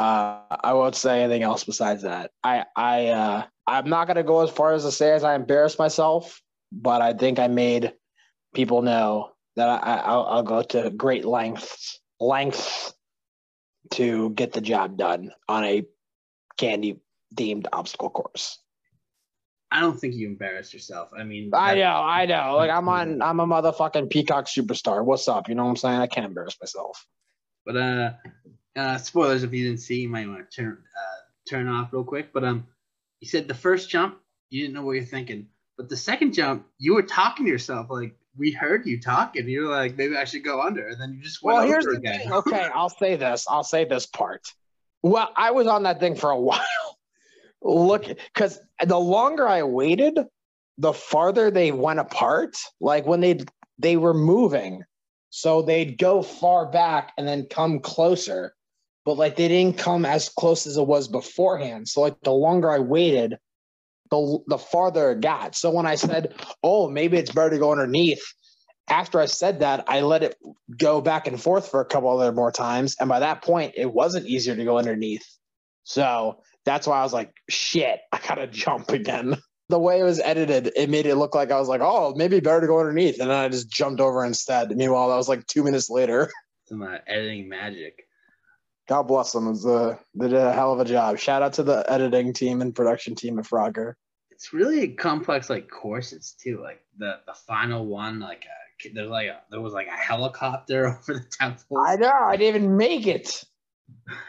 uh, 0.00 0.40
I 0.50 0.72
won't 0.72 0.96
say 0.96 1.22
anything 1.22 1.44
else 1.44 1.62
besides 1.62 2.02
that. 2.02 2.32
I 2.42 2.64
I 2.74 3.06
uh, 3.06 3.44
I'm 3.66 3.88
not 3.88 4.06
gonna 4.06 4.22
go 4.22 4.42
as 4.42 4.50
far 4.50 4.72
as 4.72 4.84
to 4.84 4.92
say 4.92 5.12
as 5.12 5.24
I 5.24 5.34
embarrassed 5.34 5.78
myself, 5.78 6.40
but 6.72 7.02
I 7.02 7.14
think 7.14 7.38
I 7.38 7.48
made 7.48 7.92
people 8.54 8.82
know 8.82 9.30
that 9.56 9.68
I, 9.68 9.96
I'll, 9.96 10.24
I'll 10.24 10.42
go 10.42 10.62
to 10.62 10.90
great 10.90 11.24
lengths 11.24 12.00
lengths 12.20 12.92
to 13.92 14.30
get 14.30 14.52
the 14.52 14.60
job 14.60 14.96
done 14.96 15.30
on 15.48 15.64
a 15.64 15.84
candy 16.56 17.00
themed 17.34 17.66
obstacle 17.72 18.10
course. 18.10 18.58
I 19.70 19.80
don't 19.80 19.98
think 19.98 20.14
you 20.14 20.28
embarrassed 20.28 20.72
yourself. 20.72 21.10
I 21.18 21.24
mean, 21.24 21.50
I 21.52 21.74
know, 21.74 21.96
I 21.96 22.26
know. 22.26 22.54
Like 22.56 22.70
I'm 22.70 22.88
on, 22.88 23.20
I'm 23.20 23.40
a 23.40 23.46
motherfucking 23.46 24.08
peacock 24.08 24.46
superstar. 24.46 25.04
What's 25.04 25.26
up? 25.26 25.48
You 25.48 25.56
know 25.56 25.64
what 25.64 25.70
I'm 25.70 25.76
saying? 25.76 26.00
I 26.00 26.06
can't 26.06 26.26
embarrass 26.26 26.56
myself. 26.60 27.04
But 27.66 27.76
uh, 27.76 28.12
uh 28.76 28.98
spoilers 28.98 29.42
if 29.42 29.52
you 29.52 29.64
didn't 29.64 29.80
see, 29.80 30.02
you 30.02 30.08
might 30.08 30.28
want 30.28 30.48
to 30.48 30.56
turn 30.56 30.78
uh 30.78 31.50
turn 31.50 31.68
off 31.68 31.92
real 31.92 32.04
quick. 32.04 32.32
But 32.32 32.44
um, 32.44 32.66
you 33.24 33.30
said 33.30 33.48
the 33.48 33.54
first 33.54 33.88
jump, 33.88 34.18
you 34.50 34.60
didn't 34.60 34.74
know 34.74 34.82
what 34.82 34.92
you're 34.92 35.04
thinking, 35.04 35.46
but 35.78 35.88
the 35.88 35.96
second 35.96 36.34
jump, 36.34 36.66
you 36.78 36.94
were 36.94 37.02
talking 37.02 37.46
to 37.46 37.50
yourself 37.50 37.86
like 37.88 38.14
we 38.36 38.50
heard 38.50 38.84
you 38.84 39.00
talking. 39.00 39.48
You're 39.48 39.70
like, 39.70 39.96
maybe 39.96 40.14
I 40.14 40.24
should 40.24 40.44
go 40.44 40.60
under, 40.60 40.88
and 40.88 41.00
then 41.00 41.14
you 41.14 41.22
just 41.22 41.42
went 41.42 41.56
well. 41.58 41.66
here's 41.66 41.86
the 41.86 41.92
again. 41.92 42.18
thing. 42.20 42.32
Okay, 42.32 42.68
I'll 42.74 42.90
say 42.90 43.16
this. 43.16 43.46
I'll 43.48 43.64
say 43.64 43.86
this 43.86 44.04
part. 44.04 44.42
Well, 45.02 45.30
I 45.34 45.52
was 45.52 45.66
on 45.66 45.84
that 45.84 46.00
thing 46.00 46.16
for 46.16 46.30
a 46.30 46.38
while 46.40 46.60
look 47.62 48.04
because 48.04 48.60
the 48.84 48.98
longer 48.98 49.48
I 49.48 49.62
waited, 49.62 50.18
the 50.76 50.92
farther 50.92 51.50
they 51.50 51.72
went 51.72 52.00
apart. 52.00 52.58
Like 52.78 53.06
when 53.06 53.20
they 53.20 53.40
they 53.78 53.96
were 53.96 54.12
moving, 54.12 54.82
so 55.30 55.62
they'd 55.62 55.96
go 55.96 56.20
far 56.22 56.66
back 56.66 57.12
and 57.16 57.26
then 57.26 57.46
come 57.46 57.80
closer, 57.80 58.54
but 59.04 59.16
like 59.16 59.36
they 59.36 59.48
didn't 59.48 59.78
come 59.78 60.04
as 60.04 60.28
close 60.28 60.66
as 60.66 60.76
it 60.76 60.86
was 60.86 61.08
beforehand. 61.08 61.88
So 61.88 62.00
like 62.00 62.20
the 62.22 62.32
longer 62.32 62.70
I 62.70 62.78
waited, 62.78 63.36
the 64.10 64.38
the 64.46 64.58
farther 64.58 65.12
it 65.12 65.20
got. 65.20 65.54
So 65.54 65.70
when 65.70 65.86
I 65.86 65.94
said, 65.94 66.34
"Oh, 66.62 66.88
maybe 66.88 67.16
it's 67.18 67.32
better 67.32 67.50
to 67.50 67.58
go 67.58 67.72
underneath," 67.72 68.22
after 68.88 69.20
I 69.20 69.26
said 69.26 69.60
that, 69.60 69.84
I 69.88 70.00
let 70.00 70.22
it 70.22 70.36
go 70.76 71.00
back 71.00 71.26
and 71.26 71.40
forth 71.40 71.68
for 71.68 71.80
a 71.80 71.86
couple 71.86 72.08
other 72.08 72.32
more 72.32 72.52
times, 72.52 72.96
and 72.98 73.08
by 73.08 73.20
that 73.20 73.42
point, 73.42 73.74
it 73.76 73.92
wasn't 73.92 74.26
easier 74.26 74.56
to 74.56 74.64
go 74.64 74.78
underneath. 74.78 75.26
So 75.84 76.42
that's 76.64 76.86
why 76.86 77.00
I 77.00 77.02
was 77.02 77.12
like, 77.12 77.32
"Shit, 77.48 78.00
I 78.12 78.20
gotta 78.26 78.46
jump 78.46 78.90
again." 78.90 79.36
The 79.70 79.78
way 79.78 79.98
it 79.98 80.02
was 80.02 80.20
edited, 80.20 80.72
it 80.76 80.90
made 80.90 81.06
it 81.06 81.14
look 81.16 81.34
like 81.34 81.50
I 81.50 81.58
was 81.58 81.68
like, 81.68 81.80
"Oh, 81.82 82.12
maybe 82.14 82.38
better 82.38 82.60
to 82.60 82.66
go 82.66 82.80
underneath," 82.80 83.18
and 83.18 83.30
then 83.30 83.36
I 83.36 83.48
just 83.48 83.70
jumped 83.70 83.98
over 83.98 84.22
instead. 84.22 84.70
Meanwhile, 84.70 85.08
that 85.08 85.16
was 85.16 85.26
like 85.26 85.46
two 85.46 85.64
minutes 85.64 85.88
later. 85.88 86.30
Some 86.68 86.82
uh, 86.82 86.98
editing 87.06 87.48
magic. 87.48 88.03
God 88.88 89.04
bless 89.04 89.32
them. 89.32 89.46
It 89.46 89.50
was, 89.50 89.66
uh, 89.66 89.96
they 90.14 90.28
did 90.28 90.36
a 90.36 90.52
hell 90.52 90.72
of 90.72 90.80
a 90.80 90.84
job. 90.84 91.18
Shout 91.18 91.42
out 91.42 91.54
to 91.54 91.62
the 91.62 91.84
editing 91.90 92.32
team 92.32 92.60
and 92.60 92.74
production 92.74 93.14
team 93.14 93.38
at 93.38 93.46
Frogger. 93.46 93.94
It's 94.30 94.52
really 94.52 94.88
complex, 94.88 95.48
like 95.48 95.70
courses 95.70 96.36
too. 96.42 96.60
Like 96.62 96.82
the 96.98 97.20
the 97.26 97.34
final 97.34 97.86
one, 97.86 98.20
like 98.20 98.44
uh, 98.44 98.88
there's 98.92 99.08
like 99.08 99.28
a, 99.28 99.40
there 99.50 99.60
was 99.60 99.72
like 99.72 99.86
a 99.86 99.96
helicopter 99.96 100.86
over 100.98 101.14
the 101.14 101.24
temple. 101.30 101.78
I 101.78 101.96
know. 101.96 102.10
I 102.12 102.36
didn't 102.36 102.62
even 102.62 102.76
make 102.76 103.06
it. 103.06 103.44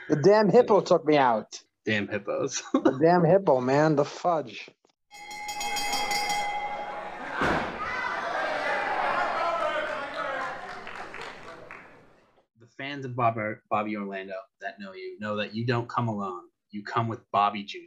The 0.09 0.15
damn 0.15 0.49
hippo 0.49 0.81
took 0.81 1.05
me 1.05 1.17
out. 1.17 1.59
Damn 1.85 2.07
hippos. 2.07 2.63
The 2.73 2.99
damn 3.01 3.23
hippo, 3.23 3.61
man. 3.61 3.95
The 3.95 4.05
fudge. 4.05 4.69
Fans 12.95 13.05
of 13.05 13.15
Bob, 13.15 13.37
Bobby 13.69 13.97
Orlando 13.97 14.35
that 14.61 14.79
know 14.79 14.93
you 14.93 15.19
know 15.19 15.35
that 15.35 15.53
you 15.53 15.65
don't 15.65 15.89
come 15.89 16.07
alone. 16.07 16.43
You 16.71 16.81
come 16.81 17.09
with 17.09 17.19
Bobby 17.31 17.63
Jr. 17.63 17.77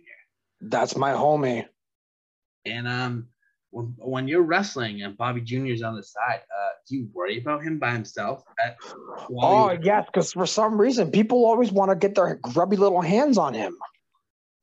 That's 0.60 0.96
my 0.96 1.12
homie. 1.12 1.64
And 2.66 2.86
um, 2.86 3.28
when, 3.70 3.94
when 3.96 4.28
you're 4.28 4.42
wrestling 4.42 5.02
and 5.02 5.16
Bobby 5.16 5.40
Jr. 5.40 5.66
is 5.66 5.82
on 5.82 5.96
the 5.96 6.02
side, 6.02 6.40
uh, 6.40 6.68
do 6.86 6.96
you 6.96 7.08
worry 7.14 7.38
about 7.38 7.62
him 7.62 7.78
by 7.78 7.92
himself? 7.92 8.42
Oh 9.30 9.70
yes, 9.82 10.04
because 10.06 10.32
for 10.32 10.44
some 10.44 10.78
reason 10.78 11.10
people 11.10 11.46
always 11.46 11.72
want 11.72 11.90
to 11.90 11.96
get 11.96 12.14
their 12.14 12.34
grubby 12.34 12.76
little 12.76 13.00
hands 13.00 13.38
on 13.38 13.54
him. 13.54 13.78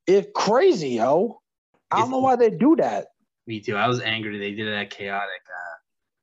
It's 0.06 0.28
crazy, 0.36 0.90
yo. 0.90 1.42
I 1.90 2.02
don't 2.02 2.12
know 2.12 2.20
why 2.20 2.36
they 2.36 2.52
do 2.52 2.76
that. 2.76 3.08
Me 3.48 3.62
too. 3.62 3.76
I 3.76 3.88
was 3.88 4.00
angry 4.00 4.38
they 4.38 4.52
did 4.52 4.68
it 4.68 4.74
at 4.74 4.92
Chaotic. 4.92 5.42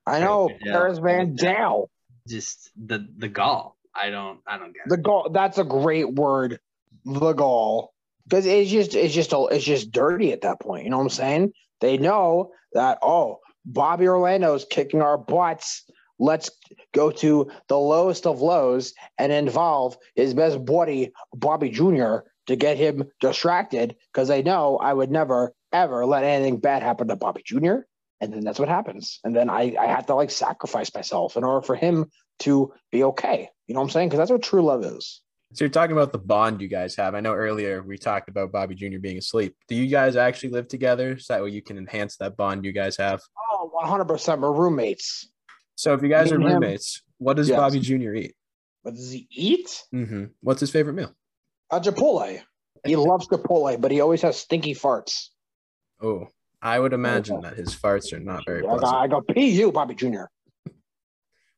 Uh, 0.06 0.10
I 0.10 0.20
know. 0.20 0.48
Paris 0.64 0.98
Van 0.98 1.34
Dale. 1.34 1.90
just 2.28 2.70
the 2.76 3.04
the 3.18 3.28
gall. 3.28 3.76
I 3.94 4.10
don't 4.10 4.40
I 4.46 4.58
don't 4.58 4.72
get 4.72 4.86
it. 4.86 4.90
The 4.90 4.96
gall. 4.96 5.30
That's 5.30 5.58
a 5.58 5.64
great 5.64 6.14
word. 6.14 6.58
The 7.04 7.32
gall. 7.32 7.92
Because 8.24 8.46
it's 8.46 8.70
just 8.70 8.94
it's 8.94 9.14
just 9.14 9.32
a, 9.32 9.46
it's 9.50 9.64
just 9.64 9.92
dirty 9.92 10.32
at 10.32 10.42
that 10.42 10.60
point. 10.60 10.84
You 10.84 10.90
know 10.90 10.98
what 10.98 11.04
I'm 11.04 11.10
saying? 11.10 11.52
They 11.80 11.98
know 11.98 12.52
that 12.72 12.98
oh 13.02 13.40
Bobby 13.64 14.08
Orlando's 14.08 14.64
kicking 14.68 15.02
our 15.02 15.18
butts. 15.18 15.84
Let's 16.18 16.50
go 16.94 17.10
to 17.10 17.50
the 17.68 17.78
lowest 17.78 18.26
of 18.26 18.40
lows 18.40 18.94
and 19.18 19.32
involve 19.32 19.96
his 20.14 20.34
best 20.34 20.64
buddy 20.64 21.12
Bobby 21.34 21.70
Jr. 21.70 22.18
to 22.46 22.56
get 22.56 22.76
him 22.76 23.04
distracted 23.20 23.96
because 24.12 24.28
they 24.28 24.42
know 24.42 24.78
I 24.78 24.92
would 24.92 25.10
never 25.10 25.52
ever 25.72 26.06
let 26.06 26.24
anything 26.24 26.58
bad 26.58 26.82
happen 26.82 27.08
to 27.08 27.16
Bobby 27.16 27.42
Jr. 27.44 27.78
And 28.20 28.32
then 28.32 28.44
that's 28.44 28.60
what 28.60 28.68
happens. 28.68 29.18
And 29.24 29.34
then 29.34 29.50
I 29.50 29.74
I 29.78 29.86
have 29.86 30.06
to 30.06 30.14
like 30.14 30.30
sacrifice 30.30 30.94
myself 30.94 31.36
in 31.36 31.44
order 31.44 31.66
for 31.66 31.74
him 31.74 32.10
to 32.40 32.72
be 32.90 33.04
okay. 33.04 33.50
You 33.72 33.74
know 33.76 33.80
what 33.80 33.86
I'm 33.86 33.90
saying? 33.92 34.08
Because 34.10 34.18
that's 34.18 34.30
what 34.30 34.42
true 34.42 34.60
love 34.60 34.84
is. 34.84 35.22
So 35.54 35.64
you're 35.64 35.70
talking 35.70 35.96
about 35.96 36.12
the 36.12 36.18
bond 36.18 36.60
you 36.60 36.68
guys 36.68 36.94
have. 36.96 37.14
I 37.14 37.20
know 37.20 37.32
earlier 37.32 37.82
we 37.82 37.96
talked 37.96 38.28
about 38.28 38.52
Bobby 38.52 38.74
Jr. 38.74 38.98
being 38.98 39.16
asleep. 39.16 39.56
Do 39.66 39.74
you 39.74 39.86
guys 39.86 40.14
actually 40.14 40.50
live 40.50 40.68
together 40.68 41.18
so 41.18 41.32
that 41.32 41.42
way 41.42 41.48
you 41.48 41.62
can 41.62 41.78
enhance 41.78 42.18
that 42.18 42.36
bond 42.36 42.66
you 42.66 42.72
guys 42.72 42.98
have? 42.98 43.22
Oh, 43.50 43.70
100% 43.82 44.40
we're 44.40 44.52
roommates. 44.52 45.32
So 45.74 45.94
if 45.94 46.02
you 46.02 46.10
guys 46.10 46.26
Me 46.26 46.32
are 46.32 46.34
and 46.34 46.44
him. 46.44 46.52
roommates, 46.52 47.00
what 47.16 47.38
does 47.38 47.48
Yes. 47.48 47.56
Bobby 47.58 47.80
Jr. 47.80 48.12
eat? 48.12 48.34
What 48.82 48.94
does 48.94 49.10
he 49.10 49.26
eat? 49.30 49.82
Mm-hmm. 49.94 50.24
What's 50.42 50.60
his 50.60 50.70
favorite 50.70 50.92
meal? 50.92 51.14
A 51.70 51.80
Chipotle. 51.80 52.42
He 52.84 52.96
loves 52.96 53.26
Chipotle, 53.26 53.80
but 53.80 53.90
he 53.90 54.02
always 54.02 54.20
has 54.20 54.36
stinky 54.36 54.74
farts. 54.74 55.28
Oh, 56.02 56.26
I 56.60 56.78
would 56.78 56.92
imagine 56.92 57.40
that 57.40 57.56
his 57.56 57.74
farts 57.74 58.12
are 58.12 58.20
not 58.20 58.44
very 58.44 58.66
I 58.66 58.68
pleasant. 58.68 58.92
I 58.92 59.06
go, 59.08 59.22
P 59.22 59.48
you, 59.48 59.72
Bobby 59.72 59.94
Jr. 59.94 60.24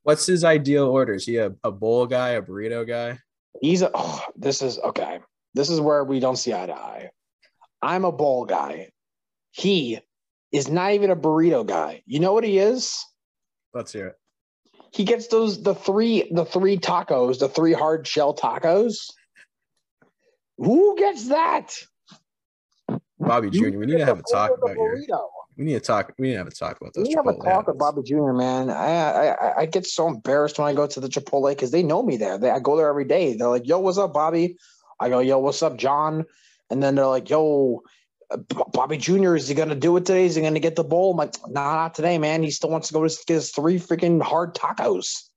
What's 0.05 0.27
his 0.27 0.45
ideal 0.45 0.87
order? 0.87 1.15
Is 1.15 1.25
he 1.25 1.39
a, 1.39 1.53
a 1.65 1.73
bowl 1.73 2.07
guy, 2.07 2.31
a 2.31 2.43
burrito 2.43 2.87
guy? 2.87 3.19
He's 3.61 3.81
a, 3.83 3.91
oh, 3.95 4.23
this 4.37 4.61
is 4.61 4.79
okay. 4.79 5.21
This 5.55 5.71
is 5.71 5.81
where 5.81 6.05
we 6.05 6.21
don't 6.21 6.37
see 6.37 6.53
eye 6.53 6.67
to 6.67 6.75
eye. 6.75 7.11
I'm 7.81 8.05
a 8.05 8.13
bowl 8.13 8.45
guy. 8.45 8.91
He 9.51 9.99
is 10.53 10.69
not 10.69 10.93
even 10.93 11.11
a 11.11 11.17
burrito 11.17 11.67
guy. 11.67 12.03
You 12.07 12.21
know 12.21 12.35
what 12.35 12.45
he 12.45 12.59
is? 12.59 13.03
Let's 13.73 13.93
hear 13.93 14.09
it. 14.09 14.17
He 14.93 15.05
gets 15.05 15.29
those 15.29 15.63
the 15.63 15.75
three 15.75 16.31
the 16.31 16.45
three 16.45 16.77
tacos, 16.77 17.39
the 17.39 17.49
three 17.49 17.73
hard 17.73 18.07
shell 18.07 18.35
tacos. 18.35 19.11
Who 20.59 20.97
gets 20.97 21.29
that? 21.29 21.75
Bobby 23.19 23.51
Jr. 23.51 23.79
We 23.79 23.87
need 23.87 23.99
to 23.99 24.05
have 24.05 24.21
a 24.21 24.23
talk 24.31 24.51
about 24.57 24.77
your. 24.77 24.97
burrito. 24.97 25.29
We 25.57 25.65
need 25.65 25.75
to 25.75 25.81
talk. 25.81 26.13
We 26.19 26.29
need 26.29 26.33
to 26.33 26.39
have 26.39 26.47
a 26.49 26.51
talk 26.51 26.81
about 26.81 26.95
this. 26.95 27.07
We 27.09 27.15
have 27.15 27.27
a 27.27 27.33
Chipotle 27.33 27.45
talk 27.45 27.67
with. 27.69 27.79
Bobby 27.79 28.03
Jr. 28.03 28.33
Man, 28.33 28.71
I, 28.71 28.75
I 28.75 29.27
I- 29.49 29.55
I 29.61 29.67
get 29.67 29.87
so 29.87 30.09
embarrassed 30.09 30.59
when 30.59 30.69
I 30.69 30.75
go 30.75 30.87
to 30.87 31.01
the 31.01 31.09
Chipotle 31.09 31.51
because 31.51 31.71
they 31.71 31.83
know 31.83 32.03
me 32.03 32.17
there. 32.17 32.39
They, 32.39 32.51
I 32.51 32.59
go 32.61 32.77
there 32.77 32.89
every 32.89 33.05
day. 33.05 33.37
They're 33.37 33.49
like, 33.49 33.67
"Yo, 33.67 33.79
what's 33.79 33.99
up, 33.99 34.13
Bobby?" 34.13 34.57
I 35.01 35.09
go, 35.09 35.21
"Yo, 35.21 35.39
what's 35.39 35.63
up, 35.63 35.77
John?" 35.77 36.25
And 36.71 36.83
then 36.83 36.95
they're 36.97 37.07
like, 37.07 37.31
"Yo, 37.31 37.83
uh, 38.31 38.39
Bobby 38.73 38.97
Jr. 38.97 39.37
Is 39.37 39.47
he 39.49 39.55
gonna 39.55 39.75
do 39.75 39.97
it 39.97 40.07
today? 40.07 40.25
Is 40.27 40.35
he 40.35 40.43
gonna 40.43 40.59
get 40.61 40.77
the 40.77 40.85
bowl?" 40.85 41.13
I'm 41.13 41.19
like, 41.19 41.35
"Nah, 41.49 41.75
not 41.75 41.95
today, 41.95 42.19
man. 42.19 42.43
He 42.43 42.51
still 42.51 42.71
wants 42.71 42.89
to 42.89 42.95
go 42.95 43.07
to 43.07 43.17
get 43.27 43.35
his 43.35 43.51
three 43.53 43.79
freaking 43.79 44.21
hard 44.23 44.55
tacos." 44.55 45.29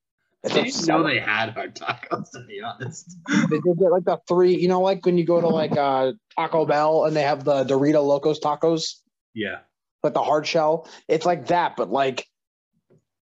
I 0.45 0.47
It's 0.47 0.53
didn't 0.55 0.67
upsetting. 0.69 0.95
know 0.95 1.03
they 1.07 1.19
had 1.19 1.49
hard 1.51 1.75
tacos 1.75 2.31
to 2.31 2.43
be 2.47 2.61
honest. 2.61 3.15
They 3.49 3.59
did 3.59 3.77
get 3.79 3.91
like 3.91 4.05
the 4.05 4.19
three, 4.27 4.55
you 4.55 4.67
know, 4.67 4.81
like 4.81 5.05
when 5.05 5.17
you 5.17 5.25
go 5.25 5.41
to 5.41 5.47
like 5.47 5.75
uh, 5.75 6.13
Taco 6.35 6.65
Bell 6.65 7.05
and 7.05 7.15
they 7.15 7.23
have 7.23 7.43
the 7.43 7.63
Dorito 7.65 8.03
Locos 8.05 8.39
tacos. 8.39 8.95
Yeah. 9.33 9.59
Like 10.07 10.13
the 10.13 10.23
hard 10.23 10.47
shell. 10.47 10.87
It's 11.07 11.25
like 11.25 11.47
that, 11.47 11.75
but 11.77 11.89
like 11.91 12.25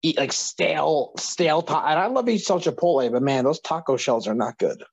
eat 0.01 0.17
like 0.17 0.31
stale, 0.31 1.13
stale. 1.17 1.61
Ta- 1.61 1.85
and 1.87 1.99
I 1.99 2.07
love 2.07 2.27
eating 2.29 2.39
some 2.39 2.59
Chipotle, 2.59 3.11
but 3.11 3.21
man, 3.21 3.43
those 3.43 3.59
taco 3.59 3.97
shells 3.97 4.27
are 4.27 4.33
not 4.35 4.57
good. 4.57 4.83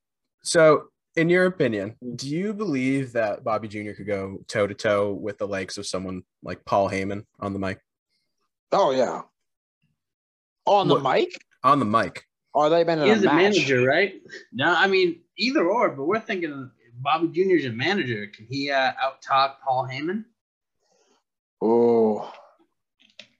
So, 0.42 0.88
in 1.16 1.28
your 1.30 1.46
opinion, 1.46 1.96
do 2.16 2.28
you 2.28 2.52
believe 2.52 3.12
that 3.12 3.42
Bobby 3.44 3.68
Jr. 3.68 3.92
could 3.92 4.06
go 4.06 4.38
toe 4.48 4.66
to 4.66 4.74
toe 4.74 5.12
with 5.12 5.38
the 5.38 5.46
likes 5.48 5.78
of 5.78 5.86
someone 5.86 6.22
like 6.42 6.64
Paul 6.64 6.90
Heyman 6.90 7.24
on 7.40 7.52
the 7.52 7.58
mic? 7.58 7.78
Oh 8.72 8.90
yeah. 8.90 9.22
On 10.66 10.88
the 10.88 10.94
What- 10.96 11.14
mic? 11.18 11.28
On 11.62 11.78
the 11.78 11.84
mic. 11.84 12.24
Are 12.54 12.70
they 12.70 12.84
been 12.84 12.98
in 13.00 13.06
He's 13.14 13.22
a 13.24 13.28
a 13.28 13.32
match? 13.34 13.54
manager, 13.54 13.82
right? 13.82 14.14
No, 14.52 14.74
I 14.74 14.86
mean 14.86 15.20
either 15.36 15.68
or, 15.68 15.90
but 15.90 16.04
we're 16.06 16.18
thinking 16.20 16.70
Bobby 16.98 17.28
Jr. 17.28 17.56
is 17.56 17.66
a 17.66 17.70
manager. 17.70 18.26
Can 18.34 18.46
he 18.48 18.70
uh, 18.70 18.92
out 19.02 19.20
talk 19.20 19.60
Paul 19.62 19.86
Heyman? 19.90 20.24
Oh, 21.62 22.30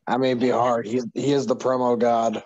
I 0.06 0.16
mean, 0.16 0.30
it'd 0.32 0.40
be 0.40 0.50
hard. 0.50 0.86
He's 0.86 1.06
he 1.14 1.32
is 1.32 1.46
the 1.46 1.56
promo 1.56 1.98
god. 1.98 2.42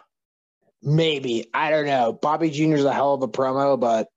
Maybe 0.82 1.48
I 1.52 1.70
don't 1.70 1.86
know. 1.86 2.12
Bobby 2.12 2.50
Jr.'s 2.50 2.84
a 2.84 2.92
hell 2.92 3.14
of 3.14 3.22
a 3.22 3.28
promo, 3.28 3.78
but 3.78 4.08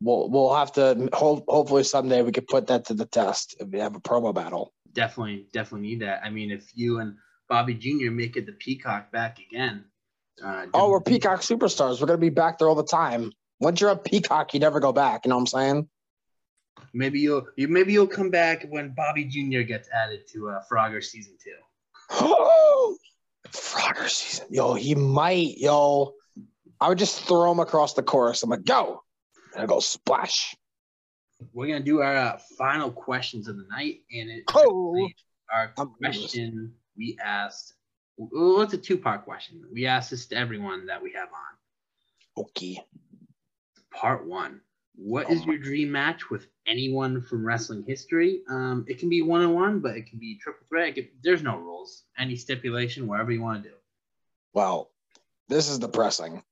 we'll 0.00 0.30
we'll 0.30 0.54
have 0.54 0.72
to. 0.72 1.08
Ho- 1.12 1.44
hopefully, 1.46 1.84
someday 1.84 2.22
we 2.22 2.32
could 2.32 2.46
put 2.46 2.68
that 2.68 2.86
to 2.86 2.94
the 2.94 3.06
test 3.06 3.56
if 3.60 3.68
we 3.68 3.80
have 3.80 3.96
a 3.96 4.00
promo 4.00 4.34
battle. 4.34 4.72
Definitely, 4.92 5.46
definitely 5.52 5.88
need 5.88 6.02
that. 6.02 6.22
I 6.24 6.30
mean, 6.30 6.50
if 6.50 6.70
you 6.74 6.98
and 7.00 7.16
Bobby 7.48 7.74
Jr. 7.74 8.10
make 8.10 8.36
it 8.36 8.46
the 8.46 8.52
Peacock 8.52 9.10
back 9.10 9.38
again. 9.38 9.84
Uh, 10.42 10.66
Oh, 10.72 10.90
we're 10.90 11.00
Peacock 11.00 11.40
superstars. 11.40 12.00
We're 12.00 12.06
gonna 12.06 12.18
be 12.18 12.30
back 12.30 12.58
there 12.58 12.68
all 12.68 12.74
the 12.74 12.84
time. 12.84 13.32
Once 13.60 13.80
you're 13.80 13.90
a 13.90 13.96
Peacock, 13.96 14.54
you 14.54 14.60
never 14.60 14.80
go 14.80 14.92
back. 14.92 15.24
You 15.24 15.30
know 15.30 15.36
what 15.36 15.42
I'm 15.42 15.46
saying? 15.46 15.88
Maybe 16.92 17.20
you'll 17.20 17.46
you 17.56 17.68
maybe 17.68 17.92
you'll 17.92 18.06
come 18.06 18.30
back 18.30 18.66
when 18.68 18.94
Bobby 18.94 19.24
Jr. 19.24 19.62
gets 19.62 19.88
added 19.90 20.26
to 20.32 20.50
uh, 20.50 20.62
Frogger 20.70 21.02
season 21.02 21.34
two. 21.42 21.54
Oh, 22.10 22.96
Frogger 23.48 24.08
season. 24.08 24.46
Yo, 24.50 24.74
he 24.74 24.94
might. 24.94 25.58
Yo, 25.58 26.14
I 26.80 26.88
would 26.88 26.98
just 26.98 27.24
throw 27.24 27.50
him 27.50 27.60
across 27.60 27.94
the 27.94 28.02
course. 28.02 28.42
I'm 28.42 28.50
like, 28.50 28.64
go, 28.64 29.02
and 29.54 29.62
I 29.62 29.66
go 29.66 29.80
splash. 29.80 30.54
We're 31.52 31.66
gonna 31.66 31.80
do 31.80 32.00
our 32.00 32.16
uh, 32.16 32.38
final 32.58 32.90
questions 32.90 33.48
of 33.48 33.56
the 33.56 33.66
night, 33.70 34.00
and 34.12 34.30
it 34.30 34.44
Oh. 34.54 35.08
our 35.52 35.72
I'm 35.76 35.92
nervous. 36.00 36.18
question 36.18 36.74
we 36.96 37.18
asked. 37.22 37.74
Well, 38.16 38.60
it's 38.62 38.74
a 38.74 38.78
two 38.78 38.98
part 38.98 39.24
question. 39.24 39.62
We 39.72 39.86
asked 39.86 40.10
this 40.10 40.26
to 40.28 40.36
everyone 40.36 40.86
that 40.86 41.02
we 41.02 41.12
have 41.12 41.28
on. 41.28 42.44
Okay. 42.44 42.78
Part 43.90 44.26
one. 44.26 44.60
What 44.94 45.26
Oh 45.28 45.32
is 45.32 45.44
your 45.46 45.58
dream 45.58 45.90
match 45.90 46.30
with 46.30 46.46
anyone 46.66 47.22
from 47.22 47.44
wrestling 47.44 47.84
history? 47.86 48.42
Um, 48.48 48.84
it 48.88 48.98
can 48.98 49.08
be 49.08 49.22
one 49.22 49.42
on 49.42 49.54
one, 49.54 49.80
but 49.80 49.96
it 49.96 50.06
can 50.08 50.18
be 50.18 50.38
triple 50.38 50.66
threat. 50.68 50.96
There's 51.22 51.42
no 51.42 51.56
rules. 51.56 52.04
Any 52.18 52.36
stipulation, 52.36 53.06
whatever 53.06 53.32
you 53.32 53.42
want 53.42 53.62
to 53.62 53.70
do. 53.70 53.74
Well, 54.52 54.90
this 55.48 55.68
is 55.68 55.78
depressing 55.78 56.42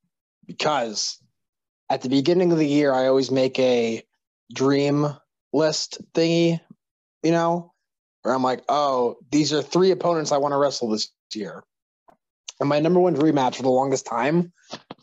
because 0.47 1.18
at 1.91 2.03
the 2.03 2.09
beginning 2.09 2.53
of 2.53 2.59
the 2.59 2.66
year, 2.66 2.93
I 2.93 3.07
always 3.07 3.30
make 3.30 3.59
a 3.59 4.03
dream 4.53 5.14
list 5.53 5.99
thingy, 6.14 6.61
you 7.22 7.30
know, 7.30 7.72
where 8.22 8.34
I'm 8.34 8.43
like, 8.43 8.62
oh, 8.68 9.16
these 9.30 9.53
are 9.53 9.62
three 9.62 9.91
opponents 9.91 10.32
I 10.32 10.38
want 10.38 10.53
to 10.53 10.59
wrestle 10.59 10.88
this 10.88 11.11
year. 11.34 11.62
And 12.59 12.68
my 12.68 12.78
number 12.78 13.01
one 13.01 13.14
dream 13.14 13.34
match 13.34 13.57
for 13.57 13.62
the 13.62 13.70
longest 13.70 14.07
time 14.07 14.53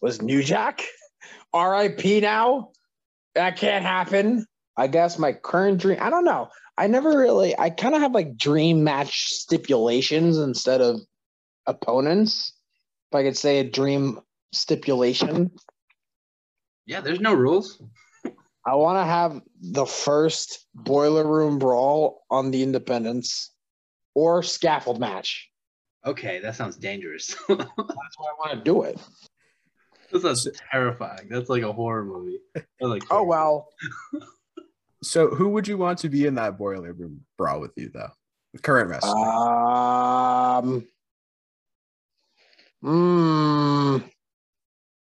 was 0.01 0.21
New 0.21 0.43
Jack. 0.43 0.83
RIP 1.55 2.21
now. 2.21 2.71
That 3.37 3.55
can't 3.55 3.85
happen. 3.85 4.47
I 4.77 4.87
guess 4.87 5.19
my 5.19 5.31
current 5.31 5.79
dream, 5.79 5.99
I 6.01 6.09
don't 6.09 6.25
know. 6.25 6.49
I 6.75 6.87
never 6.87 7.15
really, 7.15 7.55
I 7.55 7.69
kind 7.69 7.93
of 7.93 8.01
have 8.01 8.11
like 8.11 8.35
dream 8.35 8.83
match 8.83 9.25
stipulations 9.25 10.39
instead 10.39 10.81
of 10.81 10.99
opponents. 11.67 12.53
If 13.11 13.15
I 13.15 13.21
could 13.21 13.37
say 13.37 13.59
a 13.59 13.63
dream 13.63 14.21
stipulation, 14.53 15.51
Yeah, 16.87 17.01
there's 17.01 17.19
no 17.19 17.35
rules. 17.35 17.79
I 18.65 18.73
want 18.73 18.97
to 18.97 19.05
have 19.05 19.39
the 19.61 19.85
first 19.85 20.65
boiler 20.73 21.27
room 21.27 21.59
brawl 21.59 22.23
on 22.31 22.49
the 22.49 22.63
independence 22.63 23.53
or 24.15 24.41
scaffold 24.41 24.99
match. 24.99 25.47
Okay, 26.03 26.39
that 26.39 26.55
sounds 26.55 26.75
dangerous. 26.75 27.35
That's 27.47 27.59
why 28.17 28.29
I 28.31 28.35
want 28.39 28.51
to 28.53 28.63
do 28.63 28.81
it. 28.81 28.99
That 30.11 30.21
sounds 30.21 30.47
terrifying. 30.71 31.27
That's 31.29 31.49
like 31.49 31.63
a 31.63 31.71
horror 31.73 32.03
movie. 32.05 32.39
I 32.55 32.85
like 32.85 33.03
Oh, 33.11 33.23
well. 33.23 33.67
So 35.03 35.27
who 35.29 35.49
would 35.49 35.67
you 35.67 35.77
want 35.77 35.99
to 35.99 36.09
be 36.09 36.25
in 36.25 36.33
that 36.35 36.57
boiler 36.57 36.91
room 36.91 37.21
brawl 37.37 37.59
with 37.59 37.71
you 37.75 37.89
though? 37.93 38.09
The 38.53 38.59
current 38.59 38.89
wrestler. 38.89 39.11
Um, 39.15 40.87
mm, 42.83 44.03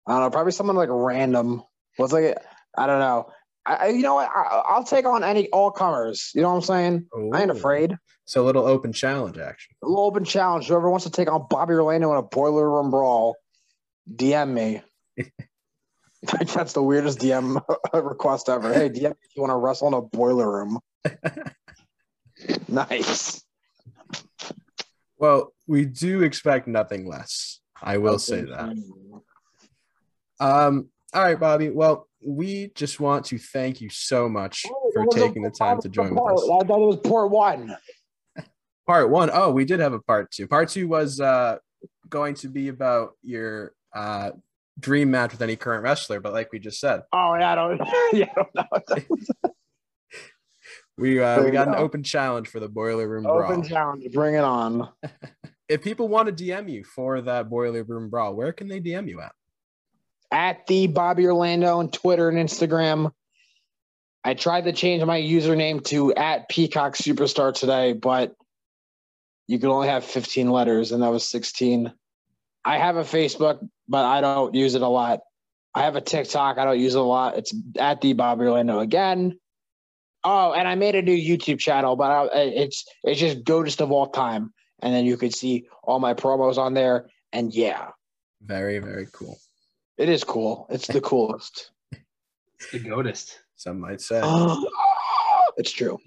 I 0.08 0.12
don't 0.12 0.22
know. 0.22 0.30
Probably 0.32 0.52
someone 0.52 0.76
like 0.76 0.90
random. 0.92 1.62
What's 1.98 2.14
like, 2.14 2.36
I 2.76 2.88
don't 2.88 3.00
know. 3.00 3.30
I, 3.66 3.76
I- 3.76 3.88
you 3.90 4.02
know 4.02 4.16
what? 4.16 4.30
I, 4.36 4.64
I'll 4.68 4.84
take 4.84 5.06
on 5.06 5.24
any 5.24 5.50
all 5.50 5.70
comers. 5.70 6.32
You 6.34 6.42
know 6.42 6.50
what 6.50 6.56
I'm 6.56 6.62
saying? 6.64 7.06
I 7.34 7.42
ain't 7.44 7.52
afraid. 7.52 7.96
So 8.26 8.42
a 8.44 8.46
little 8.46 8.66
open 8.66 8.92
challenge 8.92 9.38
action. 9.38 9.76
A 9.84 9.88
little 9.88 10.06
open 10.06 10.24
challenge. 10.26 10.68
Whoever 10.68 10.90
wants 10.90 11.06
to 11.06 11.12
take 11.12 11.32
on 11.32 11.46
Bobby 11.50 11.74
Orlando 11.76 12.12
in 12.12 12.18
a 12.18 12.24
boiler 12.24 12.70
room 12.70 12.90
brawl, 12.90 13.36
DM 14.14 14.54
me. 14.54 14.82
That's 16.54 16.74
the 16.74 16.82
weirdest 16.84 17.20
DM 17.20 17.62
request 17.94 18.50
ever. 18.50 18.74
Hey, 18.74 18.90
DM 18.90 19.12
if 19.12 19.36
you 19.36 19.42
want 19.42 19.52
to 19.52 19.58
wrestle 19.58 19.88
in 19.90 19.94
a 19.94 20.02
boiler 20.02 20.52
room. 20.52 20.80
nice. 22.68 23.44
Well, 25.18 25.54
we 25.68 25.86
do 25.86 26.24
expect 26.24 26.68
nothing 26.68 27.08
less. 27.08 27.60
I 27.82 27.98
will 27.98 28.20
say 28.20 28.42
that. 28.42 28.76
Um, 30.40 30.90
all 31.14 31.22
right, 31.24 31.40
Bobby. 31.40 31.70
Well, 31.70 32.08
we 32.26 32.72
just 32.76 33.00
want 33.00 33.26
to 33.26 33.38
thank 33.38 33.80
you 33.82 33.90
so 33.90 34.28
much 34.28 34.66
Oh, 34.68 34.92
for 34.94 35.00
that 35.02 35.08
was 35.08 35.16
a- 35.16 35.20
taking 35.28 35.44
the 35.44 35.52
time 35.52 35.80
to 35.82 35.90
join 35.90 36.10
with 36.16 36.20
us. 36.20 36.44
I 36.44 36.66
thought 36.66 36.82
it 36.82 36.88
was 36.88 36.98
part 36.98 37.30
one. 37.32 37.78
Part 38.88 39.10
one. 39.10 39.30
Oh, 39.32 39.52
we 39.52 39.66
did 39.66 39.80
have 39.80 39.94
a 39.94 40.00
part 40.00 40.32
two. 40.32 40.48
Part 40.48 40.70
two 40.70 40.88
was 40.88 41.20
uh 41.20 41.58
going 42.10 42.34
to 42.36 42.48
be 42.50 42.68
about 42.68 43.12
your 43.24 43.74
uh 43.96 44.32
dream 44.80 45.10
match 45.10 45.32
with 45.32 45.42
any 45.42 45.56
current 45.56 45.84
wrestler, 45.84 46.20
but 46.20 46.34
like 46.34 46.52
we 46.52 46.60
just 46.60 46.80
said, 46.80 47.02
Oh 47.14 47.36
yeah, 47.40 47.52
I 47.52 47.56
don't. 47.56 47.82
Yeah, 48.14 48.28
I 48.36 48.44
don't 48.44 49.06
know. 49.06 49.50
we 50.98 51.20
uh 51.20 51.44
we 51.44 51.52
got 51.52 51.68
an 51.68 51.76
open 51.76 52.04
challenge 52.04 52.48
for 52.48 52.60
the 52.60 52.70
boiler 52.70 53.08
room 53.08 53.26
Open 53.26 53.62
brawl. 53.62 53.64
challenge. 53.64 54.12
Bring 54.14 54.36
it 54.36 54.44
on. 54.44 54.90
If 55.68 55.82
people 55.82 56.08
want 56.08 56.36
to 56.36 56.44
DM 56.44 56.70
you 56.70 56.84
for 56.84 57.22
that 57.22 57.50
boiler 57.50 57.84
room 57.84 58.10
brawl, 58.10 58.36
where 58.36 58.54
can 58.54 58.68
they 58.68 58.80
DM 58.80 59.10
you 59.10 59.22
at? 59.22 59.32
At 60.32 60.68
the 60.68 60.88
Bobby 60.88 61.26
Orlando 61.26 61.80
on 61.80 61.90
Twitter 61.90 62.30
and 62.30 62.38
Instagram. 62.38 63.12
I 64.24 64.34
tried 64.34 64.64
to 64.64 64.74
change 64.74 65.04
my 65.04 65.22
username 65.22 65.84
to 65.86 66.14
at 66.16 66.50
Peacock 66.50 66.96
Superstar 66.96 67.54
today, 67.54 67.94
but 67.94 68.34
you 69.48 69.60
could 69.60 69.70
only 69.70 69.88
have 69.88 70.04
15 70.04 70.50
letters, 70.50 70.92
and 70.92 71.04
that 71.04 71.12
was 71.12 71.30
16. 71.30 71.94
I 72.66 72.78
have 72.78 72.98
a 72.98 73.04
Facebook, 73.04 73.60
but 73.88 74.06
I 74.06 74.22
don't 74.22 74.54
use 74.56 74.76
it 74.76 74.82
a 74.82 74.88
lot. 74.88 75.20
I 75.76 75.84
have 75.84 75.96
a 75.96 76.02
TikTok. 76.02 76.58
I 76.58 76.66
don't 76.66 76.80
use 76.80 76.96
it 76.96 77.00
a 77.00 77.04
lot. 77.04 77.38
It's 77.38 77.54
at 77.78 78.02
the 78.02 78.14
Bobby 78.14 78.46
Orlando 78.46 78.80
again. 78.80 79.38
Oh, 80.24 80.54
and 80.54 80.68
I 80.68 80.74
made 80.76 80.96
a 80.96 81.02
new 81.02 81.16
YouTube 81.16 81.60
channel, 81.60 81.96
but 81.96 82.12
I, 82.12 82.40
it's 82.40 82.86
it's 83.04 83.20
just 83.20 83.44
goatest 83.44 83.82
of 83.82 83.92
all 83.92 84.08
time, 84.08 84.52
and 84.82 84.94
then 84.94 85.06
you 85.06 85.18
could 85.18 85.36
see 85.36 85.68
all 85.84 86.00
my 86.00 86.16
promos 86.16 86.58
on 86.58 86.74
there. 86.74 87.08
And 87.32 87.54
yeah, 87.54 87.90
Very, 88.42 88.80
very 88.80 89.08
cool. 89.12 89.38
it 89.98 90.10
is 90.10 90.24
cool. 90.24 90.66
It's 90.70 90.88
the 90.88 91.02
coolest. 91.02 91.72
It's 91.92 92.72
the 92.72 92.80
goatest. 92.80 93.40
Some 93.56 93.80
might 93.80 94.02
say. 94.02 94.22
it's 95.58 95.72
true. 95.72 96.00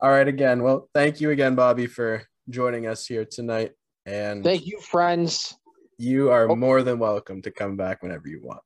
All 0.00 0.10
right, 0.10 0.28
again. 0.28 0.62
Well, 0.62 0.88
thank 0.92 1.20
you 1.20 1.30
again, 1.30 1.54
Bobby, 1.54 1.86
for 1.86 2.24
joining 2.50 2.86
us 2.86 3.06
here 3.06 3.24
tonight. 3.24 3.72
And 4.04 4.44
Thank 4.44 4.66
you, 4.66 4.78
friends. 4.80 5.56
You 5.98 6.30
are 6.30 6.48
Oh. 6.50 6.56
more 6.56 6.82
than 6.82 6.98
welcome 6.98 7.42
to 7.42 7.50
come 7.50 7.76
back 7.76 8.02
whenever 8.02 8.28
you 8.28 8.40
want. 8.42 8.60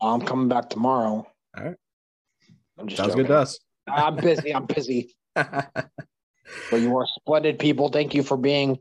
I'm 0.00 0.20
coming 0.22 0.48
back 0.48 0.68
tomorrow. 0.70 1.26
All 1.56 1.64
right. 1.64 1.76
Sounds 2.78 2.94
joking. 2.96 3.16
good 3.18 3.26
to 3.28 3.36
us. 3.38 3.58
I'm 3.88 4.16
busy. 4.16 4.54
I'm 4.54 4.66
busy. 4.66 5.14
But 6.70 6.80
you 6.80 6.94
are 6.98 7.06
splendid 7.06 7.58
people. 7.58 7.88
Thank 7.88 8.14
you 8.14 8.22
for 8.22 8.36
being 8.36 8.78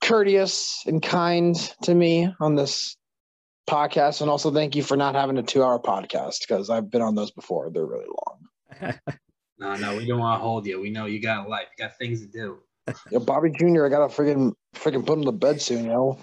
courteous 0.00 0.82
and 0.86 1.02
kind 1.02 1.54
to 1.82 1.94
me 1.94 2.32
on 2.40 2.54
this 2.54 2.96
podcast. 3.68 4.20
And 4.22 4.30
also 4.30 4.50
thank 4.50 4.76
you 4.76 4.82
for 4.82 4.96
not 4.96 5.14
having 5.14 5.36
a 5.36 5.42
two 5.42 5.62
hour 5.62 5.78
podcast 5.78 6.40
because 6.46 6.70
I've 6.70 6.90
been 6.90 7.02
on 7.02 7.14
those 7.14 7.32
before. 7.32 7.70
They're 7.70 7.84
really 7.86 8.06
long. 8.06 8.94
No, 9.58 9.74
no, 9.74 9.96
we 9.96 10.06
don't 10.06 10.18
want 10.18 10.38
to 10.38 10.42
hold 10.42 10.66
you. 10.66 10.78
We 10.82 10.90
know 10.90 11.06
you 11.06 11.18
got 11.18 11.46
a 11.46 11.48
life. 11.48 11.66
You 11.78 11.84
got 11.86 11.96
things 11.96 12.20
to 12.20 12.26
do. 12.26 12.58
Yo, 13.10 13.20
Bobby 13.20 13.48
Jr., 13.50 13.86
I 13.86 13.88
gotta 13.88 14.12
freaking 14.14 14.52
freaking 14.74 15.06
put 15.06 15.16
him 15.18 15.24
to 15.24 15.32
bed 15.32 15.62
soon, 15.62 15.86
yo. 15.86 16.18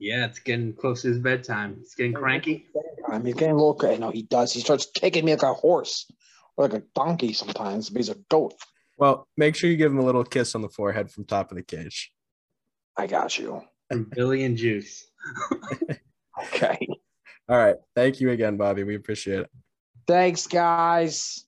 Yeah, 0.00 0.24
it's 0.24 0.38
getting 0.38 0.72
close 0.72 1.02
to 1.02 1.08
his 1.08 1.18
bedtime. 1.18 1.76
He's 1.78 1.94
getting 1.94 2.14
cranky. 2.14 2.66
I 3.08 3.18
mean, 3.18 3.26
he's 3.26 3.34
getting 3.34 3.50
a 3.50 3.56
little 3.56 3.74
crazy. 3.74 4.00
No, 4.00 4.10
he 4.10 4.22
does. 4.22 4.52
He 4.52 4.60
starts 4.60 4.86
kicking 4.94 5.24
me 5.26 5.32
like 5.32 5.42
a 5.42 5.52
horse 5.52 6.10
or 6.56 6.66
like 6.68 6.82
a 6.82 6.84
donkey 6.94 7.34
sometimes, 7.34 7.90
but 7.90 7.98
he's 7.98 8.08
a 8.08 8.16
goat. 8.30 8.54
well, 8.98 9.28
make 9.36 9.54
sure 9.54 9.68
you 9.68 9.76
give 9.76 9.92
him 9.92 9.98
a 9.98 10.04
little 10.04 10.24
kiss 10.24 10.54
on 10.54 10.62
the 10.62 10.68
forehead 10.70 11.10
from 11.10 11.24
top 11.26 11.50
of 11.50 11.56
the 11.58 11.62
cage. 11.62 12.12
I 12.96 13.06
got 13.06 13.38
you. 13.38 13.62
From 13.90 14.04
Billy 14.04 14.44
and 14.44 14.56
Juice. 14.56 15.06
Okay. 16.46 16.88
All 17.50 17.58
right. 17.58 17.76
Thank 17.94 18.20
you 18.20 18.30
again, 18.30 18.56
Bobby. 18.56 18.82
We 18.82 18.94
appreciate 18.94 19.40
it. 19.40 19.50
Thanks, 20.06 20.46
guys. 20.46 21.44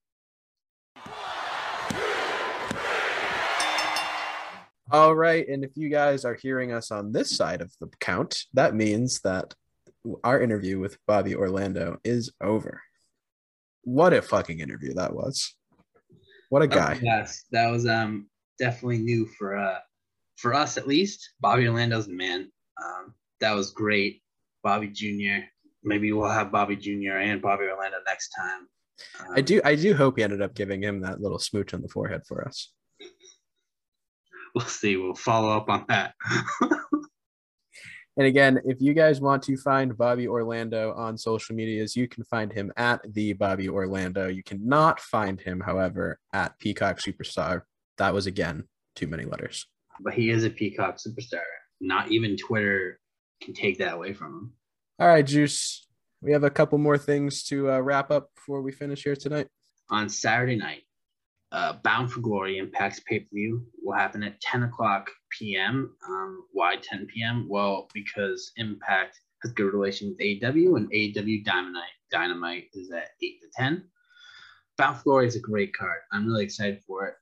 All 4.93 5.14
right. 5.16 5.49
And 5.49 5.64
if 5.64 5.70
you 5.74 5.88
guys 5.88 6.26
are 6.26 6.34
hearing 6.34 6.72
us 6.72 6.90
on 6.90 7.12
this 7.12 7.34
side 7.34 7.62
of 7.62 7.72
the 7.80 7.88
count, 7.99 8.45
that 8.53 8.74
means 8.74 9.20
that 9.20 9.55
our 10.22 10.38
interview 10.38 10.78
with 10.78 10.99
Bobby 11.07 11.34
Orlando 11.34 11.97
is 12.05 12.30
over. 12.43 12.82
What 13.84 14.12
a 14.12 14.20
fucking 14.20 14.61
interview 14.61 14.93
that 14.95 15.14
was. 15.14 15.55
What 16.51 16.61
a 16.61 16.66
guy. 16.66 17.01
Yes, 17.03 17.45
that 17.53 17.70
was 17.70 17.86
um 17.86 18.28
definitely 18.59 18.99
new 18.99 19.26
for 19.38 19.57
uh 19.57 19.78
for 20.36 20.53
us 20.53 20.76
at 20.76 20.86
least. 20.86 21.30
Bobby 21.40 21.66
Orlando's 21.66 22.07
the 22.07 22.12
man. 22.12 22.53
Um, 22.84 23.14
that 23.40 23.53
was 23.53 23.70
great. 23.70 24.22
Bobby 24.62 24.88
Jr. 24.88 25.47
Maybe 25.82 26.12
we'll 26.12 26.28
have 26.28 26.53
Bobby 26.53 26.76
Jr. 26.76 27.16
and 27.16 27.40
Bobby 27.40 27.64
Orlando 27.64 27.97
next 28.07 28.28
time. 28.36 28.68
Um, 29.20 29.34
I 29.34 29.40
do 29.40 29.62
I 29.64 29.74
do 29.74 29.95
hope 29.95 30.18
he 30.18 30.22
ended 30.22 30.43
up 30.43 30.55
giving 30.55 30.82
him 30.82 31.01
that 31.01 31.22
little 31.22 31.38
smooch 31.38 31.72
on 31.72 31.80
the 31.80 31.88
forehead 31.88 32.20
for 32.28 32.47
us. 32.47 32.70
We'll 34.55 34.66
see. 34.66 34.96
We'll 34.96 35.14
follow 35.14 35.57
up 35.57 35.68
on 35.70 35.86
that. 35.88 36.14
And 38.18 38.26
again, 38.26 38.61
if 38.66 38.76
you 38.82 38.92
guys 38.92 39.22
want 39.22 39.42
to 39.44 39.57
find 39.57 39.96
Bobby 39.96 40.28
Orlando 40.28 40.92
on 40.92 41.16
social 41.16 41.55
medias, 41.57 41.96
you 41.96 42.07
can 42.07 42.24
find 42.24 42.53
him 42.53 42.70
at 42.76 43.00
the 43.14 43.32
Bobby 43.32 43.70
Orlando. 43.70 44.28
You 44.28 44.42
cannot 44.42 45.00
find 45.00 45.40
him, 45.40 45.61
however, 45.61 46.18
at 46.34 46.59
Peacock 46.59 46.98
Superstar. 46.98 47.62
That 47.96 48.12
was 48.12 48.26
again 48.26 48.64
too 48.96 49.07
many 49.07 49.24
letters. 49.24 49.66
but 50.00 50.12
he 50.12 50.28
is 50.28 50.44
a 50.44 50.50
Peacock 50.50 50.98
superstar. 50.98 51.40
Not 51.80 52.11
even 52.11 52.36
Twitter 52.36 53.00
can 53.42 53.55
take 53.55 53.78
that 53.78 53.94
away 53.94 54.12
from 54.12 54.26
him. 54.34 54.53
All 54.98 55.09
right, 55.09 55.24
Juice. 55.26 55.86
We 56.20 56.32
have 56.32 56.44
a 56.44 56.50
couple 56.50 56.76
more 56.76 56.98
things 56.98 57.42
to 57.44 57.70
uh, 57.72 57.78
wrap 57.80 58.11
up 58.11 58.28
before 58.36 58.61
we 58.61 58.72
finish 58.72 59.05
here 59.05 59.16
tonight. 59.16 59.48
on 59.88 60.11
Saturday 60.11 60.57
night, 60.57 60.82
uh, 61.53 61.74
Bound 61.84 62.11
for 62.11 62.20
Glory 62.20 62.59
Impact's 62.59 63.00
pay 63.00 63.20
per 63.20 63.28
view 63.32 63.64
will 63.82 63.96
happen 63.96 64.22
at 64.22 64.40
10 64.40 64.64
o'clock 64.64 65.11
p.m. 65.30 65.94
Um, 66.09 66.44
why 66.53 66.76
10 66.76 67.07
p.m.? 67.07 67.46
Well, 67.48 67.88
because 67.92 68.53
Impact 68.57 69.20
has 69.42 69.53
good 69.53 69.72
relations 69.72 70.11
with 70.12 70.26
AEW 70.26 70.76
and 70.76 70.90
AEW 70.90 71.44
Dynamite 71.44 71.82
Dynamite 72.11 72.68
is 72.74 72.90
at 72.90 73.11
8 73.22 73.40
to 73.42 73.48
10. 73.55 73.84
Bound 74.78 74.96
for 74.96 75.03
Glory 75.05 75.26
is 75.26 75.36
a 75.36 75.40
great 75.40 75.76
card. 75.76 76.00
I'm 76.12 76.26
really 76.26 76.44
excited 76.44 76.80
for 76.86 77.07
it. 77.07 77.14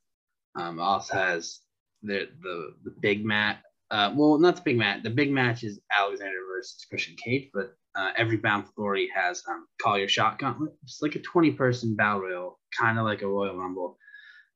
Um, 0.54 0.80
also 0.80 1.14
has 1.14 1.60
the 2.02 2.28
the 2.42 2.74
the 2.84 2.94
big 3.00 3.24
mat. 3.24 3.62
Uh, 3.90 4.12
well, 4.14 4.38
not 4.38 4.56
the 4.56 4.62
big 4.62 4.78
mat. 4.78 5.02
The 5.02 5.10
big 5.10 5.32
match 5.32 5.64
is 5.64 5.80
Alexander 5.96 6.38
versus 6.48 6.86
Christian 6.88 7.16
Cage, 7.16 7.50
but 7.52 7.74
uh, 7.96 8.10
every 8.16 8.36
Bound 8.36 8.66
for 8.66 8.72
Glory 8.76 9.08
has 9.14 9.42
um, 9.48 9.66
Call 9.82 9.98
Your 9.98 10.08
Shot 10.08 10.38
Gauntlet. 10.38 10.72
It's 10.84 11.02
like 11.02 11.16
a 11.16 11.20
20 11.20 11.52
person 11.52 11.96
battle 11.96 12.20
royal, 12.20 12.60
kind 12.78 12.98
of 12.98 13.04
like 13.04 13.22
a 13.22 13.26
Royal 13.26 13.56
Rumble. 13.56 13.98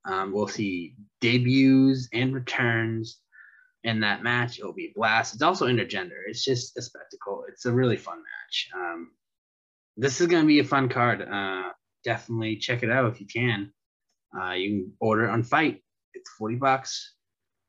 Um, 0.07 0.33
we'll 0.33 0.49
see 0.49 0.95
debuts 1.21 2.09
and 2.13 2.35
returns 2.35 3.19
in 3.83 4.01
that 4.01 4.23
match. 4.23 4.59
It'll 4.59 4.73
be 4.73 4.87
a 4.87 4.99
blast. 4.99 5.35
It's 5.35 5.43
also 5.43 5.67
intergender. 5.67 6.19
It's 6.27 6.45
just 6.45 6.77
a 6.77 6.83
spectacle. 6.83 7.45
It's 7.49 7.67
a 7.67 7.73
really 7.73 7.97
fun 7.97 8.19
match. 8.19 8.69
Um, 8.75 9.11
this 9.97 10.21
is 10.21 10.27
going 10.27 10.43
to 10.43 10.47
be 10.47 10.59
a 10.59 10.65
fun 10.65 10.89
card. 10.89 11.23
Uh, 11.23 11.71
definitely 12.05 12.57
check 12.57 12.83
it 12.83 12.91
out 12.91 13.13
if 13.13 13.21
you 13.21 13.27
can. 13.27 13.73
Uh, 14.39 14.53
you 14.53 14.71
can 14.71 14.93
order 15.01 15.29
on 15.29 15.43
FITE. 15.43 15.83
It's 16.15 16.31
40 16.39 16.57
bucks 16.57 17.15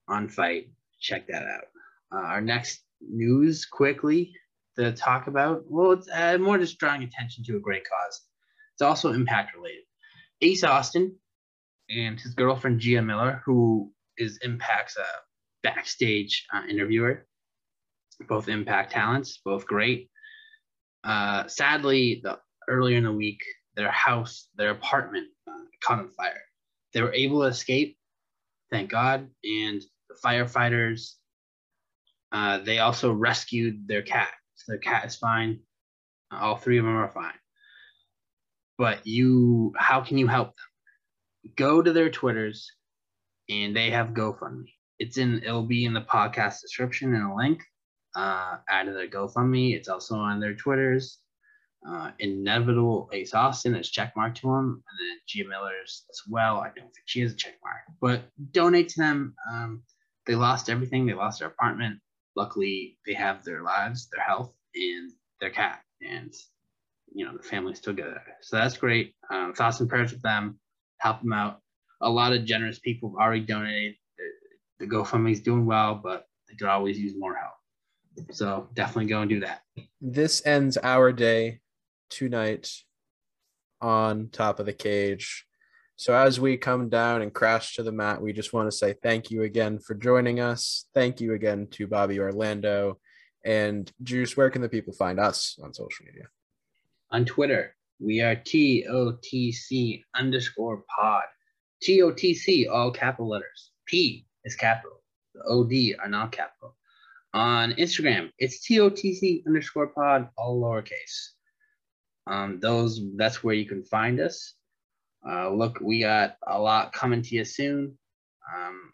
on 0.07 0.27
FITE. 0.27 0.71
Check 0.99 1.27
that 1.27 1.43
out. 1.43 1.65
Uh, 2.13 2.25
our 2.25 2.41
next 2.41 2.81
news 3.01 3.65
quickly 3.65 4.33
to 4.77 4.91
talk 4.91 5.27
about. 5.27 5.63
Well, 5.67 5.91
it's 5.91 6.09
uh, 6.11 6.37
more 6.39 6.57
just 6.57 6.79
drawing 6.79 7.03
attention 7.03 7.43
to 7.45 7.57
a 7.57 7.61
great 7.61 7.83
cause. 7.83 8.21
It's 8.73 8.81
also 8.81 9.13
impact 9.13 9.55
related. 9.55 9.83
Ace 10.41 10.63
Austin 10.63 11.15
and 11.89 12.19
his 12.19 12.33
girlfriend 12.33 12.79
Gia 12.79 13.01
Miller, 13.01 13.41
who 13.45 13.91
is 14.17 14.39
Impact's 14.43 14.97
uh, 14.97 15.03
backstage 15.63 16.45
uh, 16.53 16.63
interviewer, 16.69 17.25
both 18.27 18.47
Impact 18.47 18.91
talents, 18.91 19.39
both 19.43 19.65
great. 19.65 20.09
Uh, 21.03 21.47
sadly, 21.47 22.21
the 22.23 22.39
earlier 22.67 22.97
in 22.97 23.03
the 23.03 23.11
week, 23.11 23.43
their 23.75 23.91
house, 23.91 24.47
their 24.55 24.71
apartment, 24.71 25.27
uh, 25.47 25.65
caught 25.83 25.99
on 25.99 26.09
fire. 26.09 26.41
They 26.93 27.01
were 27.01 27.13
able 27.13 27.41
to 27.41 27.47
escape, 27.47 27.97
thank 28.71 28.89
God, 28.89 29.29
and 29.43 29.81
the 30.09 30.15
firefighters. 30.23 31.15
Uh, 32.31 32.59
they 32.59 32.79
also 32.79 33.11
rescued 33.11 33.87
their 33.87 34.01
cat. 34.01 34.31
So 34.55 34.71
their 34.71 34.79
cat 34.79 35.05
is 35.05 35.15
fine. 35.15 35.59
All 36.31 36.55
three 36.55 36.79
of 36.79 36.85
them 36.85 36.95
are 36.95 37.09
fine. 37.09 37.33
But 38.77 39.05
you, 39.05 39.73
how 39.77 40.01
can 40.01 40.17
you 40.17 40.27
help 40.27 40.47
them? 40.47 40.74
Go 41.55 41.81
to 41.81 41.93
their 41.93 42.09
Twitters, 42.09 42.71
and 43.49 43.75
they 43.75 43.91
have 43.91 44.09
GoFundMe. 44.09 44.65
It's 44.99 45.17
in. 45.17 45.43
It'll 45.43 45.63
be 45.63 45.85
in 45.85 45.93
the 45.93 46.01
podcast 46.01 46.61
description 46.61 47.13
and 47.13 47.31
a 47.31 47.35
link. 47.35 47.61
Uh, 48.15 48.57
add 48.69 48.85
to 48.85 48.93
their 48.93 49.09
GoFundMe. 49.09 49.75
It's 49.75 49.89
also 49.89 50.15
on 50.15 50.39
their 50.39 50.55
Twitters. 50.55 51.19
Uh, 51.87 52.11
Inevitable 52.17 53.09
Ace 53.13 53.35
Austin 53.35 53.75
is 53.75 53.91
checkmark 53.91 54.33
to 54.35 54.49
him, 54.49 54.83
and 54.89 54.99
then 54.99 55.17
Gia 55.27 55.47
Miller's 55.47 56.05
as 56.09 56.21
well. 56.27 56.57
I 56.57 56.67
don't 56.67 56.91
think 56.93 57.05
she 57.05 57.21
has 57.21 57.33
a 57.33 57.35
checkmark, 57.35 57.93
but 58.01 58.23
donate 58.51 58.89
to 58.89 59.01
them. 59.01 59.35
Um, 59.51 59.83
they 60.25 60.33
lost 60.33 60.69
everything. 60.69 61.05
They 61.05 61.13
lost 61.13 61.39
their 61.39 61.49
apartment. 61.49 61.99
Luckily, 62.35 62.97
they 63.05 63.13
have 63.13 63.43
their 63.43 63.61
lives, 63.61 64.07
their 64.11 64.23
health, 64.23 64.51
and 64.73 65.11
their 65.39 65.51
cat, 65.51 65.81
and 66.01 66.33
you 67.13 67.23
know 67.23 67.37
the 67.37 67.43
family's 67.43 67.79
good. 67.79 68.17
So 68.41 68.57
that's 68.57 68.77
great. 68.77 69.13
Um, 69.29 69.53
thoughts 69.53 69.79
and 69.79 69.89
prayers 69.89 70.11
with 70.11 70.23
them. 70.23 70.59
Help 70.99 71.21
them 71.21 71.33
out. 71.33 71.61
A 72.01 72.09
lot 72.09 72.33
of 72.33 72.45
generous 72.45 72.79
people 72.79 73.09
have 73.09 73.25
already 73.25 73.41
donated. 73.41 73.95
The, 74.79 74.87
the 74.87 75.25
is 75.27 75.41
doing 75.41 75.65
well, 75.65 75.95
but 75.95 76.25
they 76.47 76.55
could 76.55 76.67
always 76.67 76.99
use 76.99 77.13
more 77.17 77.35
help. 77.35 77.53
So 78.31 78.69
definitely 78.73 79.07
go 79.07 79.21
and 79.21 79.29
do 79.29 79.41
that. 79.41 79.61
This 80.01 80.45
ends 80.45 80.77
our 80.77 81.11
day 81.11 81.59
tonight 82.09 82.69
on 83.81 84.29
top 84.31 84.59
of 84.59 84.65
the 84.65 84.73
cage. 84.73 85.45
So 85.97 86.13
as 86.13 86.39
we 86.39 86.57
come 86.57 86.89
down 86.89 87.21
and 87.21 87.33
crash 87.33 87.75
to 87.75 87.83
the 87.83 87.91
mat, 87.91 88.21
we 88.21 88.33
just 88.33 88.51
want 88.51 88.69
to 88.69 88.75
say 88.75 88.95
thank 89.01 89.31
you 89.31 89.43
again 89.43 89.79
for 89.79 89.95
joining 89.95 90.39
us. 90.39 90.87
Thank 90.93 91.21
you 91.21 91.33
again 91.33 91.67
to 91.71 91.87
Bobby 91.87 92.19
Orlando 92.19 92.99
and 93.45 93.89
Juice. 94.03 94.35
Where 94.35 94.49
can 94.49 94.61
the 94.61 94.69
people 94.69 94.93
find 94.93 95.19
us 95.19 95.57
on 95.63 95.73
social 95.73 96.05
media? 96.05 96.25
On 97.11 97.23
Twitter, 97.23 97.75
we 97.99 98.21
are 98.21 98.35
TOTC 98.35 100.03
underscore 100.15 100.83
pod. 100.97 101.23
TOTC, 101.83 102.69
all 102.69 102.91
capital 102.91 103.29
letters. 103.29 103.71
P 103.85 104.25
is 104.43 104.55
capital. 104.55 105.01
The 105.33 105.43
OD 105.43 105.99
are 106.03 106.09
not 106.09 106.31
capital. 106.31 106.75
On 107.33 107.73
Instagram, 107.73 108.31
it's 108.37 108.65
TOTC 108.65 109.45
underscore 109.45 109.87
pod, 109.87 110.29
all 110.37 110.61
lowercase. 110.61 111.31
Um, 112.27 112.59
those 112.59 113.01
that's 113.17 113.43
where 113.43 113.55
you 113.55 113.65
can 113.65 113.83
find 113.83 114.19
us. 114.19 114.53
Uh, 115.27 115.49
look, 115.49 115.79
we 115.81 116.01
got 116.01 116.37
a 116.47 116.59
lot 116.59 116.93
coming 116.93 117.21
to 117.21 117.35
you 117.35 117.45
soon. 117.45 117.97
Um, 118.55 118.91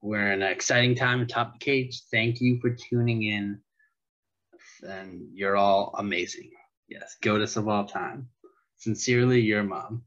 we're 0.00 0.32
in 0.32 0.42
an 0.42 0.50
exciting 0.52 0.94
time 0.94 1.22
at 1.22 1.28
Top 1.28 1.48
of 1.48 1.52
the 1.54 1.58
Cage. 1.58 2.02
Thank 2.10 2.40
you 2.40 2.58
for 2.60 2.70
tuning 2.70 3.22
in. 3.22 3.60
And 4.82 5.28
you're 5.32 5.56
all 5.56 5.94
amazing. 5.98 6.50
Yes, 6.92 7.16
goatess 7.22 7.56
of 7.56 7.68
all 7.68 7.86
time. 7.86 8.28
Sincerely, 8.76 9.40
your 9.40 9.62
mom. 9.62 10.04